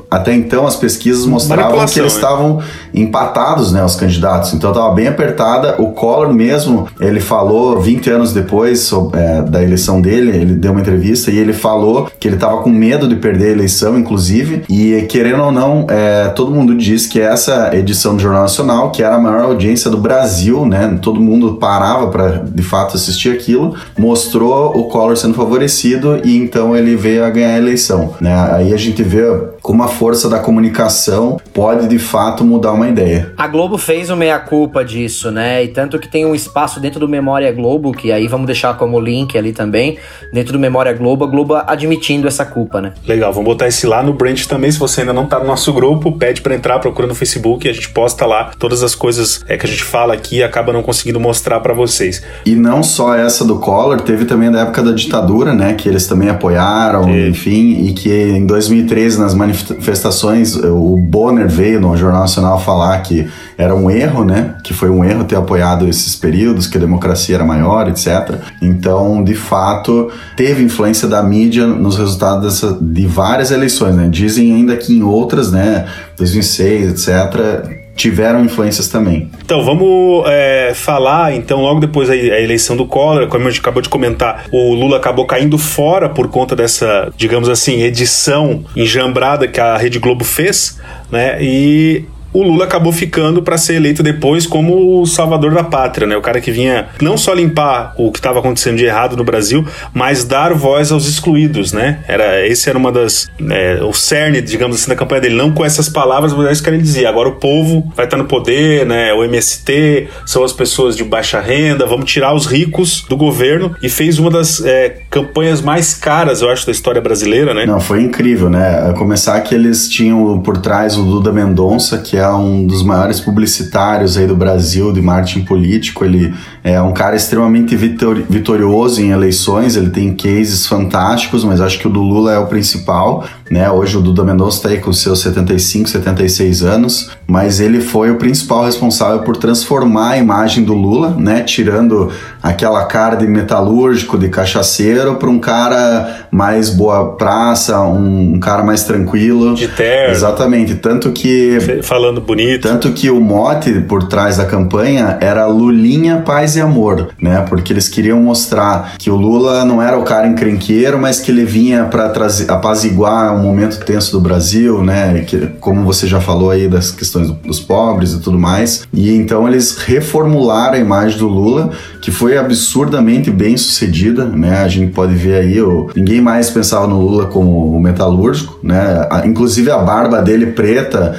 até 0.09 0.33
então 0.33 0.67
as 0.67 0.75
pesquisas 0.75 1.25
mostravam 1.25 1.85
que 1.85 1.99
eles 1.99 2.13
estavam 2.13 2.61
empatados, 2.93 3.71
né, 3.71 3.83
os 3.83 3.95
candidatos. 3.95 4.53
Então 4.53 4.71
estava 4.71 4.93
bem 4.93 5.07
apertada. 5.07 5.75
O 5.79 5.91
Collor 5.91 6.33
mesmo, 6.33 6.87
ele 6.99 7.19
falou 7.19 7.79
20 7.79 8.09
anos 8.09 8.33
depois 8.33 8.81
sobre, 8.81 9.19
é, 9.19 9.41
da 9.41 9.63
eleição 9.63 10.01
dele, 10.01 10.35
ele 10.35 10.55
deu 10.55 10.71
uma 10.71 10.81
entrevista 10.81 11.31
e 11.31 11.37
ele 11.37 11.53
falou 11.53 12.09
que 12.19 12.27
ele 12.27 12.35
estava 12.35 12.57
com 12.57 12.69
medo 12.69 13.07
de 13.07 13.15
perder 13.15 13.47
a 13.47 13.51
eleição, 13.51 13.97
inclusive. 13.97 14.63
E 14.69 15.05
querendo 15.09 15.43
ou 15.43 15.51
não, 15.51 15.85
é, 15.89 16.29
todo 16.29 16.51
mundo 16.51 16.75
diz 16.75 17.07
que 17.07 17.19
essa 17.19 17.75
edição 17.75 18.15
do 18.15 18.21
Jornal 18.21 18.43
Nacional, 18.43 18.91
que 18.91 19.03
era 19.03 19.15
a 19.15 19.19
maior 19.19 19.45
audiência 19.45 19.89
do 19.89 19.97
Brasil, 19.97 20.65
né, 20.65 20.97
todo 21.01 21.19
mundo 21.19 21.55
parava 21.55 22.07
para 22.07 22.43
de 22.43 22.63
fato 22.63 22.95
assistir 22.95 23.29
aquilo, 23.29 23.75
mostrou 23.97 24.77
o 24.77 24.85
Collor 24.85 25.17
sendo 25.17 25.33
favorecido 25.33 26.19
e 26.23 26.37
então 26.37 26.75
ele 26.75 26.95
veio 26.95 27.25
a 27.25 27.29
ganhar 27.29 27.55
a 27.55 27.57
eleição. 27.57 28.13
Né? 28.19 28.33
Aí 28.51 28.73
a 28.73 28.77
gente 28.77 29.01
vê 29.03 29.23
como 29.61 29.83
a 29.83 29.87
força 29.87 30.29
da 30.29 30.39
comunicação 30.39 31.39
pode 31.53 31.87
de 31.87 31.99
fato 31.99 32.43
mudar 32.43 32.73
uma 32.73 32.82
ideia. 32.89 33.33
A 33.37 33.47
Globo 33.47 33.77
fez 33.77 34.09
o 34.09 34.15
meia-culpa 34.15 34.83
disso, 34.83 35.31
né? 35.31 35.63
E 35.63 35.67
tanto 35.67 35.99
que 35.99 36.07
tem 36.07 36.25
um 36.25 36.35
espaço 36.35 36.79
dentro 36.79 36.99
do 36.99 37.07
Memória 37.07 37.51
Globo, 37.51 37.91
que 37.91 38.11
aí 38.11 38.27
vamos 38.27 38.45
deixar 38.45 38.75
como 38.77 38.99
link 38.99 39.37
ali 39.37 39.51
também, 39.51 39.97
dentro 40.31 40.53
do 40.53 40.59
Memória 40.59 40.93
Globo, 40.93 41.25
a 41.25 41.27
Globo 41.27 41.55
admitindo 41.55 42.27
essa 42.27 42.45
culpa, 42.45 42.81
né? 42.81 42.93
Legal, 43.07 43.31
vamos 43.31 43.45
botar 43.45 43.67
esse 43.67 43.85
lá 43.85 44.01
no 44.03 44.13
Brand 44.13 44.41
também. 44.45 44.71
Se 44.71 44.79
você 44.79 45.01
ainda 45.01 45.13
não 45.13 45.25
tá 45.25 45.39
no 45.39 45.45
nosso 45.45 45.71
grupo, 45.73 46.11
pede 46.11 46.41
para 46.41 46.55
entrar, 46.55 46.79
procura 46.79 47.07
no 47.07 47.15
Facebook 47.15 47.67
e 47.67 47.69
a 47.69 47.73
gente 47.73 47.89
posta 47.89 48.25
lá 48.25 48.51
todas 48.57 48.83
as 48.83 48.95
coisas 48.95 49.43
é, 49.47 49.57
que 49.57 49.65
a 49.65 49.69
gente 49.69 49.83
fala 49.83 50.13
aqui 50.13 50.37
e 50.37 50.43
acaba 50.43 50.73
não 50.73 50.83
conseguindo 50.83 51.19
mostrar 51.19 51.59
para 51.59 51.73
vocês. 51.73 52.23
E 52.45 52.55
não 52.55 52.83
só 52.83 53.15
essa 53.15 53.45
do 53.45 53.59
Collor, 53.59 54.01
teve 54.01 54.25
também 54.25 54.51
da 54.51 54.61
época 54.61 54.81
da 54.81 54.91
ditadura, 54.91 55.53
né? 55.53 55.73
Que 55.73 55.87
eles 55.87 56.07
também 56.07 56.29
apoiaram, 56.29 57.09
enfim, 57.09 57.85
e 57.85 57.93
que 57.93 58.11
em 58.11 58.45
2013, 58.45 59.19
nas 59.19 59.33
manifestações, 59.33 60.55
o 60.55 60.97
Bonner 60.97 61.47
veio 61.47 61.79
no 61.79 61.95
Jornal 61.95 62.21
Nacional 62.21 62.59
falar 62.59 62.72
que 63.03 63.27
era 63.57 63.75
um 63.75 63.89
erro, 63.89 64.23
né? 64.23 64.55
Que 64.63 64.73
foi 64.73 64.89
um 64.89 65.03
erro 65.03 65.23
ter 65.23 65.35
apoiado 65.35 65.87
esses 65.87 66.15
períodos, 66.15 66.67
que 66.67 66.77
a 66.77 66.81
democracia 66.81 67.35
era 67.35 67.45
maior, 67.45 67.87
etc. 67.89 68.39
Então, 68.61 69.23
de 69.23 69.35
fato, 69.35 70.11
teve 70.35 70.63
influência 70.63 71.07
da 71.07 71.21
mídia 71.21 71.67
nos 71.67 71.97
resultados 71.97 72.43
dessa, 72.43 72.77
de 72.81 73.05
várias 73.05 73.51
eleições, 73.51 73.95
né? 73.95 74.07
Dizem 74.09 74.53
ainda 74.53 74.75
que 74.77 74.93
em 74.93 75.03
outras, 75.03 75.51
né? 75.51 75.85
2006, 76.17 77.07
etc 77.07 77.83
tiveram 77.95 78.43
influências 78.43 78.87
também. 78.87 79.29
Então, 79.43 79.63
vamos 79.63 80.23
é, 80.27 80.71
falar, 80.73 81.33
então, 81.35 81.61
logo 81.61 81.79
depois 81.79 82.07
da 82.07 82.15
eleição 82.15 82.75
do 82.75 82.85
Collor, 82.85 83.27
como 83.27 83.47
a 83.47 83.51
gente 83.51 83.59
acabou 83.59 83.81
de 83.81 83.89
comentar, 83.89 84.45
o 84.51 84.73
Lula 84.73 84.97
acabou 84.97 85.25
caindo 85.25 85.57
fora 85.57 86.09
por 86.09 86.27
conta 86.29 86.55
dessa, 86.55 87.11
digamos 87.15 87.49
assim, 87.49 87.81
edição 87.81 88.63
enjambrada 88.75 89.47
que 89.47 89.59
a 89.59 89.77
Rede 89.77 89.99
Globo 89.99 90.23
fez, 90.23 90.79
né? 91.11 91.37
E 91.41 92.05
o 92.33 92.41
Lula 92.41 92.65
acabou 92.65 92.91
ficando 92.91 93.41
para 93.41 93.57
ser 93.57 93.75
eleito 93.75 94.01
depois 94.01 94.47
como 94.47 95.01
o 95.01 95.05
salvador 95.05 95.53
da 95.53 95.63
pátria, 95.63 96.07
né? 96.07 96.17
O 96.17 96.21
cara 96.21 96.41
que 96.41 96.51
vinha 96.51 96.87
não 97.01 97.17
só 97.17 97.33
limpar 97.33 97.93
o 97.97 98.11
que 98.11 98.19
estava 98.19 98.39
acontecendo 98.39 98.77
de 98.77 98.85
errado 98.85 99.15
no 99.15 99.23
Brasil, 99.23 99.65
mas 99.93 100.23
dar 100.23 100.53
voz 100.53 100.91
aos 100.91 101.07
excluídos, 101.07 101.71
né? 101.71 101.99
Era 102.07 102.45
esse 102.47 102.69
era 102.69 102.77
uma 102.77 102.91
das 102.91 103.29
é, 103.49 103.79
o 103.83 103.93
cerne, 103.93 104.41
digamos 104.41 104.77
assim, 104.77 104.89
da 104.89 104.95
campanha 104.95 105.21
dele, 105.21 105.35
não 105.35 105.51
com 105.51 105.63
essas 105.63 105.87
palavras, 105.87 106.33
mas 106.33 106.47
é 106.47 106.51
isso 106.51 106.63
que 106.63 106.69
ele 106.69 106.79
dizia. 106.79 107.07
Agora 107.09 107.29
o 107.29 107.33
povo 107.33 107.91
vai 107.95 108.05
estar 108.05 108.17
no 108.17 108.25
poder, 108.25 108.85
né? 108.85 109.13
O 109.13 109.23
MST 109.23 110.07
são 110.25 110.43
as 110.43 110.51
pessoas 110.51 110.95
de 110.95 111.03
baixa 111.03 111.39
renda, 111.39 111.85
vamos 111.85 112.11
tirar 112.11 112.33
os 112.33 112.45
ricos 112.45 113.05
do 113.07 113.15
governo 113.15 113.75
e 113.81 113.89
fez 113.89 114.17
uma 114.17 114.31
das 114.31 114.63
é, 114.65 115.01
campanhas 115.09 115.61
mais 115.61 115.93
caras, 115.93 116.41
eu 116.41 116.49
acho, 116.49 116.65
da 116.65 116.71
história 116.71 117.01
brasileira, 117.01 117.53
né? 117.53 117.65
Não, 117.65 117.79
foi 117.79 118.01
incrível, 118.01 118.49
né? 118.49 118.89
A 118.89 118.93
começar 118.93 119.39
que 119.41 119.53
eles 119.53 119.87
tinham 119.87 120.39
por 120.39 120.57
trás 120.57 120.97
o 120.97 121.03
Duda 121.03 121.31
Mendonça, 121.31 121.99
que 121.99 122.17
é 122.17 122.22
um 122.31 122.65
dos 122.65 122.83
maiores 122.83 123.19
publicitários 123.19 124.17
aí 124.17 124.27
do 124.27 124.35
Brasil 124.35 124.93
de 124.93 125.01
marketing 125.01 125.45
político. 125.45 126.05
Ele 126.05 126.33
é 126.63 126.81
um 126.81 126.93
cara 126.93 127.15
extremamente 127.15 127.75
vitor 127.75 128.21
vitorioso 128.29 129.01
em 129.01 129.09
eleições, 129.09 129.75
ele 129.75 129.89
tem 129.89 130.13
cases 130.13 130.67
fantásticos, 130.67 131.43
mas 131.43 131.59
acho 131.59 131.79
que 131.79 131.87
o 131.87 131.89
do 131.89 132.01
Lula 132.01 132.33
é 132.33 132.37
o 132.37 132.47
principal, 132.47 133.25
né? 133.49 133.69
Hoje 133.69 133.97
o 133.97 134.01
Duda 134.01 134.23
Mendonça 134.23 134.57
está 134.57 134.69
aí 134.69 134.79
com 134.79 134.91
seus 134.91 135.19
75, 135.21 135.89
76 135.89 136.63
anos, 136.63 137.11
mas 137.27 137.59
ele 137.59 137.81
foi 137.81 138.11
o 138.11 138.15
principal 138.15 138.65
responsável 138.65 139.19
por 139.19 139.37
transformar 139.37 140.11
a 140.11 140.17
imagem 140.17 140.63
do 140.63 140.73
Lula, 140.73 141.15
né? 141.17 141.41
Tirando 141.41 142.11
aquela 142.41 142.85
cara 142.85 143.15
de 143.15 143.27
metalúrgico, 143.27 144.17
de 144.17 144.29
cachaceiro, 144.29 145.15
para 145.15 145.29
um 145.29 145.39
cara 145.39 146.27
mais 146.31 146.69
boa 146.69 147.13
praça, 147.15 147.79
um, 147.81 148.33
um, 148.35 148.39
cara 148.39 148.63
mais 148.63 148.83
tranquilo. 148.83 149.55
De 149.55 149.67
terra. 149.67 150.11
Exatamente. 150.11 150.75
Tanto 150.75 151.11
que. 151.11 151.81
Falando 151.83 152.21
bonito. 152.21 152.67
Tanto 152.67 152.91
que 152.91 153.09
o 153.09 153.19
mote 153.19 153.71
por 153.81 154.03
trás 154.07 154.37
da 154.37 154.45
campanha 154.45 155.17
era 155.21 155.45
Lulinha, 155.45 156.23
Paz 156.25 156.55
e 156.55 156.61
Amor, 156.61 157.09
né? 157.21 157.45
Porque 157.47 157.71
eles 157.71 157.87
queriam 157.87 158.19
mostrar 158.19 158.95
que 158.97 159.09
o 159.09 159.15
Lula 159.15 159.63
não 159.63 159.81
era 159.81 159.97
o 159.97 160.03
cara 160.03 160.27
encrenqueiro, 160.27 160.99
mas 160.99 161.19
que 161.19 161.31
ele 161.31 161.45
vinha 161.45 161.85
para 161.85 162.09
trazer 162.09 162.51
apaziguar 162.51 163.32
um 163.33 163.43
momento 163.43 163.83
tenso 163.85 164.11
do 164.11 164.21
Brasil, 164.21 164.83
né? 164.83 165.21
Que, 165.21 165.47
como 165.59 165.83
você 165.83 166.07
já 166.07 166.19
falou 166.19 166.51
aí 166.51 166.67
das 166.67 166.91
questões 166.91 167.29
dos 167.29 167.59
pobres 167.59 168.13
e 168.13 168.19
tudo 168.19 168.37
mais. 168.37 168.87
E 168.93 169.13
então 169.15 169.47
eles 169.47 169.77
reformularam 169.77 170.75
a 170.75 170.79
imagem 170.79 171.17
do 171.17 171.27
Lula, 171.27 171.71
que 172.01 172.11
foi 172.11 172.37
absurdamente 172.37 173.31
bem 173.31 173.57
sucedida, 173.57 174.25
né? 174.25 174.59
A 174.59 174.67
gente 174.67 174.91
pode 174.91 175.13
ver 175.13 175.35
aí, 175.35 175.61
o, 175.61 175.89
ninguém 175.95 176.21
mais 176.21 176.49
pensava 176.49 176.87
no 176.87 176.99
Lula 176.99 177.25
como 177.25 177.79
metalúrgico, 177.79 178.59
né? 178.63 179.07
A, 179.09 179.25
inclusive 179.25 179.71
a 179.71 179.77
barba 179.77 180.21
dele 180.21 180.47
preta 180.47 181.15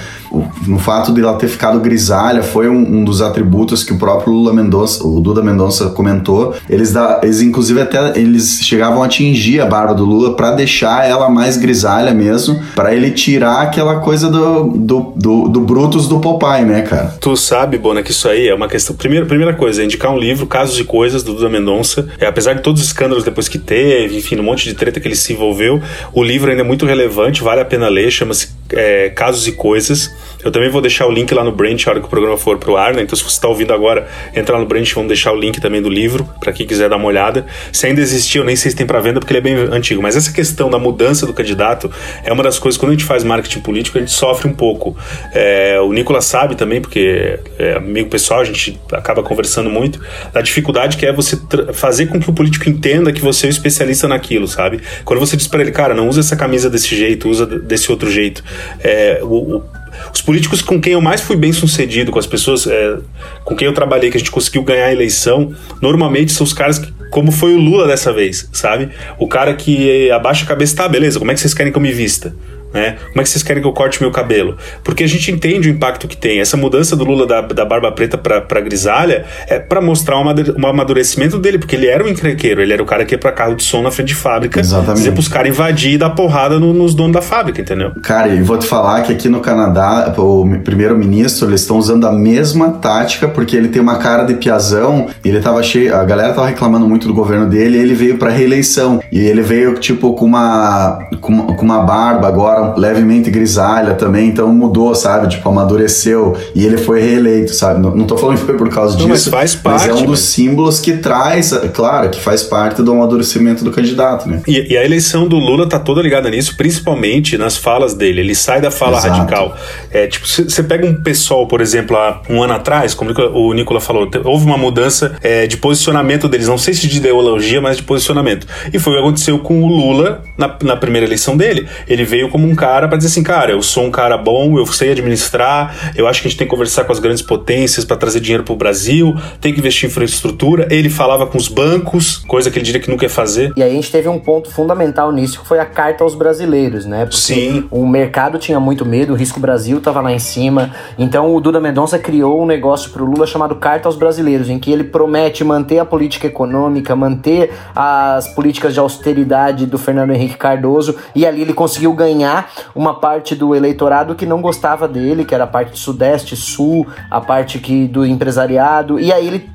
no 0.66 0.79
fato 0.79 1.12
de 1.12 1.20
ela 1.20 1.35
ter 1.35 1.49
ficado 1.49 1.81
grisalha 1.81 2.42
foi 2.42 2.68
um, 2.68 2.99
um, 2.99 3.05
dos 3.05 3.20
atributos 3.20 3.83
que 3.85 3.92
o 3.92 3.99
próprio 3.99 4.33
Lula 4.33 4.53
Mendonça, 4.53 5.07
o 5.07 5.20
Duda 5.20 5.42
Mendonça 5.42 5.90
comentou. 5.90 6.55
Eles, 6.68 6.92
da, 6.92 7.20
eles 7.23 7.40
inclusive 7.40 7.81
até 7.81 8.18
eles 8.18 8.61
chegavam 8.62 9.03
a 9.03 9.07
atingir 9.07 9.61
a 9.61 9.66
barba 9.66 9.94
do 9.94 10.05
Lula 10.05 10.35
para 10.35 10.53
deixar 10.53 11.09
ela 11.09 11.29
mais 11.29 11.57
grisalha 11.57 12.12
mesmo, 12.12 12.61
para 12.75 12.94
ele 12.94 13.11
tirar 13.11 13.62
aquela 13.62 14.01
coisa 14.01 14.31
do, 14.31 14.64
do, 14.64 15.12
do, 15.16 15.49
do, 15.49 15.61
Brutus 15.61 16.09
do 16.09 16.20
Popeye, 16.20 16.64
né, 16.64 16.83
cara? 16.83 17.16
Tu 17.20 17.37
sabe, 17.37 17.79
Bona, 17.79 18.03
que 18.03 18.11
isso 18.11 18.29
aí 18.29 18.49
é 18.49 18.55
uma 18.55 18.68
questão. 18.68 18.94
Primeira, 18.97 19.27
primeira 19.27 19.55
coisa, 19.55 19.83
é 19.83 19.85
indicar 19.85 20.12
um 20.12 20.18
livro, 20.18 20.47
Casos 20.47 20.79
e 20.79 20.85
Coisas, 20.85 21.23
do 21.23 21.35
Duda 21.35 21.49
Mendonça. 21.49 22.09
É, 22.18 22.27
apesar 22.27 22.55
de 22.55 22.62
todos 22.62 22.81
os 22.81 22.88
escândalos 22.88 23.25
depois 23.25 23.49
que 23.49 23.59
teve, 23.59 24.16
enfim, 24.16 24.38
um 24.38 24.42
monte 24.42 24.64
de 24.64 24.75
treta 24.75 25.01
que 25.01 25.09
ele 25.09 25.16
se 25.16 25.33
envolveu, 25.33 25.81
o 26.12 26.23
livro 26.23 26.51
ainda 26.51 26.62
é 26.62 26.64
muito 26.64 26.87
relevante, 26.87 27.42
vale 27.42 27.61
a 27.61 27.64
pena 27.64 27.88
ler, 27.88 28.11
chama-se 28.11 28.49
é, 28.76 29.10
Casos 29.10 29.46
e 29.46 29.52
Coisas. 29.52 30.10
Eu 30.44 30.52
também 30.52 30.68
vou 30.68 30.80
deixar 30.80 31.07
o 31.07 31.11
link 31.11 31.33
lá 31.33 31.42
no 31.42 31.52
Branch, 31.52 31.83
a 31.87 31.90
hora 31.90 32.00
que 32.00 32.07
o 32.07 32.11
programa 32.11 32.37
for 32.37 32.59
pro 32.59 32.76
ar, 32.76 32.94
né? 32.94 33.02
Então, 33.02 33.16
se 33.16 33.24
você 33.24 33.30
está 33.30 33.48
ouvindo 33.48 33.72
agora, 33.72 34.07
entrar 34.35 34.59
no 34.59 34.66
Branch, 34.66 34.92
vamos 34.94 35.09
deixar 35.09 35.33
o 35.33 35.37
link 35.37 35.61
também 35.61 35.80
do 35.80 35.88
livro, 35.88 36.28
para 36.38 36.52
quem 36.52 36.66
quiser 36.66 36.88
dar 36.88 36.96
uma 36.96 37.07
olhada. 37.07 37.46
Se 37.72 37.87
ainda 37.87 38.00
existir, 38.00 38.38
eu 38.38 38.44
nem 38.44 38.54
sei 38.54 38.70
se 38.70 38.76
tem 38.76 38.87
para 38.87 39.00
venda, 39.00 39.20
porque 39.20 39.33
ele 39.33 39.38
é 39.38 39.42
bem 39.42 39.54
antigo. 39.72 40.02
Mas 40.02 40.16
essa 40.16 40.33
questão 40.33 40.68
da 40.68 40.78
mudança 40.78 41.26
do 41.26 41.33
candidato 41.33 41.90
é 42.22 42.33
uma 42.33 42.42
das 42.42 42.59
coisas, 42.59 42.78
quando 42.78 42.90
a 42.90 42.94
gente 42.94 43.04
faz 43.04 43.24
marketing 43.24 43.61
político, 43.61 43.96
a 43.98 44.00
gente 44.00 44.12
sofre 44.12 44.48
um 44.48 44.52
pouco. 44.52 44.96
É, 45.33 45.80
o 45.80 45.92
Nicolas 45.92 46.26
sabe 46.26 46.54
também, 46.54 46.80
porque 46.80 47.38
é 47.59 47.74
amigo 47.76 48.11
pessoal, 48.11 48.40
a 48.40 48.44
gente 48.44 48.78
acaba 48.92 49.22
conversando 49.22 49.70
muito, 49.70 50.00
da 50.33 50.40
dificuldade 50.40 50.96
que 50.96 51.07
é 51.07 51.12
você 51.12 51.38
fazer 51.72 52.07
com 52.07 52.20
que 52.20 52.28
o 52.28 52.33
político 52.33 52.68
entenda 52.68 53.12
que 53.12 53.20
você 53.20 53.46
é 53.46 53.48
o 53.48 53.50
especialista 53.50 54.07
naquilo, 54.07 54.46
sabe? 54.46 54.80
Quando 55.04 55.20
você 55.20 55.37
diz 55.37 55.46
para 55.46 55.62
ele, 55.62 55.72
cara, 55.72 55.94
não 55.94 56.09
usa 56.09 56.20
essa 56.20 56.37
camisa 56.37 56.68
desse 56.68 56.94
jeito, 56.94 57.28
usa 57.28 57.46
desse 57.46 57.90
outro 57.90 58.11
jeito. 58.11 58.44
É, 58.80 59.20
o, 59.22 59.57
o 59.57 59.64
os 60.12 60.20
políticos 60.20 60.62
com 60.62 60.80
quem 60.80 60.92
eu 60.92 61.00
mais 61.00 61.20
fui 61.20 61.36
bem 61.36 61.52
sucedido, 61.52 62.10
com 62.10 62.18
as 62.18 62.26
pessoas 62.26 62.66
é, 62.66 62.96
com 63.44 63.54
quem 63.54 63.66
eu 63.66 63.72
trabalhei, 63.74 64.10
que 64.10 64.16
a 64.16 64.20
gente 64.20 64.30
conseguiu 64.30 64.62
ganhar 64.62 64.86
a 64.86 64.92
eleição, 64.92 65.54
normalmente 65.80 66.32
são 66.32 66.44
os 66.44 66.52
caras 66.52 66.78
que, 66.78 66.92
como 67.10 67.30
foi 67.30 67.54
o 67.54 67.58
Lula 67.58 67.86
dessa 67.86 68.12
vez, 68.12 68.48
sabe? 68.52 68.90
O 69.18 69.28
cara 69.28 69.54
que 69.54 70.10
abaixa 70.10 70.44
a 70.44 70.48
cabeça, 70.48 70.76
tá, 70.76 70.88
beleza, 70.88 71.18
como 71.18 71.30
é 71.30 71.34
que 71.34 71.40
vocês 71.40 71.54
querem 71.54 71.70
que 71.70 71.78
eu 71.78 71.82
me 71.82 71.92
vista? 71.92 72.34
Né? 72.74 72.96
Como 73.08 73.20
é 73.20 73.22
que 73.22 73.28
vocês 73.28 73.42
querem 73.42 73.62
que 73.62 73.68
eu 73.68 73.72
corte 73.72 74.02
meu 74.02 74.10
cabelo? 74.10 74.56
Porque 74.82 75.04
a 75.04 75.06
gente 75.06 75.30
entende 75.30 75.68
o 75.68 75.70
impacto 75.70 76.08
que 76.08 76.16
tem. 76.16 76.40
Essa 76.40 76.56
mudança 76.56 76.96
do 76.96 77.04
Lula 77.04 77.24
da, 77.24 77.40
da 77.40 77.64
barba 77.64 77.92
preta 77.92 78.18
pra, 78.18 78.40
pra 78.40 78.60
grisalha 78.60 79.24
é 79.46 79.60
para 79.60 79.80
mostrar 79.80 80.18
um 80.18 80.66
amadurecimento 80.66 81.38
dele, 81.38 81.58
porque 81.58 81.76
ele 81.76 81.87
era 81.87 82.02
um 82.04 82.08
encrenqueiro, 82.08 82.60
ele 82.60 82.72
era 82.72 82.82
o 82.82 82.87
cara 82.87 83.04
que 83.04 83.14
ia 83.14 83.18
pra 83.18 83.30
carro 83.30 83.54
de 83.54 83.62
som 83.62 83.80
na 83.80 83.92
frente 83.92 84.08
de 84.08 84.14
fábrica, 84.16 84.58
Exatamente. 84.58 84.98
dizer 84.98 85.12
pros 85.12 85.28
caras 85.28 85.50
invadir 85.50 85.92
e 85.92 85.98
dar 85.98 86.10
porrada 86.10 86.58
no, 86.58 86.74
nos 86.74 86.94
donos 86.94 87.12
da 87.12 87.22
fábrica, 87.22 87.60
entendeu? 87.60 87.92
Cara, 88.02 88.28
e 88.28 88.42
vou 88.42 88.58
te 88.58 88.66
falar 88.66 89.02
que 89.02 89.12
aqui 89.12 89.28
no 89.28 89.40
Canadá, 89.40 90.12
o 90.18 90.44
primeiro-ministro, 90.64 91.48
eles 91.48 91.60
estão 91.60 91.78
usando 91.78 92.06
a 92.06 92.12
mesma 92.12 92.72
tática, 92.72 93.28
porque 93.28 93.56
ele 93.56 93.68
tem 93.68 93.80
uma 93.80 93.98
cara 93.98 94.24
de 94.24 94.34
piazão, 94.34 95.06
ele 95.24 95.40
tava 95.40 95.62
cheio, 95.62 95.94
a 95.94 96.04
galera 96.04 96.32
tava 96.32 96.48
reclamando 96.48 96.88
muito 96.88 97.06
do 97.06 97.14
governo 97.14 97.46
dele, 97.46 97.78
e 97.78 97.80
ele 97.80 97.94
veio 97.94 98.18
pra 98.18 98.30
reeleição. 98.30 99.00
E 99.12 99.20
ele 99.20 99.42
veio, 99.42 99.74
tipo, 99.74 100.14
com 100.14 100.24
uma, 100.26 100.98
com, 101.20 101.54
com 101.54 101.64
uma 101.64 101.82
barba 101.82 102.26
agora, 102.26 102.63
levemente 102.77 103.31
grisalha 103.31 103.94
também, 103.94 104.29
então 104.29 104.53
mudou, 104.53 104.94
sabe? 104.94 105.29
Tipo, 105.29 105.48
amadureceu 105.48 106.37
e 106.55 106.64
ele 106.64 106.79
foi 106.79 107.00
reeleito, 107.00 107.53
sabe? 107.53 107.81
Não, 107.81 107.94
não 107.94 108.07
tô 108.07 108.16
falando 108.16 108.38
que 108.38 108.44
foi 108.44 108.57
por 108.57 108.68
causa 108.68 108.98
não, 108.98 109.07
disso, 109.07 109.31
mas, 109.31 109.55
faz 109.55 109.55
parte, 109.55 109.88
mas 109.88 110.00
é 110.00 110.03
um 110.03 110.07
dos 110.07 110.20
símbolos 110.20 110.81
que 110.81 110.96
traz, 110.98 111.53
claro, 111.74 112.11
que 112.11 112.20
faz 112.20 112.42
parte 112.42 112.83
do 112.83 112.92
amadurecimento 112.92 113.64
do 113.64 113.70
candidato, 113.70 114.29
né? 114.29 114.40
E, 114.46 114.72
e, 114.72 114.77
a 114.77 114.85
eleição 114.85 115.27
do 115.27 115.37
Lula 115.37 115.68
tá 115.68 115.79
toda 115.79 116.00
ligada 116.00 116.31
nisso, 116.31 116.57
principalmente 116.57 117.37
nas 117.37 117.57
falas 117.57 117.94
dele. 117.94 118.20
Ele 118.20 118.35
sai 118.35 118.61
da 118.61 118.70
fala 118.70 118.98
Exato. 118.98 119.18
radical. 119.18 119.57
É, 119.90 120.07
tipo, 120.07 120.27
você 120.27 120.62
pega 120.62 120.87
um 120.87 120.94
pessoal, 120.94 121.46
por 121.46 121.61
exemplo, 121.61 121.96
há 121.96 122.22
um 122.29 122.42
ano 122.42 122.55
atrás, 122.55 122.94
como 122.94 123.11
o 123.11 123.53
Nicola 123.53 123.81
falou, 123.81 124.09
houve 124.24 124.46
uma 124.46 124.57
mudança 124.57 125.16
é, 125.22 125.46
de 125.46 125.57
posicionamento 125.57 126.29
deles, 126.29 126.48
não 126.48 126.59
sei 126.59 126.74
se 126.74 126.87
de 126.87 126.98
ideologia, 126.98 127.61
mas 127.61 127.77
de 127.77 127.83
posicionamento. 127.83 128.46
E 128.72 128.79
foi 128.79 128.92
o 128.92 128.96
que 128.96 129.03
aconteceu 129.03 129.38
com 129.38 129.62
o 129.62 129.66
Lula 129.66 130.22
na, 130.37 130.57
na 130.62 130.77
primeira 130.77 131.07
eleição 131.07 131.37
dele. 131.37 131.68
Ele 131.88 132.05
veio 132.05 132.29
como 132.29 132.46
um 132.46 132.53
um 132.54 132.56
cara 132.56 132.86
para 132.86 132.96
dizer 132.96 133.08
assim, 133.08 133.22
cara, 133.22 133.50
eu 133.50 133.60
sou 133.62 133.84
um 133.84 133.90
cara 133.90 134.16
bom, 134.16 134.56
eu 134.56 134.66
sei 134.66 134.92
administrar, 134.92 135.92
eu 135.96 136.06
acho 136.06 136.22
que 136.22 136.28
a 136.28 136.30
gente 136.30 136.38
tem 136.38 136.46
que 136.46 136.50
conversar 136.50 136.84
com 136.84 136.92
as 136.92 137.00
grandes 137.00 137.20
potências 137.20 137.84
para 137.84 137.96
trazer 137.96 138.20
dinheiro 138.20 138.44
para 138.44 138.52
o 138.52 138.56
Brasil, 138.56 139.14
tem 139.40 139.52
que 139.52 139.58
investir 139.58 139.88
em 139.88 139.90
infraestrutura. 139.90 140.68
Ele 140.70 140.88
falava 140.88 141.26
com 141.26 141.36
os 141.36 141.48
bancos, 141.48 142.18
coisa 142.18 142.50
que 142.50 142.58
ele 142.58 142.64
diria 142.64 142.80
que 142.80 142.88
nunca 142.88 143.04
ia 143.04 143.10
fazer. 143.10 143.52
E 143.56 143.62
aí 143.62 143.72
a 143.72 143.74
gente 143.74 143.90
teve 143.90 144.08
um 144.08 144.18
ponto 144.18 144.50
fundamental 144.50 145.10
nisso, 145.10 145.40
que 145.40 145.46
foi 145.46 145.58
a 145.58 145.66
carta 145.66 146.04
aos 146.04 146.14
brasileiros, 146.14 146.86
né? 146.86 147.04
Porque 147.04 147.16
Sim. 147.16 147.66
o 147.70 147.86
mercado 147.86 148.38
tinha 148.38 148.60
muito 148.60 148.86
medo, 148.86 149.12
o 149.12 149.16
risco 149.16 149.40
Brasil 149.40 149.78
estava 149.78 150.00
lá 150.00 150.12
em 150.12 150.18
cima. 150.18 150.70
Então 150.96 151.34
o 151.34 151.40
Duda 151.40 151.60
Mendonça 151.60 151.98
criou 151.98 152.40
um 152.40 152.46
negócio 152.46 152.90
para 152.90 153.02
o 153.02 153.06
Lula 153.06 153.26
chamado 153.26 153.56
Carta 153.56 153.88
aos 153.88 153.96
Brasileiros, 153.96 154.48
em 154.48 154.58
que 154.58 154.70
ele 154.70 154.84
promete 154.84 155.42
manter 155.42 155.80
a 155.80 155.84
política 155.84 156.28
econômica, 156.28 156.94
manter 156.94 157.52
as 157.74 158.28
políticas 158.28 158.72
de 158.74 158.80
austeridade 158.80 159.66
do 159.66 159.78
Fernando 159.78 160.12
Henrique 160.12 160.36
Cardoso, 160.36 160.94
e 161.14 161.26
ali 161.26 161.42
ele 161.42 161.52
conseguiu 161.52 161.92
ganhar 161.92 162.43
uma 162.74 162.94
parte 162.94 163.35
do 163.35 163.54
eleitorado 163.54 164.14
que 164.14 164.26
não 164.26 164.40
gostava 164.40 164.87
dele, 164.88 165.24
que 165.24 165.35
era 165.35 165.44
a 165.44 165.48
parte 165.48 165.72
do 165.72 165.78
Sudeste, 165.78 166.37
Sul, 166.37 166.87
a 167.11 167.20
parte 167.20 167.59
que 167.59 167.87
do 167.87 168.04
empresariado, 168.04 168.98
e 168.98 169.12
aí 169.12 169.26
ele 169.26 169.54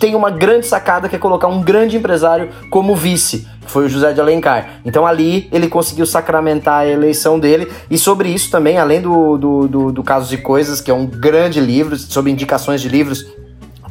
tem 0.00 0.14
uma 0.14 0.30
grande 0.30 0.66
sacada 0.66 1.08
que 1.08 1.16
é 1.16 1.18
colocar 1.18 1.48
um 1.48 1.62
grande 1.62 1.96
empresário 1.96 2.50
como 2.70 2.94
vice, 2.94 3.48
que 3.60 3.70
foi 3.70 3.86
o 3.86 3.88
José 3.88 4.12
de 4.12 4.20
Alencar. 4.20 4.80
Então 4.84 5.06
ali 5.06 5.48
ele 5.52 5.68
conseguiu 5.68 6.04
sacramentar 6.04 6.80
a 6.80 6.86
eleição 6.86 7.38
dele. 7.38 7.70
E 7.90 7.96
sobre 7.96 8.28
isso 8.28 8.50
também, 8.50 8.78
além 8.78 9.00
do, 9.00 9.38
do, 9.38 9.68
do, 9.68 9.92
do 9.92 10.02
Casos 10.02 10.32
e 10.32 10.36
Coisas, 10.36 10.80
que 10.80 10.90
é 10.90 10.94
um 10.94 11.06
grande 11.06 11.60
livro, 11.60 11.96
sobre 11.96 12.30
indicações 12.30 12.82
de 12.82 12.88
livros 12.88 13.24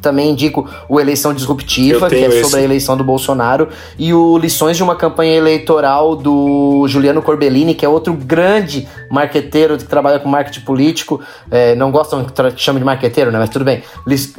também 0.04 0.30
indico 0.30 0.70
o 0.88 1.00
Eleição 1.00 1.34
Disruptiva, 1.34 2.10
que 2.10 2.16
é 2.16 2.30
sobre 2.30 2.40
esse. 2.40 2.56
a 2.58 2.62
eleição 2.62 2.98
do 2.98 3.04
Bolsonaro, 3.04 3.70
e 3.98 4.14
o 4.14 4.38
Lições 4.38 4.78
de 4.78 4.84
uma 4.84 4.96
Campanha 4.96 5.36
Eleitoral 5.36 6.16
do 6.16 6.86
Juliano 6.88 7.22
Corbellini, 7.22 7.74
que 7.74 7.86
é 7.86 7.90
outro 7.90 8.14
grande 8.14 8.88
marqueteiro 9.10 9.78
que 9.78 9.86
trabalha 9.86 10.20
com 10.20 10.28
marketing 10.28 10.62
político, 10.62 11.22
é, 11.50 11.74
não 11.76 11.90
gostam 11.90 12.26
que 12.26 12.62
chame 12.62 12.80
de 12.80 12.86
marqueteiro, 12.86 13.32
né? 13.32 13.40
Mas 13.40 13.50
tudo 13.50 13.64
bem. 13.64 13.82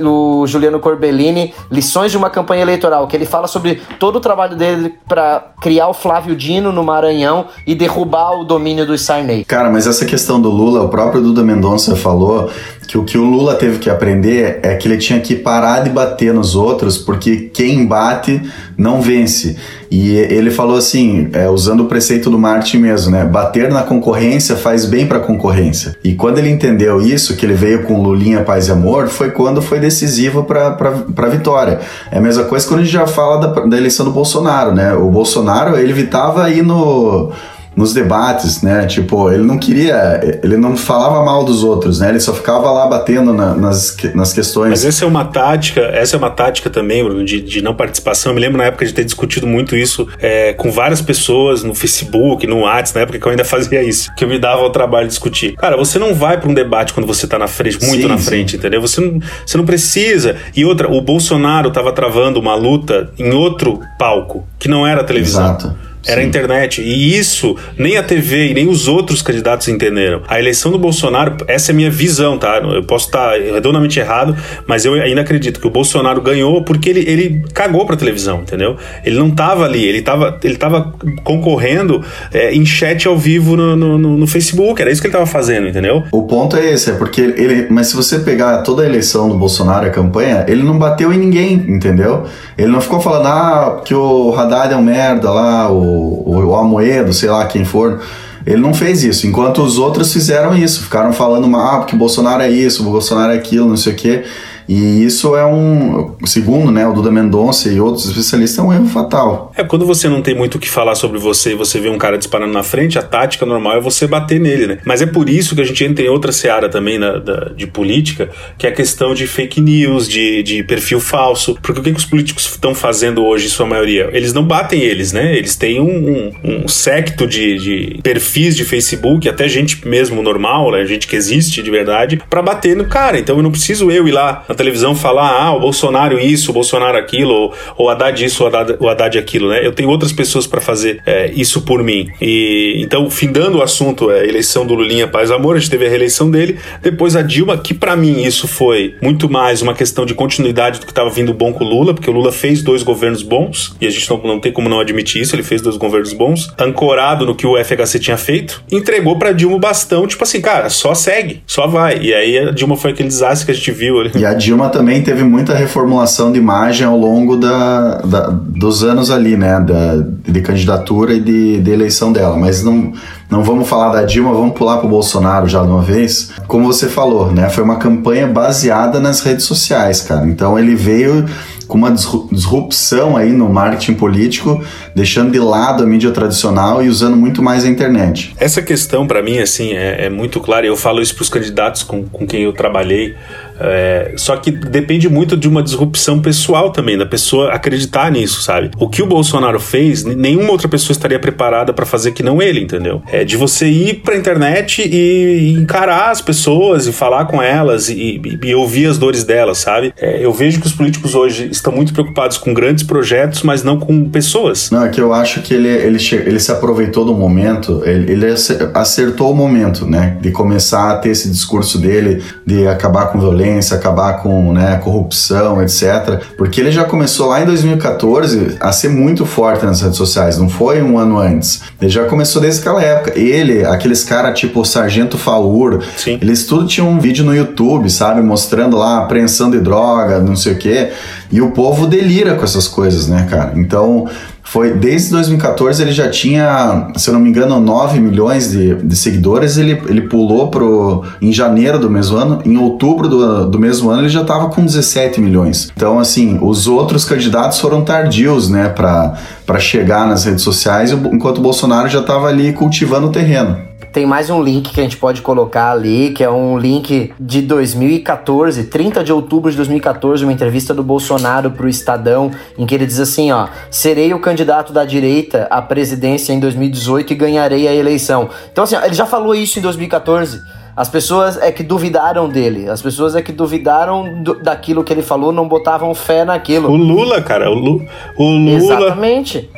O 0.00 0.46
Juliano 0.46 0.78
Corbellini, 0.78 1.54
Lições 1.70 2.10
de 2.10 2.18
uma 2.18 2.28
Campanha 2.28 2.62
Eleitoral, 2.62 3.06
que 3.06 3.16
ele 3.16 3.24
fala 3.24 3.46
sobre 3.46 3.80
todo 3.98 4.16
o 4.16 4.20
trabalho 4.20 4.56
dele 4.56 4.94
para 5.08 5.52
criar 5.62 5.88
o 5.88 5.94
Flávio 5.94 6.36
Dino 6.36 6.70
no 6.70 6.84
Maranhão 6.84 7.46
e 7.66 7.74
derrubar 7.74 8.38
o 8.38 8.44
domínio 8.44 8.86
do 8.86 8.98
Sarney. 8.98 9.44
Cara, 9.44 9.70
mas 9.70 9.86
essa 9.86 10.04
questão 10.04 10.40
do 10.40 10.50
Lula, 10.50 10.82
o 10.82 10.88
próprio 10.88 11.22
Duda 11.22 11.42
Mendonça 11.42 11.96
falou 11.96 12.50
que 12.86 12.98
o 12.98 13.04
que 13.04 13.16
o 13.16 13.24
Lula 13.24 13.54
teve 13.54 13.78
que 13.78 13.88
aprender 13.88 14.60
é 14.62 14.74
que 14.74 14.86
ele 14.86 14.98
tinha 14.98 15.20
que 15.20 15.34
parar 15.34 15.53
de 15.84 15.90
bater 15.90 16.32
nos 16.34 16.54
outros, 16.54 16.98
porque 16.98 17.50
quem 17.52 17.86
bate 17.86 18.42
não 18.76 19.00
vence. 19.00 19.56
E 19.90 20.10
ele 20.16 20.50
falou 20.50 20.76
assim, 20.76 21.28
é, 21.32 21.48
usando 21.48 21.84
o 21.84 21.86
preceito 21.86 22.28
do 22.28 22.38
Martin 22.38 22.78
mesmo, 22.78 23.12
né? 23.12 23.24
Bater 23.24 23.70
na 23.70 23.82
concorrência 23.82 24.56
faz 24.56 24.84
bem 24.84 25.06
para 25.06 25.18
a 25.18 25.20
concorrência. 25.20 25.96
E 26.02 26.14
quando 26.14 26.38
ele 26.38 26.50
entendeu 26.50 27.00
isso, 27.00 27.36
que 27.36 27.46
ele 27.46 27.54
veio 27.54 27.84
com 27.84 28.02
Lulinha 28.02 28.42
Paz 28.42 28.66
e 28.68 28.72
Amor, 28.72 29.08
foi 29.08 29.30
quando 29.30 29.62
foi 29.62 29.78
decisivo 29.78 30.42
para 30.42 30.76
a 31.16 31.28
vitória. 31.28 31.80
É 32.10 32.18
a 32.18 32.20
mesma 32.20 32.44
coisa 32.44 32.66
quando 32.66 32.80
a 32.80 32.82
gente 32.82 32.92
já 32.92 33.06
fala 33.06 33.46
da, 33.46 33.66
da 33.66 33.76
eleição 33.76 34.04
do 34.04 34.12
Bolsonaro, 34.12 34.74
né? 34.74 34.94
O 34.94 35.08
Bolsonaro, 35.10 35.78
ele 35.78 35.90
evitava 35.90 36.42
aí 36.42 36.60
no 36.60 37.30
nos 37.76 37.92
debates, 37.92 38.62
né? 38.62 38.86
Tipo, 38.86 39.30
ele 39.30 39.42
não 39.42 39.58
queria, 39.58 40.40
ele 40.42 40.56
não 40.56 40.76
falava 40.76 41.24
mal 41.24 41.44
dos 41.44 41.64
outros, 41.64 42.00
né? 42.00 42.10
Ele 42.10 42.20
só 42.20 42.32
ficava 42.32 42.70
lá 42.70 42.86
batendo 42.86 43.32
na, 43.32 43.54
nas, 43.54 43.96
nas 44.14 44.32
questões. 44.32 44.70
Mas 44.70 44.84
essa 44.84 45.04
é 45.04 45.08
uma 45.08 45.24
tática, 45.24 45.80
essa 45.80 46.16
é 46.16 46.18
uma 46.18 46.30
tática 46.30 46.70
também, 46.70 47.02
Bruno, 47.02 47.24
de, 47.24 47.40
de 47.40 47.62
não 47.62 47.74
participação. 47.74 48.32
Eu 48.32 48.34
me 48.34 48.40
lembro 48.40 48.58
na 48.58 48.64
época 48.64 48.84
de 48.84 48.92
ter 48.92 49.04
discutido 49.04 49.46
muito 49.46 49.76
isso 49.76 50.06
é, 50.18 50.52
com 50.52 50.70
várias 50.70 51.00
pessoas 51.00 51.62
no 51.62 51.74
Facebook, 51.74 52.46
no 52.46 52.60
WhatsApp, 52.60 52.94
na 52.96 53.02
época 53.02 53.18
que 53.18 53.26
eu 53.26 53.30
ainda 53.30 53.44
fazia 53.44 53.82
isso, 53.82 54.14
que 54.14 54.24
eu 54.24 54.28
me 54.28 54.38
dava 54.38 54.62
o 54.62 54.70
trabalho 54.70 55.06
de 55.06 55.10
discutir. 55.10 55.54
Cara, 55.56 55.76
você 55.76 55.98
não 55.98 56.14
vai 56.14 56.38
para 56.38 56.48
um 56.48 56.54
debate 56.54 56.92
quando 56.92 57.06
você 57.06 57.26
tá 57.26 57.38
na 57.38 57.48
frente, 57.48 57.84
muito 57.84 58.02
sim, 58.02 58.08
na 58.08 58.18
frente, 58.18 58.52
sim. 58.52 58.56
entendeu? 58.56 58.80
Você 58.80 59.00
não, 59.00 59.20
você 59.44 59.56
não 59.56 59.64
precisa. 59.64 60.36
E 60.54 60.64
outra, 60.64 60.90
o 60.90 61.00
Bolsonaro 61.00 61.70
tava 61.70 61.92
travando 61.92 62.38
uma 62.38 62.54
luta 62.54 63.10
em 63.18 63.32
outro 63.32 63.80
palco, 63.98 64.46
que 64.58 64.68
não 64.68 64.86
era 64.86 65.00
a 65.00 65.04
televisão. 65.04 65.44
Exato. 65.44 65.93
Era 66.06 66.20
a 66.20 66.24
internet. 66.24 66.82
E 66.82 67.16
isso 67.16 67.56
nem 67.78 67.96
a 67.96 68.02
TV 68.02 68.48
e 68.48 68.54
nem 68.54 68.68
os 68.68 68.88
outros 68.88 69.22
candidatos 69.22 69.68
entenderam. 69.68 70.22
A 70.28 70.38
eleição 70.38 70.70
do 70.70 70.78
Bolsonaro, 70.78 71.36
essa 71.48 71.70
é 71.70 71.72
a 71.72 71.76
minha 71.76 71.90
visão, 71.90 72.38
tá? 72.38 72.58
Eu 72.58 72.82
posso 72.84 73.06
estar 73.06 73.32
redondamente 73.32 73.98
errado, 73.98 74.36
mas 74.66 74.84
eu 74.84 74.94
ainda 74.94 75.20
acredito 75.20 75.60
que 75.60 75.66
o 75.66 75.70
Bolsonaro 75.70 76.20
ganhou 76.20 76.62
porque 76.62 76.90
ele, 76.90 77.00
ele 77.00 77.44
cagou 77.52 77.86
pra 77.86 77.96
televisão, 77.96 78.40
entendeu? 78.40 78.76
Ele 79.04 79.16
não 79.16 79.30
tava 79.30 79.64
ali, 79.64 79.84
ele 79.84 80.02
tava, 80.02 80.38
ele 80.42 80.56
tava 80.56 80.92
concorrendo 81.22 82.02
é, 82.32 82.54
em 82.54 82.64
chat 82.64 83.06
ao 83.08 83.16
vivo 83.16 83.56
no, 83.56 83.76
no, 83.76 83.98
no, 83.98 84.26
Facebook. 84.26 84.80
Era 84.80 84.90
isso 84.90 85.00
que 85.00 85.06
ele 85.06 85.14
tava 85.14 85.26
fazendo, 85.26 85.68
entendeu? 85.68 86.02
O 86.12 86.22
ponto 86.22 86.56
é 86.56 86.72
esse, 86.72 86.90
é 86.90 86.94
porque 86.94 87.20
ele. 87.20 87.66
Mas 87.70 87.88
se 87.88 87.96
você 87.96 88.18
pegar 88.18 88.58
toda 88.58 88.82
a 88.82 88.86
eleição 88.86 89.28
do 89.28 89.36
Bolsonaro, 89.36 89.86
a 89.86 89.90
campanha, 89.90 90.44
ele 90.48 90.62
não 90.62 90.78
bateu 90.78 91.12
em 91.12 91.18
ninguém, 91.18 91.54
entendeu? 91.54 92.24
Ele 92.56 92.68
não 92.68 92.80
ficou 92.80 93.00
falando, 93.00 93.26
ah, 93.26 93.82
que 93.84 93.94
o 93.94 94.34
Haddad 94.34 94.72
é 94.72 94.76
um 94.76 94.82
merda 94.82 95.30
lá, 95.30 95.70
o 95.70 95.93
o, 95.94 96.54
Amoedo, 96.56 97.12
sei 97.12 97.30
lá 97.30 97.46
quem 97.46 97.64
for. 97.64 98.02
Ele 98.46 98.60
não 98.60 98.74
fez 98.74 99.02
isso, 99.02 99.26
enquanto 99.26 99.62
os 99.62 99.78
outros 99.78 100.12
fizeram 100.12 100.54
isso, 100.54 100.82
ficaram 100.82 101.12
falando, 101.14 101.54
ah, 101.56 101.78
porque 101.78 101.96
Bolsonaro 101.96 102.42
é 102.42 102.50
isso, 102.50 102.82
Bolsonaro 102.82 103.32
é 103.32 103.36
aquilo, 103.36 103.68
não 103.68 103.76
sei 103.76 103.94
o 103.94 103.96
quê. 103.96 104.24
E 104.68 105.04
isso 105.04 105.36
é 105.36 105.44
um, 105.44 106.16
segundo 106.24 106.70
né, 106.70 106.86
o 106.86 106.92
Duda 106.92 107.10
Mendonça 107.10 107.68
e 107.68 107.80
outros 107.80 108.06
especialistas, 108.06 108.58
é 108.58 108.62
um 108.62 108.72
erro 108.72 108.86
fatal. 108.86 109.52
É, 109.56 109.64
quando 109.64 109.86
você 109.86 110.08
não 110.08 110.22
tem 110.22 110.34
muito 110.34 110.56
o 110.56 110.58
que 110.58 110.68
falar 110.68 110.94
sobre 110.94 111.18
você 111.18 111.52
e 111.52 111.54
você 111.54 111.78
vê 111.80 111.88
um 111.88 111.98
cara 111.98 112.16
disparando 112.16 112.52
na 112.52 112.62
frente, 112.62 112.98
a 112.98 113.02
tática 113.02 113.44
normal 113.44 113.76
é 113.76 113.80
você 113.80 114.06
bater 114.06 114.40
nele, 114.40 114.66
né? 114.66 114.78
Mas 114.84 115.02
é 115.02 115.06
por 115.06 115.28
isso 115.28 115.54
que 115.54 115.60
a 115.60 115.64
gente 115.64 115.84
entra 115.84 116.04
em 116.04 116.08
outra 116.08 116.32
seara 116.32 116.68
também 116.68 116.98
na, 116.98 117.18
da, 117.18 117.50
de 117.54 117.66
política, 117.66 118.30
que 118.56 118.66
é 118.66 118.70
a 118.70 118.72
questão 118.72 119.14
de 119.14 119.26
fake 119.26 119.60
news, 119.60 120.08
de, 120.08 120.42
de 120.42 120.62
perfil 120.62 121.00
falso. 121.00 121.58
Porque 121.62 121.80
o 121.80 121.82
que, 121.82 121.92
que 121.92 121.98
os 121.98 122.06
políticos 122.06 122.46
estão 122.46 122.74
fazendo 122.74 123.24
hoje, 123.24 123.46
em 123.46 123.50
sua 123.50 123.66
maioria? 123.66 124.08
Eles 124.12 124.32
não 124.32 124.44
batem 124.44 124.80
eles, 124.80 125.12
né? 125.12 125.36
Eles 125.36 125.56
têm 125.56 125.80
um, 125.80 126.32
um, 126.42 126.64
um 126.64 126.68
secto 126.68 127.26
de, 127.26 127.58
de 127.58 128.00
perfis 128.02 128.56
de 128.56 128.64
Facebook, 128.64 129.28
até 129.28 129.48
gente 129.48 129.86
mesmo 129.86 130.22
normal, 130.22 130.70
né? 130.70 130.84
gente 130.84 131.06
que 131.06 131.16
existe 131.16 131.62
de 131.62 131.70
verdade, 131.70 132.22
para 132.28 132.42
bater 132.42 132.76
no 132.76 132.86
cara. 132.86 133.18
Então 133.18 133.36
eu 133.36 133.42
não 133.42 133.50
preciso 133.50 133.90
eu 133.90 134.06
ir 134.08 134.12
lá 134.12 134.44
na 134.54 134.56
televisão 134.56 134.94
falar, 134.94 135.30
ah, 135.30 135.52
o 135.52 135.60
Bolsonaro 135.60 136.18
isso, 136.18 136.50
o 136.50 136.54
Bolsonaro 136.54 136.96
aquilo, 136.96 137.34
ou, 137.34 137.54
ou 137.76 137.90
Haddad 137.90 138.24
isso, 138.24 138.44
o 138.44 138.46
Haddad, 138.46 138.76
o 138.78 138.88
Haddad 138.88 139.18
aquilo, 139.18 139.48
né? 139.48 139.66
Eu 139.66 139.72
tenho 139.72 139.88
outras 139.88 140.12
pessoas 140.12 140.46
para 140.46 140.60
fazer 140.60 141.02
é, 141.04 141.30
isso 141.34 141.62
por 141.62 141.82
mim. 141.82 142.08
E 142.20 142.76
então, 142.78 143.10
findando 143.10 143.58
o 143.58 143.62
assunto, 143.62 144.10
é, 144.10 144.20
a 144.20 144.24
eleição 144.24 144.64
do 144.64 144.74
Lulinha 144.74 145.06
Paz 145.06 145.30
Amor, 145.30 145.56
a 145.56 145.58
gente 145.58 145.70
teve 145.70 145.86
a 145.86 145.88
reeleição 145.88 146.30
dele, 146.30 146.58
depois 146.80 147.16
a 147.16 147.22
Dilma, 147.22 147.58
que 147.58 147.74
para 147.74 147.96
mim 147.96 148.22
isso 148.22 148.46
foi 148.46 148.94
muito 149.02 149.28
mais 149.28 149.60
uma 149.60 149.74
questão 149.74 150.06
de 150.06 150.14
continuidade 150.14 150.78
do 150.78 150.86
que 150.86 150.92
estava 150.92 151.10
vindo 151.10 151.34
bom 151.34 151.52
com 151.52 151.64
o 151.64 151.68
Lula, 151.68 151.92
porque 151.92 152.08
o 152.08 152.12
Lula 152.12 152.32
fez 152.32 152.62
dois 152.62 152.82
governos 152.82 153.22
bons, 153.22 153.74
e 153.80 153.86
a 153.86 153.90
gente 153.90 154.08
não, 154.08 154.18
não 154.18 154.40
tem 154.40 154.52
como 154.52 154.68
não 154.68 154.80
admitir 154.80 155.20
isso, 155.20 155.34
ele 155.34 155.42
fez 155.42 155.60
dois 155.60 155.76
governos 155.76 156.12
bons, 156.12 156.52
ancorado 156.58 157.26
no 157.26 157.34
que 157.34 157.46
o 157.46 157.62
FHC 157.62 157.98
tinha 157.98 158.16
feito, 158.16 158.62
entregou 158.70 159.16
para 159.18 159.32
Dilma 159.32 159.56
o 159.56 159.58
bastão, 159.58 160.06
tipo 160.06 160.22
assim, 160.22 160.40
cara, 160.40 160.70
só 160.70 160.94
segue, 160.94 161.42
só 161.46 161.66
vai. 161.66 161.98
E 162.00 162.14
aí 162.14 162.38
a 162.38 162.50
Dilma 162.50 162.76
foi 162.76 162.92
aquele 162.92 163.08
desastre 163.08 163.46
que 163.46 163.52
a 163.52 163.54
gente 163.54 163.70
viu. 163.72 164.04
E 164.14 164.24
a 164.24 164.34
Dilma 164.44 164.68
também 164.68 165.02
teve 165.02 165.24
muita 165.24 165.54
reformulação 165.54 166.30
de 166.30 166.38
imagem 166.38 166.86
ao 166.86 166.98
longo 166.98 167.34
da, 167.34 168.02
da 168.02 168.26
dos 168.28 168.84
anos 168.84 169.10
ali, 169.10 169.38
né? 169.38 169.58
Da, 169.58 170.04
de 170.30 170.40
candidatura 170.42 171.14
e 171.14 171.20
de, 171.20 171.62
de 171.62 171.70
eleição 171.70 172.12
dela. 172.12 172.36
Mas 172.36 172.62
não, 172.62 172.92
não 173.30 173.42
vamos 173.42 173.66
falar 173.66 173.90
da 173.90 174.02
Dilma, 174.02 174.34
vamos 174.34 174.52
pular 174.54 174.76
para 174.76 174.86
o 174.86 174.90
Bolsonaro 174.90 175.48
já 175.48 175.62
de 175.62 175.68
uma 175.68 175.80
vez. 175.80 176.30
Como 176.46 176.66
você 176.66 176.88
falou, 176.88 177.32
né? 177.32 177.48
Foi 177.48 177.64
uma 177.64 177.76
campanha 177.76 178.26
baseada 178.26 179.00
nas 179.00 179.22
redes 179.22 179.46
sociais, 179.46 180.02
cara. 180.02 180.26
Então 180.26 180.58
ele 180.58 180.74
veio 180.74 181.24
com 181.66 181.78
uma 181.78 181.90
disrupção 181.90 183.16
aí 183.16 183.32
no 183.32 183.48
marketing 183.48 183.94
político, 183.94 184.62
deixando 184.94 185.32
de 185.32 185.38
lado 185.38 185.82
a 185.82 185.86
mídia 185.86 186.10
tradicional 186.10 186.82
e 186.82 186.88
usando 186.88 187.16
muito 187.16 187.42
mais 187.42 187.64
a 187.64 187.68
internet. 187.68 188.34
Essa 188.38 188.60
questão, 188.60 189.06
para 189.06 189.22
mim, 189.22 189.38
assim, 189.38 189.72
é, 189.72 190.04
é 190.04 190.10
muito 190.10 190.40
clara. 190.40 190.66
Eu 190.66 190.76
falo 190.76 191.00
isso 191.00 191.14
para 191.14 191.22
os 191.22 191.30
candidatos 191.30 191.82
com, 191.82 192.04
com 192.04 192.26
quem 192.26 192.42
eu 192.42 192.52
trabalhei 192.52 193.14
é, 193.58 194.12
só 194.16 194.36
que 194.36 194.50
depende 194.50 195.08
muito 195.08 195.36
de 195.36 195.48
uma 195.48 195.62
disrupção 195.62 196.20
pessoal 196.20 196.70
também, 196.70 196.98
da 196.98 197.06
pessoa 197.06 197.52
acreditar 197.52 198.10
nisso, 198.10 198.42
sabe? 198.42 198.70
O 198.78 198.88
que 198.88 199.02
o 199.02 199.06
Bolsonaro 199.06 199.60
fez, 199.60 200.04
nenhuma 200.04 200.50
outra 200.50 200.68
pessoa 200.68 200.92
estaria 200.92 201.18
preparada 201.18 201.72
para 201.72 201.86
fazer 201.86 202.12
que 202.12 202.22
não 202.22 202.42
ele, 202.42 202.60
entendeu? 202.60 203.02
É 203.10 203.24
de 203.24 203.36
você 203.36 203.66
ir 203.66 204.02
pra 204.02 204.16
internet 204.16 204.82
e 204.82 205.52
encarar 205.52 206.10
as 206.10 206.20
pessoas 206.20 206.86
e 206.86 206.92
falar 206.92 207.26
com 207.26 207.42
elas 207.42 207.88
e, 207.88 208.20
e, 208.24 208.48
e 208.48 208.54
ouvir 208.54 208.86
as 208.86 208.98
dores 208.98 209.24
delas, 209.24 209.58
sabe? 209.58 209.92
É, 209.98 210.24
eu 210.24 210.32
vejo 210.32 210.60
que 210.60 210.66
os 210.66 210.72
políticos 210.72 211.14
hoje 211.14 211.48
estão 211.50 211.72
muito 211.72 211.92
preocupados 211.92 212.38
com 212.38 212.52
grandes 212.52 212.84
projetos, 212.84 213.42
mas 213.42 213.62
não 213.62 213.78
com 213.78 214.08
pessoas. 214.08 214.70
Não, 214.70 214.84
é 214.84 214.88
que 214.88 215.00
eu 215.00 215.12
acho 215.12 215.42
que 215.42 215.54
ele, 215.54 215.68
ele, 215.68 215.98
ele 216.12 216.40
se 216.40 216.50
aproveitou 216.50 217.04
do 217.04 217.14
momento, 217.14 217.82
ele, 217.84 218.12
ele 218.12 218.26
acertou 218.74 219.30
o 219.30 219.34
momento, 219.34 219.86
né? 219.86 220.16
De 220.20 220.30
começar 220.30 220.90
a 220.90 220.96
ter 220.96 221.10
esse 221.10 221.30
discurso 221.30 221.78
dele, 221.78 222.22
de 222.46 222.66
acabar 222.66 223.06
com 223.06 223.20
violência 223.20 223.43
violência, 223.44 223.76
acabar 223.76 224.22
com 224.22 224.52
né, 224.52 224.80
corrupção, 224.82 225.62
etc. 225.62 226.20
Porque 226.36 226.60
ele 226.60 226.72
já 226.72 226.84
começou 226.84 227.28
lá 227.28 227.42
em 227.42 227.46
2014 227.46 228.56
a 228.58 228.72
ser 228.72 228.88
muito 228.88 229.26
forte 229.26 229.64
nas 229.64 229.82
redes 229.82 229.96
sociais, 229.96 230.38
não 230.38 230.48
foi 230.48 230.82
um 230.82 230.98
ano 230.98 231.18
antes. 231.18 231.62
Ele 231.80 231.90
já 231.90 232.04
começou 232.06 232.40
desde 232.40 232.60
aquela 232.60 232.82
época. 232.82 233.18
Ele, 233.18 233.64
aqueles 233.64 234.02
caras 234.02 234.38
tipo 234.38 234.60
o 234.60 234.64
Sargento 234.64 235.18
Faur, 235.18 235.82
Sim. 235.96 236.18
eles 236.20 236.46
tudo 236.46 236.66
tinham 236.66 236.88
um 236.88 236.98
vídeo 236.98 237.24
no 237.24 237.34
YouTube, 237.34 237.90
sabe? 237.90 238.20
Mostrando 238.22 238.76
lá 238.76 238.98
apreensão 238.98 239.50
de 239.50 239.60
droga, 239.60 240.18
não 240.20 240.36
sei 240.36 240.54
o 240.54 240.58
quê. 240.58 240.90
E 241.30 241.40
o 241.40 241.50
povo 241.50 241.86
delira 241.86 242.34
com 242.34 242.44
essas 242.44 242.66
coisas, 242.66 243.08
né, 243.08 243.26
cara? 243.28 243.52
Então, 243.56 244.08
foi 244.54 244.72
desde 244.72 245.10
2014 245.10 245.82
ele 245.82 245.90
já 245.90 246.08
tinha, 246.08 246.86
se 246.94 247.10
eu 247.10 247.14
não 247.14 247.18
me 247.18 247.28
engano, 247.28 247.58
9 247.58 247.98
milhões 247.98 248.52
de, 248.52 248.76
de 248.76 248.94
seguidores. 248.94 249.58
Ele, 249.58 249.72
ele 249.88 250.02
pulou 250.02 250.46
pro 250.46 251.02
em 251.20 251.32
janeiro 251.32 251.76
do 251.76 251.90
mesmo 251.90 252.16
ano, 252.16 252.40
em 252.44 252.56
outubro 252.56 253.08
do, 253.08 253.50
do 253.50 253.58
mesmo 253.58 253.90
ano 253.90 254.02
ele 254.02 254.08
já 254.08 254.20
estava 254.20 254.48
com 254.50 254.64
17 254.64 255.20
milhões. 255.20 255.72
Então, 255.76 255.98
assim, 255.98 256.38
os 256.40 256.68
outros 256.68 257.04
candidatos 257.04 257.58
foram 257.58 257.82
tardios, 257.82 258.48
né, 258.48 258.68
para 258.68 259.58
chegar 259.58 260.06
nas 260.06 260.24
redes 260.24 260.44
sociais, 260.44 260.92
enquanto 260.92 261.38
o 261.38 261.42
Bolsonaro 261.42 261.88
já 261.88 261.98
estava 261.98 262.28
ali 262.28 262.52
cultivando 262.52 263.08
o 263.08 263.10
terreno. 263.10 263.58
Tem 263.94 264.04
mais 264.04 264.28
um 264.28 264.42
link 264.42 264.72
que 264.72 264.80
a 264.80 264.82
gente 264.82 264.96
pode 264.96 265.22
colocar 265.22 265.70
ali, 265.70 266.10
que 266.10 266.24
é 266.24 266.28
um 266.28 266.58
link 266.58 267.14
de 267.20 267.40
2014, 267.42 268.64
30 268.64 269.04
de 269.04 269.12
outubro 269.12 269.52
de 269.52 269.56
2014, 269.56 270.24
uma 270.24 270.32
entrevista 270.32 270.74
do 270.74 270.82
Bolsonaro 270.82 271.52
para 271.52 271.64
o 271.64 271.68
Estadão, 271.68 272.28
em 272.58 272.66
que 272.66 272.74
ele 272.74 272.86
diz 272.86 272.98
assim, 272.98 273.30
ó, 273.30 273.46
serei 273.70 274.12
o 274.12 274.18
candidato 274.18 274.72
da 274.72 274.84
direita 274.84 275.46
à 275.48 275.62
presidência 275.62 276.32
em 276.32 276.40
2018 276.40 277.12
e 277.12 277.14
ganharei 277.14 277.68
a 277.68 277.72
eleição. 277.72 278.30
Então 278.50 278.64
assim, 278.64 278.74
ó, 278.74 278.84
ele 278.84 278.94
já 278.94 279.06
falou 279.06 279.32
isso 279.32 279.60
em 279.60 279.62
2014. 279.62 280.42
As 280.76 280.88
pessoas 280.88 281.40
é 281.40 281.52
que 281.52 281.62
duvidaram 281.62 282.28
dele. 282.28 282.68
As 282.68 282.82
pessoas 282.82 283.14
é 283.14 283.22
que 283.22 283.30
duvidaram 283.30 284.24
do, 284.24 284.34
daquilo 284.42 284.82
que 284.82 284.92
ele 284.92 285.02
falou, 285.02 285.30
não 285.30 285.46
botavam 285.46 285.94
fé 285.94 286.24
naquilo. 286.24 286.68
O 286.68 286.76
Lula, 286.76 287.22
cara, 287.22 287.48
o, 287.48 287.54
Lu, 287.54 287.86
o 288.18 288.24
Lula. 288.24 288.56
Exatamente. 288.56 289.48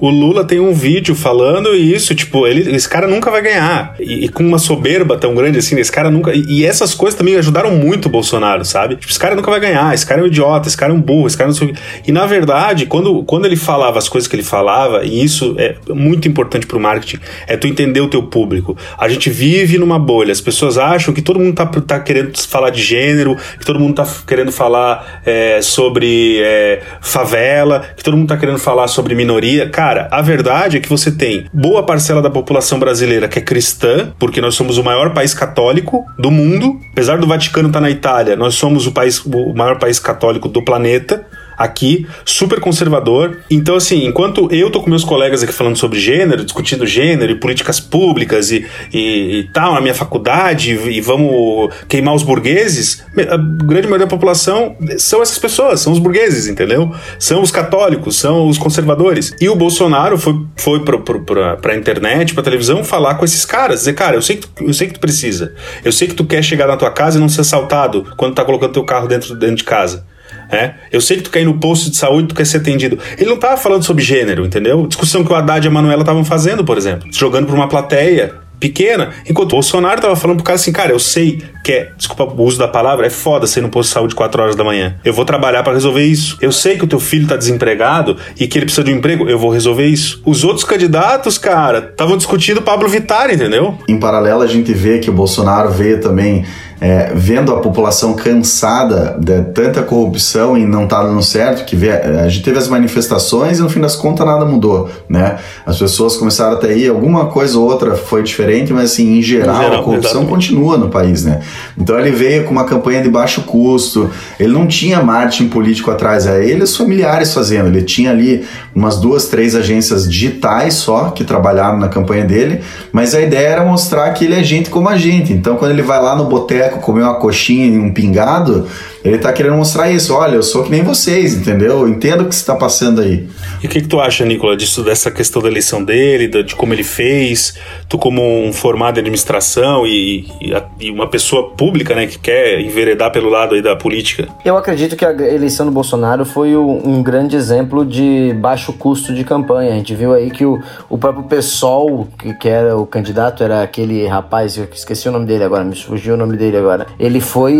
O 0.00 0.10
Lula 0.10 0.44
tem 0.44 0.60
um 0.60 0.72
vídeo 0.72 1.14
falando 1.14 1.74
isso, 1.74 2.14
tipo, 2.14 2.46
ele, 2.46 2.74
esse 2.74 2.88
cara 2.88 3.06
nunca 3.06 3.30
vai 3.30 3.42
ganhar. 3.42 3.94
E, 3.98 4.24
e 4.24 4.28
com 4.28 4.42
uma 4.42 4.58
soberba 4.58 5.16
tão 5.16 5.34
grande 5.34 5.58
assim, 5.58 5.78
esse 5.78 5.92
cara 5.92 6.10
nunca. 6.10 6.34
E, 6.34 6.44
e, 6.48 6.66
essas 6.66 6.94
coisas 6.94 7.16
também 7.16 7.36
ajudaram 7.36 7.70
muito 7.72 8.06
o 8.06 8.08
Bolsonaro, 8.08 8.64
sabe? 8.64 8.96
Tipo, 8.96 9.10
esse 9.10 9.18
cara 9.18 9.34
nunca 9.34 9.50
vai 9.50 9.60
ganhar, 9.60 9.94
esse 9.94 10.04
cara 10.04 10.20
é 10.20 10.24
um 10.24 10.26
idiota, 10.26 10.68
esse 10.68 10.76
cara 10.76 10.92
é 10.92 10.96
um 10.96 11.00
burro, 11.00 11.26
esse 11.26 11.36
cara 11.36 11.48
não 11.48 11.54
sei 11.54 11.74
E 12.06 12.12
na 12.12 12.26
verdade, 12.26 12.86
quando, 12.86 13.22
quando 13.24 13.46
ele 13.46 13.56
falava 13.56 13.98
as 13.98 14.08
coisas 14.08 14.28
que 14.28 14.36
ele 14.36 14.42
falava, 14.42 15.04
e 15.04 15.22
isso 15.22 15.54
é 15.58 15.76
muito 15.92 16.28
importante 16.28 16.66
pro 16.66 16.80
marketing, 16.80 17.18
é 17.46 17.56
tu 17.56 17.66
entender 17.66 18.00
o 18.00 18.08
teu 18.08 18.22
público. 18.22 18.76
A 18.98 19.08
gente 19.08 19.30
vive 19.30 19.78
numa 19.78 19.98
bolha, 19.98 20.32
as 20.32 20.40
pessoas 20.40 20.78
acham 20.78 21.14
que 21.14 21.22
todo 21.22 21.38
mundo 21.38 21.54
tá, 21.54 21.66
tá 21.66 22.00
querendo 22.00 22.36
falar 22.46 22.70
de 22.70 22.82
gênero, 22.82 23.36
que 23.58 23.64
todo 23.64 23.78
mundo 23.78 23.94
tá 23.94 24.06
querendo 24.26 24.52
falar 24.52 25.22
é, 25.24 25.60
sobre 25.62 26.40
é, 26.42 26.82
favela, 27.00 27.84
que 27.96 28.02
todo 28.02 28.16
mundo 28.16 28.28
tá 28.28 28.36
querendo 28.36 28.58
falar 28.58 28.88
sobre 28.88 29.14
minoria. 29.14 29.68
Cara, 29.68 29.85
a 30.10 30.22
verdade 30.22 30.76
é 30.76 30.80
que 30.80 30.88
você 30.88 31.10
tem 31.10 31.46
boa 31.52 31.84
parcela 31.84 32.20
da 32.20 32.30
população 32.30 32.78
brasileira 32.78 33.28
que 33.28 33.38
é 33.38 33.42
cristã, 33.42 34.12
porque 34.18 34.40
nós 34.40 34.54
somos 34.54 34.78
o 34.78 34.84
maior 34.84 35.12
país 35.12 35.32
católico 35.32 36.04
do 36.18 36.30
mundo. 36.30 36.80
Apesar 36.92 37.18
do 37.18 37.26
Vaticano 37.26 37.68
estar 37.68 37.80
tá 37.80 37.82
na 37.82 37.90
Itália, 37.90 38.36
nós 38.36 38.54
somos 38.54 38.86
o, 38.86 38.92
país, 38.92 39.24
o 39.24 39.54
maior 39.54 39.78
país 39.78 39.98
católico 39.98 40.48
do 40.48 40.62
planeta 40.64 41.24
aqui, 41.56 42.06
super 42.24 42.60
conservador. 42.60 43.38
Então, 43.50 43.76
assim, 43.76 44.06
enquanto 44.06 44.48
eu 44.52 44.70
tô 44.70 44.80
com 44.80 44.90
meus 44.90 45.04
colegas 45.04 45.42
aqui 45.42 45.52
falando 45.52 45.76
sobre 45.76 45.98
gênero, 45.98 46.44
discutindo 46.44 46.86
gênero 46.86 47.32
e 47.32 47.36
políticas 47.36 47.80
públicas 47.80 48.50
e, 48.50 48.66
e, 48.92 49.38
e 49.38 49.44
tal, 49.52 49.74
na 49.74 49.80
minha 49.80 49.94
faculdade, 49.94 50.72
e, 50.72 50.98
e 50.98 51.00
vamos 51.00 51.74
queimar 51.88 52.14
os 52.14 52.22
burgueses, 52.22 53.04
a 53.16 53.36
grande 53.36 53.86
maioria 53.86 54.06
da 54.06 54.06
população 54.06 54.76
são 54.98 55.22
essas 55.22 55.38
pessoas, 55.38 55.80
são 55.80 55.92
os 55.92 55.98
burgueses, 55.98 56.46
entendeu? 56.48 56.92
São 57.18 57.42
os 57.42 57.50
católicos, 57.50 58.16
são 58.16 58.48
os 58.48 58.58
conservadores. 58.58 59.34
E 59.40 59.48
o 59.48 59.56
Bolsonaro 59.56 60.18
foi, 60.18 60.34
foi 60.56 60.84
pro, 60.84 61.00
pra, 61.02 61.56
pra 61.56 61.76
internet, 61.76 62.34
pra 62.34 62.42
televisão, 62.42 62.84
falar 62.84 63.14
com 63.14 63.24
esses 63.24 63.44
caras, 63.44 63.80
dizer, 63.80 63.94
cara, 63.94 64.16
eu 64.16 64.22
sei, 64.22 64.36
que 64.36 64.46
tu, 64.46 64.64
eu 64.64 64.74
sei 64.74 64.88
que 64.88 64.94
tu 64.94 65.00
precisa, 65.00 65.54
eu 65.84 65.92
sei 65.92 66.08
que 66.08 66.14
tu 66.14 66.24
quer 66.24 66.42
chegar 66.42 66.66
na 66.66 66.76
tua 66.76 66.90
casa 66.90 67.18
e 67.18 67.20
não 67.20 67.28
ser 67.28 67.42
assaltado 67.42 68.06
quando 68.16 68.34
tá 68.34 68.44
colocando 68.44 68.72
teu 68.72 68.84
carro 68.84 69.08
dentro, 69.08 69.34
dentro 69.34 69.56
de 69.56 69.64
casa. 69.64 70.04
É, 70.50 70.74
eu 70.92 71.00
sei 71.00 71.16
que 71.16 71.24
tu 71.24 71.30
quer 71.30 71.40
ir 71.40 71.44
no 71.44 71.58
posto 71.58 71.90
de 71.90 71.96
saúde, 71.96 72.28
tu 72.28 72.34
quer 72.34 72.46
ser 72.46 72.58
atendido. 72.58 72.98
Ele 73.18 73.30
não 73.30 73.36
tava 73.36 73.56
falando 73.56 73.82
sobre 73.82 74.02
gênero, 74.02 74.44
entendeu? 74.44 74.86
Discussão 74.86 75.24
que 75.24 75.32
o 75.32 75.34
Haddad 75.34 75.66
e 75.66 75.68
a 75.68 75.70
Manuela 75.70 76.02
estavam 76.02 76.24
fazendo, 76.24 76.64
por 76.64 76.78
exemplo. 76.78 77.08
Jogando 77.12 77.46
pra 77.46 77.54
uma 77.54 77.68
plateia 77.68 78.46
pequena, 78.58 79.10
enquanto 79.28 79.52
o 79.52 79.56
Bolsonaro 79.56 80.00
tava 80.00 80.16
falando 80.16 80.38
pro 80.38 80.44
cara 80.44 80.56
assim, 80.56 80.72
cara, 80.72 80.92
eu 80.92 80.98
sei 80.98 81.42
que 81.62 81.72
é, 81.72 81.92
desculpa 81.96 82.24
o 82.24 82.42
uso 82.42 82.58
da 82.58 82.68
palavra, 82.68 83.06
é 83.06 83.10
foda 83.10 83.46
ser 83.46 83.60
no 83.60 83.68
posto 83.68 83.88
de 83.90 83.94
saúde 83.94 84.14
4 84.14 84.42
horas 84.42 84.56
da 84.56 84.64
manhã. 84.64 84.96
Eu 85.04 85.12
vou 85.12 85.24
trabalhar 85.24 85.62
para 85.62 85.74
resolver 85.74 86.04
isso. 86.04 86.38
Eu 86.40 86.52
sei 86.52 86.76
que 86.78 86.84
o 86.84 86.86
teu 86.86 87.00
filho 87.00 87.26
tá 87.26 87.36
desempregado 87.36 88.16
e 88.38 88.46
que 88.46 88.58
ele 88.58 88.66
precisa 88.66 88.84
de 88.84 88.92
um 88.92 88.96
emprego, 88.96 89.28
eu 89.28 89.38
vou 89.38 89.50
resolver 89.50 89.86
isso. 89.86 90.22
Os 90.24 90.44
outros 90.44 90.64
candidatos, 90.64 91.38
cara, 91.38 91.90
estavam 91.90 92.16
discutindo 92.16 92.62
Pablo 92.62 92.88
Vittar, 92.88 93.30
entendeu? 93.30 93.78
Em 93.88 93.98
paralelo, 93.98 94.42
a 94.42 94.46
gente 94.46 94.72
vê 94.72 94.98
que 94.98 95.10
o 95.10 95.12
Bolsonaro 95.12 95.70
veio 95.70 96.00
também 96.00 96.44
é, 96.80 97.12
vendo 97.14 97.52
a 97.52 97.60
população 97.60 98.14
cansada 98.14 99.16
de 99.18 99.42
tanta 99.52 99.82
corrupção 99.82 100.56
e 100.58 100.64
não 100.64 100.86
tá 100.86 101.02
dando 101.02 101.22
certo, 101.22 101.64
que 101.64 101.74
vê, 101.74 101.90
a 101.90 102.28
gente 102.28 102.44
teve 102.44 102.58
as 102.58 102.68
manifestações 102.68 103.58
e 103.58 103.62
no 103.62 103.68
fim 103.68 103.80
das 103.80 103.96
contas 103.96 104.26
nada 104.26 104.44
mudou, 104.44 104.88
né? 105.08 105.38
As 105.64 105.78
pessoas 105.78 106.16
começaram 106.16 106.54
até 106.54 106.68
aí, 106.68 106.86
alguma 106.86 107.26
coisa 107.26 107.58
ou 107.58 107.64
outra 107.66 107.96
foi 107.96 108.22
diferente, 108.22 108.72
mas 108.72 108.92
assim, 108.92 109.18
em 109.18 109.22
geral, 109.22 109.56
em 109.56 109.62
geral 109.62 109.80
a 109.80 109.82
corrupção 109.82 110.22
exatamente. 110.22 110.30
continua 110.30 110.76
no 110.76 110.88
país, 110.88 111.24
né? 111.24 111.40
Então 111.78 111.98
ele 111.98 112.10
veio 112.10 112.44
com 112.44 112.50
uma 112.50 112.64
campanha 112.64 113.02
de 113.02 113.08
baixo 113.08 113.42
custo, 113.42 114.10
ele 114.38 114.52
não 114.52 114.66
tinha 114.66 115.02
marketing 115.02 115.48
político 115.48 115.90
atrás, 115.90 116.26
é 116.26 116.44
ele 116.44 116.60
e 116.60 116.64
os 116.64 116.76
familiares 116.76 117.32
fazendo, 117.32 117.68
ele 117.68 117.82
tinha 117.82 118.10
ali 118.10 118.44
umas 118.74 118.98
duas, 118.98 119.26
três 119.28 119.54
agências 119.54 120.08
digitais 120.08 120.74
só 120.74 121.10
que 121.10 121.24
trabalharam 121.24 121.78
na 121.78 121.88
campanha 121.88 122.24
dele, 122.24 122.60
mas 122.92 123.14
a 123.14 123.20
ideia 123.20 123.48
era 123.48 123.64
mostrar 123.64 124.10
que 124.10 124.24
ele 124.24 124.34
é 124.34 124.42
gente 124.42 124.68
como 124.68 124.88
a 124.88 124.96
gente, 124.96 125.32
então 125.32 125.56
quando 125.56 125.70
ele 125.70 125.82
vai 125.82 126.00
lá 126.00 126.14
no 126.14 126.24
boteco 126.24 126.65
boteco 126.66 126.80
comer 126.80 127.02
uma 127.02 127.14
coxinha 127.14 127.66
e 127.66 127.78
um 127.78 127.92
pingado, 127.92 128.66
ele 129.06 129.18
tá 129.18 129.32
querendo 129.32 129.56
mostrar 129.56 129.90
isso. 129.90 130.14
Olha, 130.14 130.34
eu 130.34 130.42
sou 130.42 130.64
que 130.64 130.70
nem 130.70 130.82
vocês, 130.82 131.34
entendeu? 131.34 131.80
Eu 131.80 131.88
entendo 131.88 132.22
o 132.22 132.28
que 132.28 132.34
você 132.34 132.44
tá 132.44 132.56
passando 132.56 133.00
aí. 133.00 133.28
E 133.62 133.66
o 133.66 133.70
que, 133.70 133.80
que 133.80 133.88
tu 133.88 134.00
acha, 134.00 134.24
Nicola, 134.24 134.56
disso, 134.56 134.82
dessa 134.82 135.10
questão 135.10 135.40
da 135.40 135.48
eleição 135.48 135.82
dele, 135.82 136.28
de 136.42 136.54
como 136.54 136.72
ele 136.72 136.82
fez? 136.82 137.54
Tu, 137.88 137.98
como 137.98 138.22
um 138.44 138.52
formado 138.52 138.98
em 138.98 139.00
administração 139.00 139.86
e, 139.86 140.26
e, 140.40 140.86
e, 140.86 140.90
uma 140.90 141.08
pessoa 141.08 141.50
pública, 141.50 141.94
né, 141.94 142.06
que 142.06 142.18
quer 142.18 142.60
enveredar 142.60 143.12
pelo 143.12 143.28
lado 143.28 143.54
aí 143.54 143.62
da 143.62 143.76
política. 143.76 144.28
Eu 144.44 144.56
acredito 144.56 144.96
que 144.96 145.04
a 145.04 145.10
eleição 145.10 145.66
do 145.66 145.72
Bolsonaro 145.72 146.24
foi 146.24 146.56
um 146.56 147.02
grande 147.02 147.36
exemplo 147.36 147.84
de 147.84 148.34
baixo 148.40 148.72
custo 148.72 149.14
de 149.14 149.24
campanha. 149.24 149.72
A 149.72 149.76
gente 149.76 149.94
viu 149.94 150.12
aí 150.12 150.30
que 150.30 150.44
o, 150.44 150.60
o 150.88 150.98
próprio 150.98 151.24
PSOL, 151.24 152.08
que, 152.18 152.34
que 152.34 152.48
era 152.48 152.76
o 152.76 152.86
candidato, 152.86 153.42
era 153.42 153.62
aquele 153.62 154.06
rapaz, 154.06 154.56
eu 154.56 154.68
esqueci 154.72 155.08
o 155.08 155.12
nome 155.12 155.26
dele 155.26 155.44
agora, 155.44 155.64
me 155.64 155.76
fugiu 155.76 156.14
o 156.14 156.16
nome 156.16 156.36
dele 156.36 156.56
agora. 156.56 156.86
Ele 156.98 157.20
foi, 157.20 157.54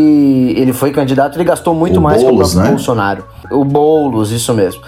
ele 0.56 0.72
foi 0.72 0.90
candidato 0.90 1.35
ele 1.36 1.44
gastou 1.44 1.74
muito 1.74 1.98
o 1.98 2.02
mais 2.02 2.22
Boulos, 2.22 2.52
que 2.52 2.58
o 2.58 2.62
né? 2.62 2.68
Bolsonaro. 2.70 3.24
O 3.50 3.64
Boulos, 3.64 4.30
isso 4.32 4.52
mesmo. 4.54 4.82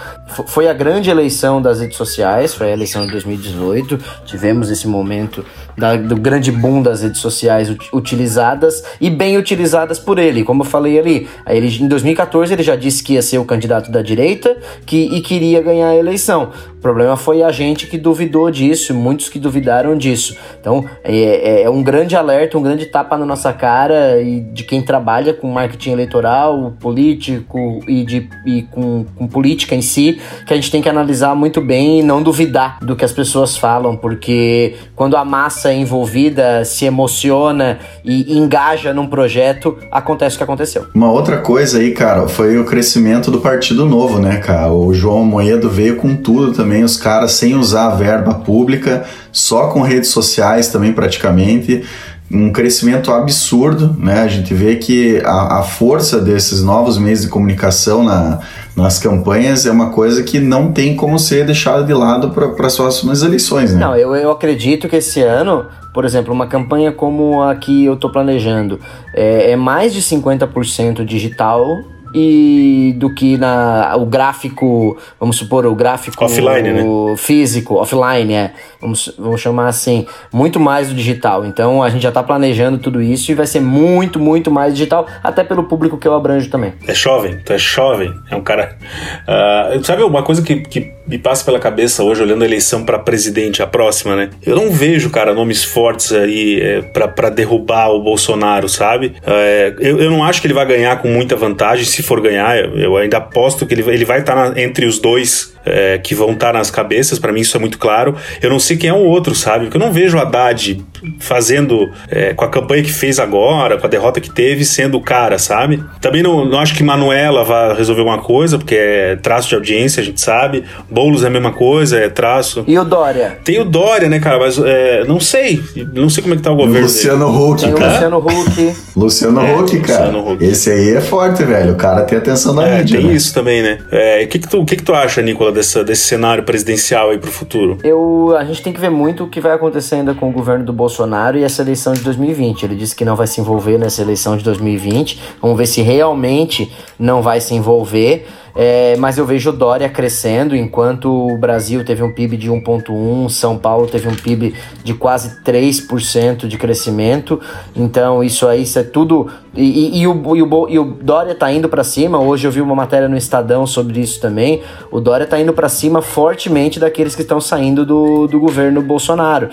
Foi 0.47 0.69
a 0.69 0.73
grande 0.73 1.11
eleição 1.11 1.61
das 1.61 1.81
redes 1.81 1.97
sociais, 1.97 2.55
foi 2.55 2.69
a 2.69 2.73
eleição 2.73 3.07
de 3.07 3.13
2018. 3.13 3.99
Tivemos 4.25 4.71
esse 4.71 4.87
momento 4.87 5.45
da, 5.77 5.97
do 5.97 6.17
grande 6.17 6.51
boom 6.51 6.83
das 6.83 7.03
redes 7.03 7.21
sociais 7.21 7.75
utilizadas 7.93 8.83
e 9.01 9.09
bem 9.09 9.39
utilizadas 9.39 9.99
por 9.99 10.19
ele. 10.19 10.43
Como 10.43 10.63
eu 10.63 10.67
falei 10.67 10.99
ali, 10.99 11.29
ele, 11.47 11.69
em 11.83 11.89
2014 11.89 12.53
ele 12.53 12.63
já 12.63 12.77
disse 12.77 13.03
que 13.03 13.15
ia 13.15 13.23
ser 13.23 13.39
o 13.39 13.45
candidato 13.45 13.91
da 13.91 14.03
direita 14.03 14.57
que, 14.85 14.97
e 14.97 15.21
queria 15.21 15.63
ganhar 15.63 15.89
a 15.89 15.97
eleição. 15.97 16.51
O 16.77 16.81
problema 16.81 17.17
foi 17.17 17.43
a 17.43 17.51
gente 17.51 17.87
que 17.87 17.97
duvidou 17.97 18.51
disso, 18.51 18.95
muitos 18.95 19.29
que 19.29 19.39
duvidaram 19.39 19.97
disso. 19.97 20.37
Então 20.61 20.85
é, 21.05 21.17
é, 21.17 21.63
é 21.63 21.71
um 21.71 21.83
grande 21.83 22.17
alerta, 22.17 22.59
um 22.59 22.63
grande 22.63 22.87
tapa 22.87 23.17
na 23.17 23.25
nossa 23.25 23.53
cara 23.53 24.21
e 24.21 24.41
de 24.41 24.65
quem 24.65 24.83
trabalha 24.83 25.33
com 25.33 25.49
marketing 25.49 25.93
eleitoral, 25.93 26.75
político 26.81 27.81
e, 27.87 28.05
de, 28.05 28.29
e 28.49 28.63
com, 28.63 29.05
com 29.17 29.27
política 29.27 29.75
em 29.75 29.83
si, 29.83 30.19
que 30.47 30.53
a 30.53 30.57
gente 30.57 30.71
tem 30.71 30.81
que 30.81 30.89
analisar 30.89 31.35
muito 31.35 31.61
bem 31.61 32.01
e 32.01 32.03
não 32.03 32.23
duvidar 32.23 32.79
do 32.81 32.97
que 32.97 33.05
as 33.05 33.13
pessoas 33.13 33.57
falam, 33.57 33.97
porque 33.97 34.77
quando 34.97 35.17
a 35.17 35.25
massa 35.25 35.59
massa 35.59 35.73
envolvida 35.73 36.65
se 36.65 36.85
emociona 36.85 37.79
e 38.05 38.37
engaja 38.39 38.93
num 38.93 39.07
projeto, 39.07 39.77
acontece 39.91 40.37
o 40.37 40.39
que 40.39 40.45
aconteceu. 40.45 40.87
Uma 40.95 41.11
outra 41.11 41.39
coisa 41.39 41.79
aí, 41.79 41.93
cara, 41.93 42.29
foi 42.29 42.59
o 42.59 42.65
crescimento 42.65 43.31
do 43.31 43.41
Partido 43.41 43.85
Novo, 43.85 44.19
né, 44.19 44.37
cara? 44.39 44.73
O 44.73 44.93
João 44.93 45.25
Moedo 45.25 45.69
veio 45.71 45.97
com 45.97 46.15
tudo 46.15 46.53
também, 46.53 46.85
os 46.85 46.97
caras 46.97 47.33
sem 47.33 47.55
usar 47.55 47.87
a 47.87 47.95
verba 47.95 48.35
pública, 48.35 49.05
só 49.33 49.69
com 49.69 49.81
redes 49.81 50.11
sociais 50.11 50.69
também 50.69 50.93
praticamente 50.93 51.85
um 52.31 52.53
crescimento 52.53 53.11
absurdo, 53.11 53.97
né? 53.99 54.21
A 54.21 54.29
gente 54.29 54.53
vê 54.53 54.77
que 54.77 55.21
a, 55.25 55.61
a 55.61 55.63
força 55.63 56.21
desses 56.21 56.63
novos 56.63 56.99
meios 56.99 57.23
de 57.23 57.29
comunicação 57.29 58.05
na, 58.05 58.41
nas 58.77 58.99
campanhas 58.99 59.65
é 59.65 59.71
uma 59.71 59.91
coisa 59.91 60.23
que 60.23 60.39
não 60.39 60.71
tem 60.71 60.95
como 60.95 61.19
ser 61.19 61.47
deixada 61.47 61.83
de 61.83 61.95
lado 61.95 62.31
para 62.31 62.67
as 62.67 62.77
próximas 62.77 63.23
eleições, 63.23 63.73
né? 63.73 63.81
Não, 63.81 63.97
eu, 63.97 64.15
eu 64.15 64.31
acredito 64.31 64.89
que 64.89 64.97
esse 64.97 65.23
ano, 65.23 65.67
por 65.95 66.05
exemplo, 66.05 66.33
uma 66.35 66.47
campanha 66.47 66.93
como 66.93 67.43
a 67.43 67.55
que 67.57 67.87
eu 67.87 67.95
estou 67.95 68.11
planejando 68.13 68.79
é, 69.15 69.53
é 69.53 69.57
mais 69.57 69.95
de 69.95 70.03
50% 70.03 71.05
digital 71.05 71.79
e 72.15 72.95
do 72.97 73.13
que 73.15 73.37
na 73.37 73.95
o 73.97 74.07
gráfico, 74.07 74.97
vamos 75.19 75.37
supor, 75.37 75.67
o 75.67 75.75
gráfico 75.75 76.25
offline, 76.25 76.73
né? 76.73 76.85
físico, 77.17 77.75
offline, 77.77 78.33
é, 78.35 78.53
vamos, 78.81 79.15
vamos 79.19 79.41
chamar 79.41 79.69
assim, 79.69 80.07
muito 80.33 80.59
mais 80.59 80.89
do 80.89 80.95
digital. 80.95 81.45
Então 81.45 81.83
a 81.83 81.91
gente 81.91 82.03
já 82.03 82.09
está 82.09 82.23
planejando 82.23 82.79
tudo 82.79 83.03
isso 83.03 83.31
e 83.31 83.35
vai 83.35 83.47
ser 83.47 83.61
muito, 83.61 84.19
muito 84.19 84.51
mais 84.51 84.75
digital, 84.75 85.07
até 85.23 85.45
pelo 85.45 85.65
público 85.65 85.97
que 85.97 86.07
eu 86.07 86.15
abranjo 86.15 86.51
também. 86.51 86.75
É 86.87 86.95
jovem, 86.95 87.39
tu 87.45 87.53
é 87.53 87.59
jovem, 87.59 88.15
é 88.31 88.37
um 88.37 88.43
cara. 88.43 88.77
Uh, 89.23 89.85
sabe 89.85 90.03
uma 90.03 90.23
coisa 90.23 90.43
que, 90.43 90.61
que 90.61 90.98
me 91.09 91.19
passa 91.19 91.45
pela 91.45 91.59
cabeça 91.59 92.03
hoje, 92.03 92.23
olhando 92.23 92.43
a 92.43 92.47
eleição 92.47 92.85
para 92.85 92.99
presidente, 92.99 93.63
a 93.63 93.67
próxima, 93.67 94.15
né? 94.15 94.31
Eu 94.45 94.55
não 94.55 94.71
vejo, 94.71 95.11
cara, 95.11 95.33
nomes 95.33 95.65
fortes 95.65 96.13
aí 96.13 96.61
é, 96.61 96.83
para 96.83 97.31
derrubar 97.31 97.89
o 97.89 98.03
Bolsonaro, 98.03 98.69
sabe? 98.69 99.15
É, 99.27 99.75
eu, 99.81 99.99
eu 99.99 100.11
não 100.11 100.23
acho 100.23 100.41
que 100.41 100.47
ele 100.47 100.55
vai 100.55 100.67
ganhar 100.67 101.01
com 101.01 101.09
muita 101.09 101.35
vantagem 101.35 101.85
se 101.85 102.03
for 102.03 102.21
ganhar, 102.21 102.57
eu 102.59 102.97
ainda 102.97 103.17
aposto 103.17 103.67
que 103.67 103.75
ele, 103.75 103.83
ele 103.91 104.05
vai 104.05 104.21
estar 104.21 104.53
tá 104.53 104.61
entre 104.61 104.85
os 104.87 104.99
dois 104.99 105.55
é, 105.65 105.99
que 105.99 106.15
vão 106.15 106.33
estar 106.33 106.53
tá 106.53 106.59
nas 106.59 106.71
cabeças, 106.71 107.19
para 107.19 107.33
mim 107.33 107.41
isso 107.41 107.57
é 107.57 107.61
muito 107.61 107.79
claro. 107.79 108.17
Eu 108.43 108.51
não 108.51 108.59
sei 108.59 108.77
quem 108.77 108.91
é 108.91 108.93
o 108.93 109.05
outro, 109.05 109.35
sabe? 109.35 109.65
Porque 109.65 109.77
eu 109.77 109.81
não 109.81 109.93
vejo 109.93 110.17
o 110.17 110.21
Haddad 110.21 110.85
fazendo, 111.19 111.91
é, 112.11 112.33
com 112.35 112.45
a 112.45 112.49
campanha 112.49 112.83
que 112.83 112.93
fez 112.93 113.19
agora, 113.19 113.77
com 113.79 113.87
a 113.87 113.91
derrota 113.91 114.21
que 114.21 114.31
teve, 114.31 114.65
sendo 114.65 114.97
o 114.99 115.01
cara, 115.01 115.39
sabe? 115.39 115.83
Também 116.01 116.23
não, 116.23 116.45
não 116.45 116.59
acho 116.59 116.75
que 116.75 116.83
Manuela 116.83 117.45
vá 117.45 117.75
resolver 117.75 118.01
alguma 118.01 118.19
coisa, 118.19 118.59
porque 118.59 118.75
é 118.75 119.17
traço 119.17 119.49
de 119.49 119.55
audiência, 119.55 120.01
a 120.01 120.05
gente 120.05 120.21
sabe. 120.21 120.65
Boulos 120.99 121.23
é 121.23 121.29
a 121.29 121.31
mesma 121.31 121.53
coisa, 121.53 121.97
é 121.97 122.09
traço. 122.09 122.65
E 122.67 122.77
o 122.77 122.85
Dória? 122.85 123.39
Tem 123.45 123.61
o 123.61 123.65
Dória, 123.65 124.09
né, 124.09 124.19
cara? 124.19 124.39
Mas 124.41 124.59
é, 124.59 125.05
não 125.05 125.21
sei. 125.21 125.63
Não 125.93 126.11
sei 126.11 126.23
como 126.23 126.35
é 126.35 126.37
que 126.37 126.43
tá 126.43 126.51
o 126.51 126.57
governo. 126.57 126.81
Luciano 126.83 127.27
dele. 127.33 127.39
Huck, 127.45 127.61
Tem 127.63 127.73
o 127.73 127.77
cara. 127.77 127.91
Luciano 127.93 128.19
Huck. 128.19 128.75
Luciano 128.97 129.41
É, 129.41 129.55
Huck, 129.57 129.81
cara. 129.81 130.07
Luciano 130.07 130.33
Huck. 130.33 130.45
Esse 130.45 130.71
aí 130.73 130.91
é 130.97 131.01
forte, 131.01 131.45
velho. 131.45 131.75
O 131.75 131.77
cara 131.77 132.03
tem 132.03 132.19
atenção 132.19 132.53
da 132.53 132.67
É, 132.67 132.79
mídia. 132.79 132.99
tem 132.99 133.07
né? 133.07 133.13
isso 133.15 133.33
também, 133.33 133.63
né? 133.63 133.79
É, 133.93 134.25
O 134.25 134.29
que, 134.29 134.39
que, 134.41 134.49
tu, 134.49 134.65
que, 134.65 134.75
que 134.77 134.83
tu 134.83 134.93
acha, 134.93 135.23
Nicola, 135.23 135.53
dessa, 135.53 135.85
desse 135.85 136.03
cenário 136.03 136.43
presidencial 136.43 137.11
aí 137.11 137.19
pro 137.19 137.31
futuro? 137.31 137.79
Eu, 137.85 138.35
a 138.37 138.45
gente 138.45 138.61
tem 138.61 138.73
que 138.73 138.81
ver 138.81 138.91
muito 138.91 139.23
o 139.23 139.29
que 139.29 139.41
vai 139.41 139.53
acontecer 139.53 139.95
ainda 139.97 140.15
com 140.15 140.29
o 140.29 140.33
governo 140.33 140.65
do 140.65 140.73
Bolsonaro 140.73 141.39
e 141.39 141.45
essa 141.45 141.63
eleição 141.63 141.93
de 141.93 142.01
2020. 142.01 142.65
Ele 142.65 142.75
disse 142.75 142.97
que 142.97 143.05
não 143.05 143.15
vai 143.15 143.29
se 143.29 143.41
envolver 143.41 143.79
nessa 143.79 144.03
eleição 144.03 144.37
de 144.37 144.43
2020. 144.43 145.21
Vamos 145.41 145.57
ver 145.57 145.67
se 145.67 145.81
realmente 145.81 146.73
não 146.99 147.23
vai 147.23 147.41
se 147.41 147.55
envolver. 147.55 148.27
É, 148.55 148.97
mas 148.97 149.19
eu 149.19 149.27
vejo 149.27 149.51
o 149.51 149.53
Dória 149.53 149.89
crescendo, 149.89 150.57
enquanto 150.57 151.07
o 151.07 151.37
Brasil 151.37 151.85
teve 151.85 152.03
um 152.03 152.13
PIB 152.13 152.37
de 152.37 152.51
1,1%, 152.51 153.31
São 153.31 153.57
Paulo 153.57 153.87
teve 153.87 154.09
um 154.09 154.15
PIB 154.15 154.55
de 154.83 154.95
quase 154.95 155.43
3% 155.43 156.47
de 156.47 156.59
crescimento. 156.59 157.41
Então, 157.75 158.23
isso 158.23 158.47
aí, 158.47 158.63
isso 158.63 158.79
é 158.79 158.83
tudo. 158.83 159.31
E, 159.59 159.99
e- 159.99 160.03
e 160.03 160.07
o, 160.07 160.37
e, 160.37 160.43
o, 160.43 160.69
e 160.69 160.79
o 160.79 160.85
Dória 160.85 161.35
tá 161.35 161.51
indo 161.51 161.69
para 161.69 161.83
cima. 161.83 162.21
Hoje 162.21 162.47
eu 162.47 162.53
vi 162.53 162.61
uma 162.61 162.77
matéria 162.77 163.09
no 163.09 163.17
Estadão 163.17 163.67
sobre 163.67 163.99
isso 163.99 164.21
também. 164.21 164.63
O 164.89 165.01
Dória 165.01 165.27
tá 165.27 165.39
indo 165.41 165.53
para 165.53 165.69
cima 165.69 166.01
fortemente 166.01 166.79
daqueles 166.79 167.17
que 167.17 167.23
estão 167.23 167.41
saindo 167.41 167.85
do, 167.85 168.29
do 168.29 168.39
governo 168.39 168.81
Bolsonaro. 168.81 169.49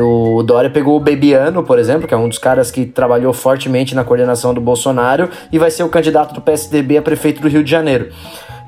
O 0.00 0.42
Dória 0.42 0.68
pegou 0.70 0.96
o 0.96 1.00
Bebiano, 1.00 1.62
por 1.62 1.78
exemplo, 1.78 2.08
que 2.08 2.12
é 2.12 2.16
um 2.16 2.28
dos 2.28 2.38
caras 2.38 2.72
que 2.72 2.84
trabalhou 2.84 3.32
fortemente 3.32 3.94
na 3.94 4.02
coordenação 4.02 4.52
do 4.52 4.60
Bolsonaro 4.60 5.28
e 5.52 5.58
vai 5.58 5.70
ser 5.70 5.84
o 5.84 5.88
candidato 5.88 6.34
do 6.34 6.40
PSDB 6.40 6.96
a 6.98 7.02
prefeito 7.02 7.40
do 7.40 7.46
Rio 7.46 7.62
de 7.62 7.70
Janeiro. 7.70 8.08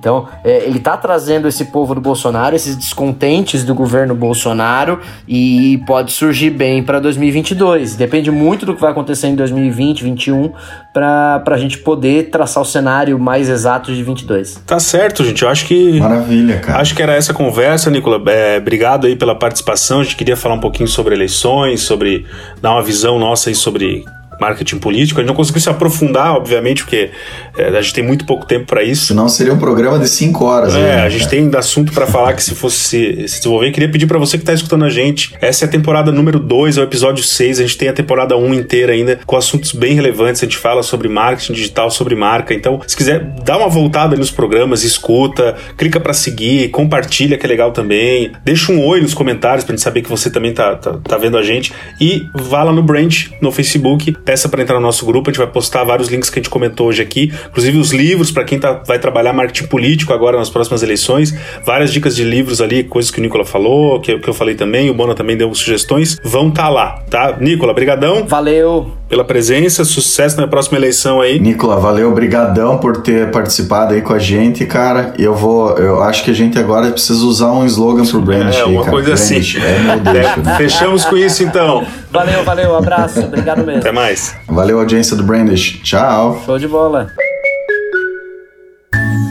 Então, 0.06 0.28
é, 0.44 0.64
ele 0.64 0.78
tá 0.78 0.96
trazendo 0.96 1.48
esse 1.48 1.64
povo 1.64 1.92
do 1.92 2.00
Bolsonaro, 2.00 2.54
esses 2.54 2.76
descontentes 2.76 3.64
do 3.64 3.74
governo 3.74 4.14
Bolsonaro, 4.14 5.00
e 5.26 5.82
pode 5.84 6.12
surgir 6.12 6.50
bem 6.50 6.80
para 6.80 7.00
2022. 7.00 7.96
Depende 7.96 8.30
muito 8.30 8.64
do 8.64 8.72
que 8.72 8.80
vai 8.80 8.92
acontecer 8.92 9.26
em 9.26 9.34
2020, 9.34 10.04
2021, 10.04 10.52
para 10.94 11.42
a 11.44 11.58
gente 11.58 11.78
poder 11.78 12.30
traçar 12.30 12.62
o 12.62 12.64
cenário 12.64 13.18
mais 13.18 13.48
exato 13.48 13.92
de 13.92 14.00
22. 14.04 14.62
Tá 14.64 14.78
certo, 14.78 15.24
gente. 15.24 15.42
Eu 15.42 15.48
acho 15.48 15.66
que. 15.66 15.98
Maravilha, 15.98 16.60
cara. 16.60 16.80
Acho 16.80 16.94
que 16.94 17.02
era 17.02 17.14
essa 17.14 17.34
conversa, 17.34 17.90
Nicola. 17.90 18.22
É, 18.30 18.58
obrigado 18.58 19.08
aí 19.08 19.16
pela 19.16 19.34
participação. 19.34 19.98
A 19.98 20.04
gente 20.04 20.14
queria 20.14 20.36
falar 20.36 20.54
um 20.54 20.60
pouquinho 20.60 20.88
sobre 20.88 21.16
eleições, 21.16 21.80
sobre 21.80 22.24
dar 22.62 22.74
uma 22.74 22.82
visão 22.82 23.18
nossa 23.18 23.50
aí 23.50 23.56
sobre 23.56 24.04
marketing 24.40 24.78
político. 24.78 25.20
A 25.20 25.22
gente 25.22 25.28
não 25.28 25.36
conseguiu 25.36 25.60
se 25.60 25.68
aprofundar, 25.68 26.34
obviamente, 26.34 26.82
porque 26.82 27.10
é, 27.56 27.68
a 27.68 27.80
gente 27.80 27.94
tem 27.94 28.04
muito 28.04 28.24
pouco 28.24 28.46
tempo 28.46 28.66
para 28.66 28.82
isso. 28.82 29.06
Senão 29.06 29.28
seria 29.28 29.52
um 29.52 29.58
programa 29.58 29.98
de 29.98 30.08
5 30.08 30.44
horas. 30.44 30.74
É, 30.74 30.80
né, 30.80 31.02
a 31.02 31.08
gente 31.08 31.28
tem 31.28 31.40
ainda 31.40 31.58
assunto 31.58 31.92
pra 31.92 32.06
falar 32.06 32.32
que 32.34 32.42
se 32.42 32.54
fosse 32.54 32.76
se, 32.76 33.28
se 33.28 33.38
desenvolver. 33.38 33.70
Queria 33.72 33.90
pedir 33.90 34.06
pra 34.06 34.18
você 34.18 34.38
que 34.38 34.44
tá 34.44 34.52
escutando 34.52 34.84
a 34.84 34.90
gente. 34.90 35.34
Essa 35.40 35.64
é 35.64 35.68
a 35.68 35.70
temporada 35.70 36.12
número 36.12 36.38
2, 36.38 36.78
é 36.78 36.80
o 36.80 36.84
episódio 36.84 37.24
6. 37.24 37.60
A 37.60 37.62
gente 37.62 37.78
tem 37.78 37.88
a 37.88 37.92
temporada 37.92 38.36
1 38.36 38.44
um 38.44 38.54
inteira 38.54 38.92
ainda, 38.92 39.18
com 39.26 39.36
assuntos 39.36 39.72
bem 39.72 39.94
relevantes. 39.94 40.42
A 40.42 40.46
gente 40.46 40.58
fala 40.58 40.82
sobre 40.82 41.08
marketing 41.08 41.52
digital, 41.52 41.90
sobre 41.90 42.14
marca. 42.14 42.54
Então, 42.54 42.80
se 42.86 42.96
quiser, 42.96 43.20
dá 43.44 43.56
uma 43.56 43.68
voltada 43.68 44.16
nos 44.16 44.30
programas, 44.30 44.82
escuta, 44.84 45.56
clica 45.76 46.00
pra 46.00 46.12
seguir, 46.12 46.68
compartilha, 46.70 47.36
que 47.36 47.46
é 47.46 47.48
legal 47.48 47.72
também. 47.72 48.32
Deixa 48.44 48.72
um 48.72 48.84
oi 48.84 49.00
nos 49.00 49.14
comentários 49.14 49.64
pra 49.64 49.74
gente 49.74 49.82
saber 49.82 50.02
que 50.02 50.08
você 50.08 50.30
também 50.30 50.52
tá, 50.52 50.76
tá, 50.76 50.98
tá 51.02 51.16
vendo 51.16 51.36
a 51.36 51.42
gente. 51.42 51.72
E 52.00 52.28
vá 52.34 52.62
lá 52.62 52.72
no 52.72 52.82
Brand, 52.82 53.26
no 53.40 53.50
Facebook, 53.50 54.12
peça 54.26 54.48
pra 54.48 54.60
entrar 54.60 54.74
no 54.74 54.82
nosso 54.82 55.06
grupo. 55.06 55.30
A 55.30 55.32
gente 55.32 55.38
vai 55.38 55.46
postar 55.46 55.84
vários 55.84 56.08
links 56.08 56.28
que 56.28 56.38
a 56.38 56.42
gente 56.42 56.50
comentou 56.50 56.88
hoje 56.88 57.00
aqui, 57.00 57.32
inclusive 57.48 57.78
os 57.78 57.92
livros 57.92 58.30
para 58.32 58.44
quem 58.44 58.58
tá, 58.58 58.82
vai 58.84 58.98
trabalhar 58.98 59.32
marketing 59.32 59.68
político 59.68 60.12
agora 60.12 60.36
nas 60.36 60.50
próximas 60.50 60.82
eleições. 60.82 61.32
Várias 61.64 61.92
dicas 61.92 62.16
de 62.16 62.24
livros 62.24 62.60
ali, 62.60 62.82
coisas 62.82 63.10
que 63.10 63.20
o 63.20 63.22
Nicola 63.22 63.44
falou, 63.44 64.00
que, 64.00 64.18
que 64.18 64.28
eu 64.28 64.34
falei 64.34 64.56
também, 64.56 64.90
o 64.90 64.94
Bona 64.94 65.14
também 65.14 65.36
deu 65.36 65.54
sugestões. 65.54 66.18
Vão 66.24 66.50
tá 66.50 66.68
lá, 66.68 67.02
tá? 67.08 67.36
Nicola, 67.40 67.72
brigadão 67.72 68.26
Valeu! 68.26 68.92
pela 69.08 69.24
presença, 69.24 69.84
sucesso 69.84 70.40
na 70.40 70.48
próxima 70.48 70.76
eleição 70.78 71.20
aí. 71.20 71.38
Nicola, 71.38 71.76
valeu, 71.78 72.12
brigadão 72.12 72.78
por 72.78 73.02
ter 73.02 73.30
participado 73.30 73.94
aí 73.94 74.02
com 74.02 74.12
a 74.12 74.18
gente, 74.18 74.66
cara. 74.66 75.14
E 75.16 75.22
eu 75.22 75.34
vou, 75.34 75.76
eu 75.78 76.02
acho 76.02 76.24
que 76.24 76.30
a 76.32 76.34
gente 76.34 76.58
agora 76.58 76.90
precisa 76.90 77.24
usar 77.24 77.52
um 77.52 77.64
slogan 77.66 78.04
pro 78.04 78.20
Brandish 78.20 78.56
É, 78.56 78.62
aí, 78.62 78.72
uma 78.72 78.80
cara. 78.80 78.90
coisa 78.90 79.14
assim. 79.14 79.34
Brandish, 79.34 79.56
É 79.56 80.42
né? 80.42 80.56
Fechamos 80.58 81.04
com 81.04 81.16
isso 81.16 81.44
então. 81.44 81.86
Valeu, 82.10 82.42
valeu, 82.44 82.74
abraço, 82.74 83.20
obrigado 83.20 83.64
mesmo. 83.64 83.80
Até 83.80 83.92
mais. 84.16 84.34
Valeu, 84.46 84.78
audiência 84.78 85.14
do 85.14 85.22
Brandish. 85.22 85.80
Tchau. 85.82 86.42
Show 86.44 86.58
de 86.58 86.66
bola. 86.66 87.12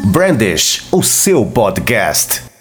Brandish, 0.05 0.87
o 0.91 1.01
seu 1.03 1.45
podcast. 1.45 2.54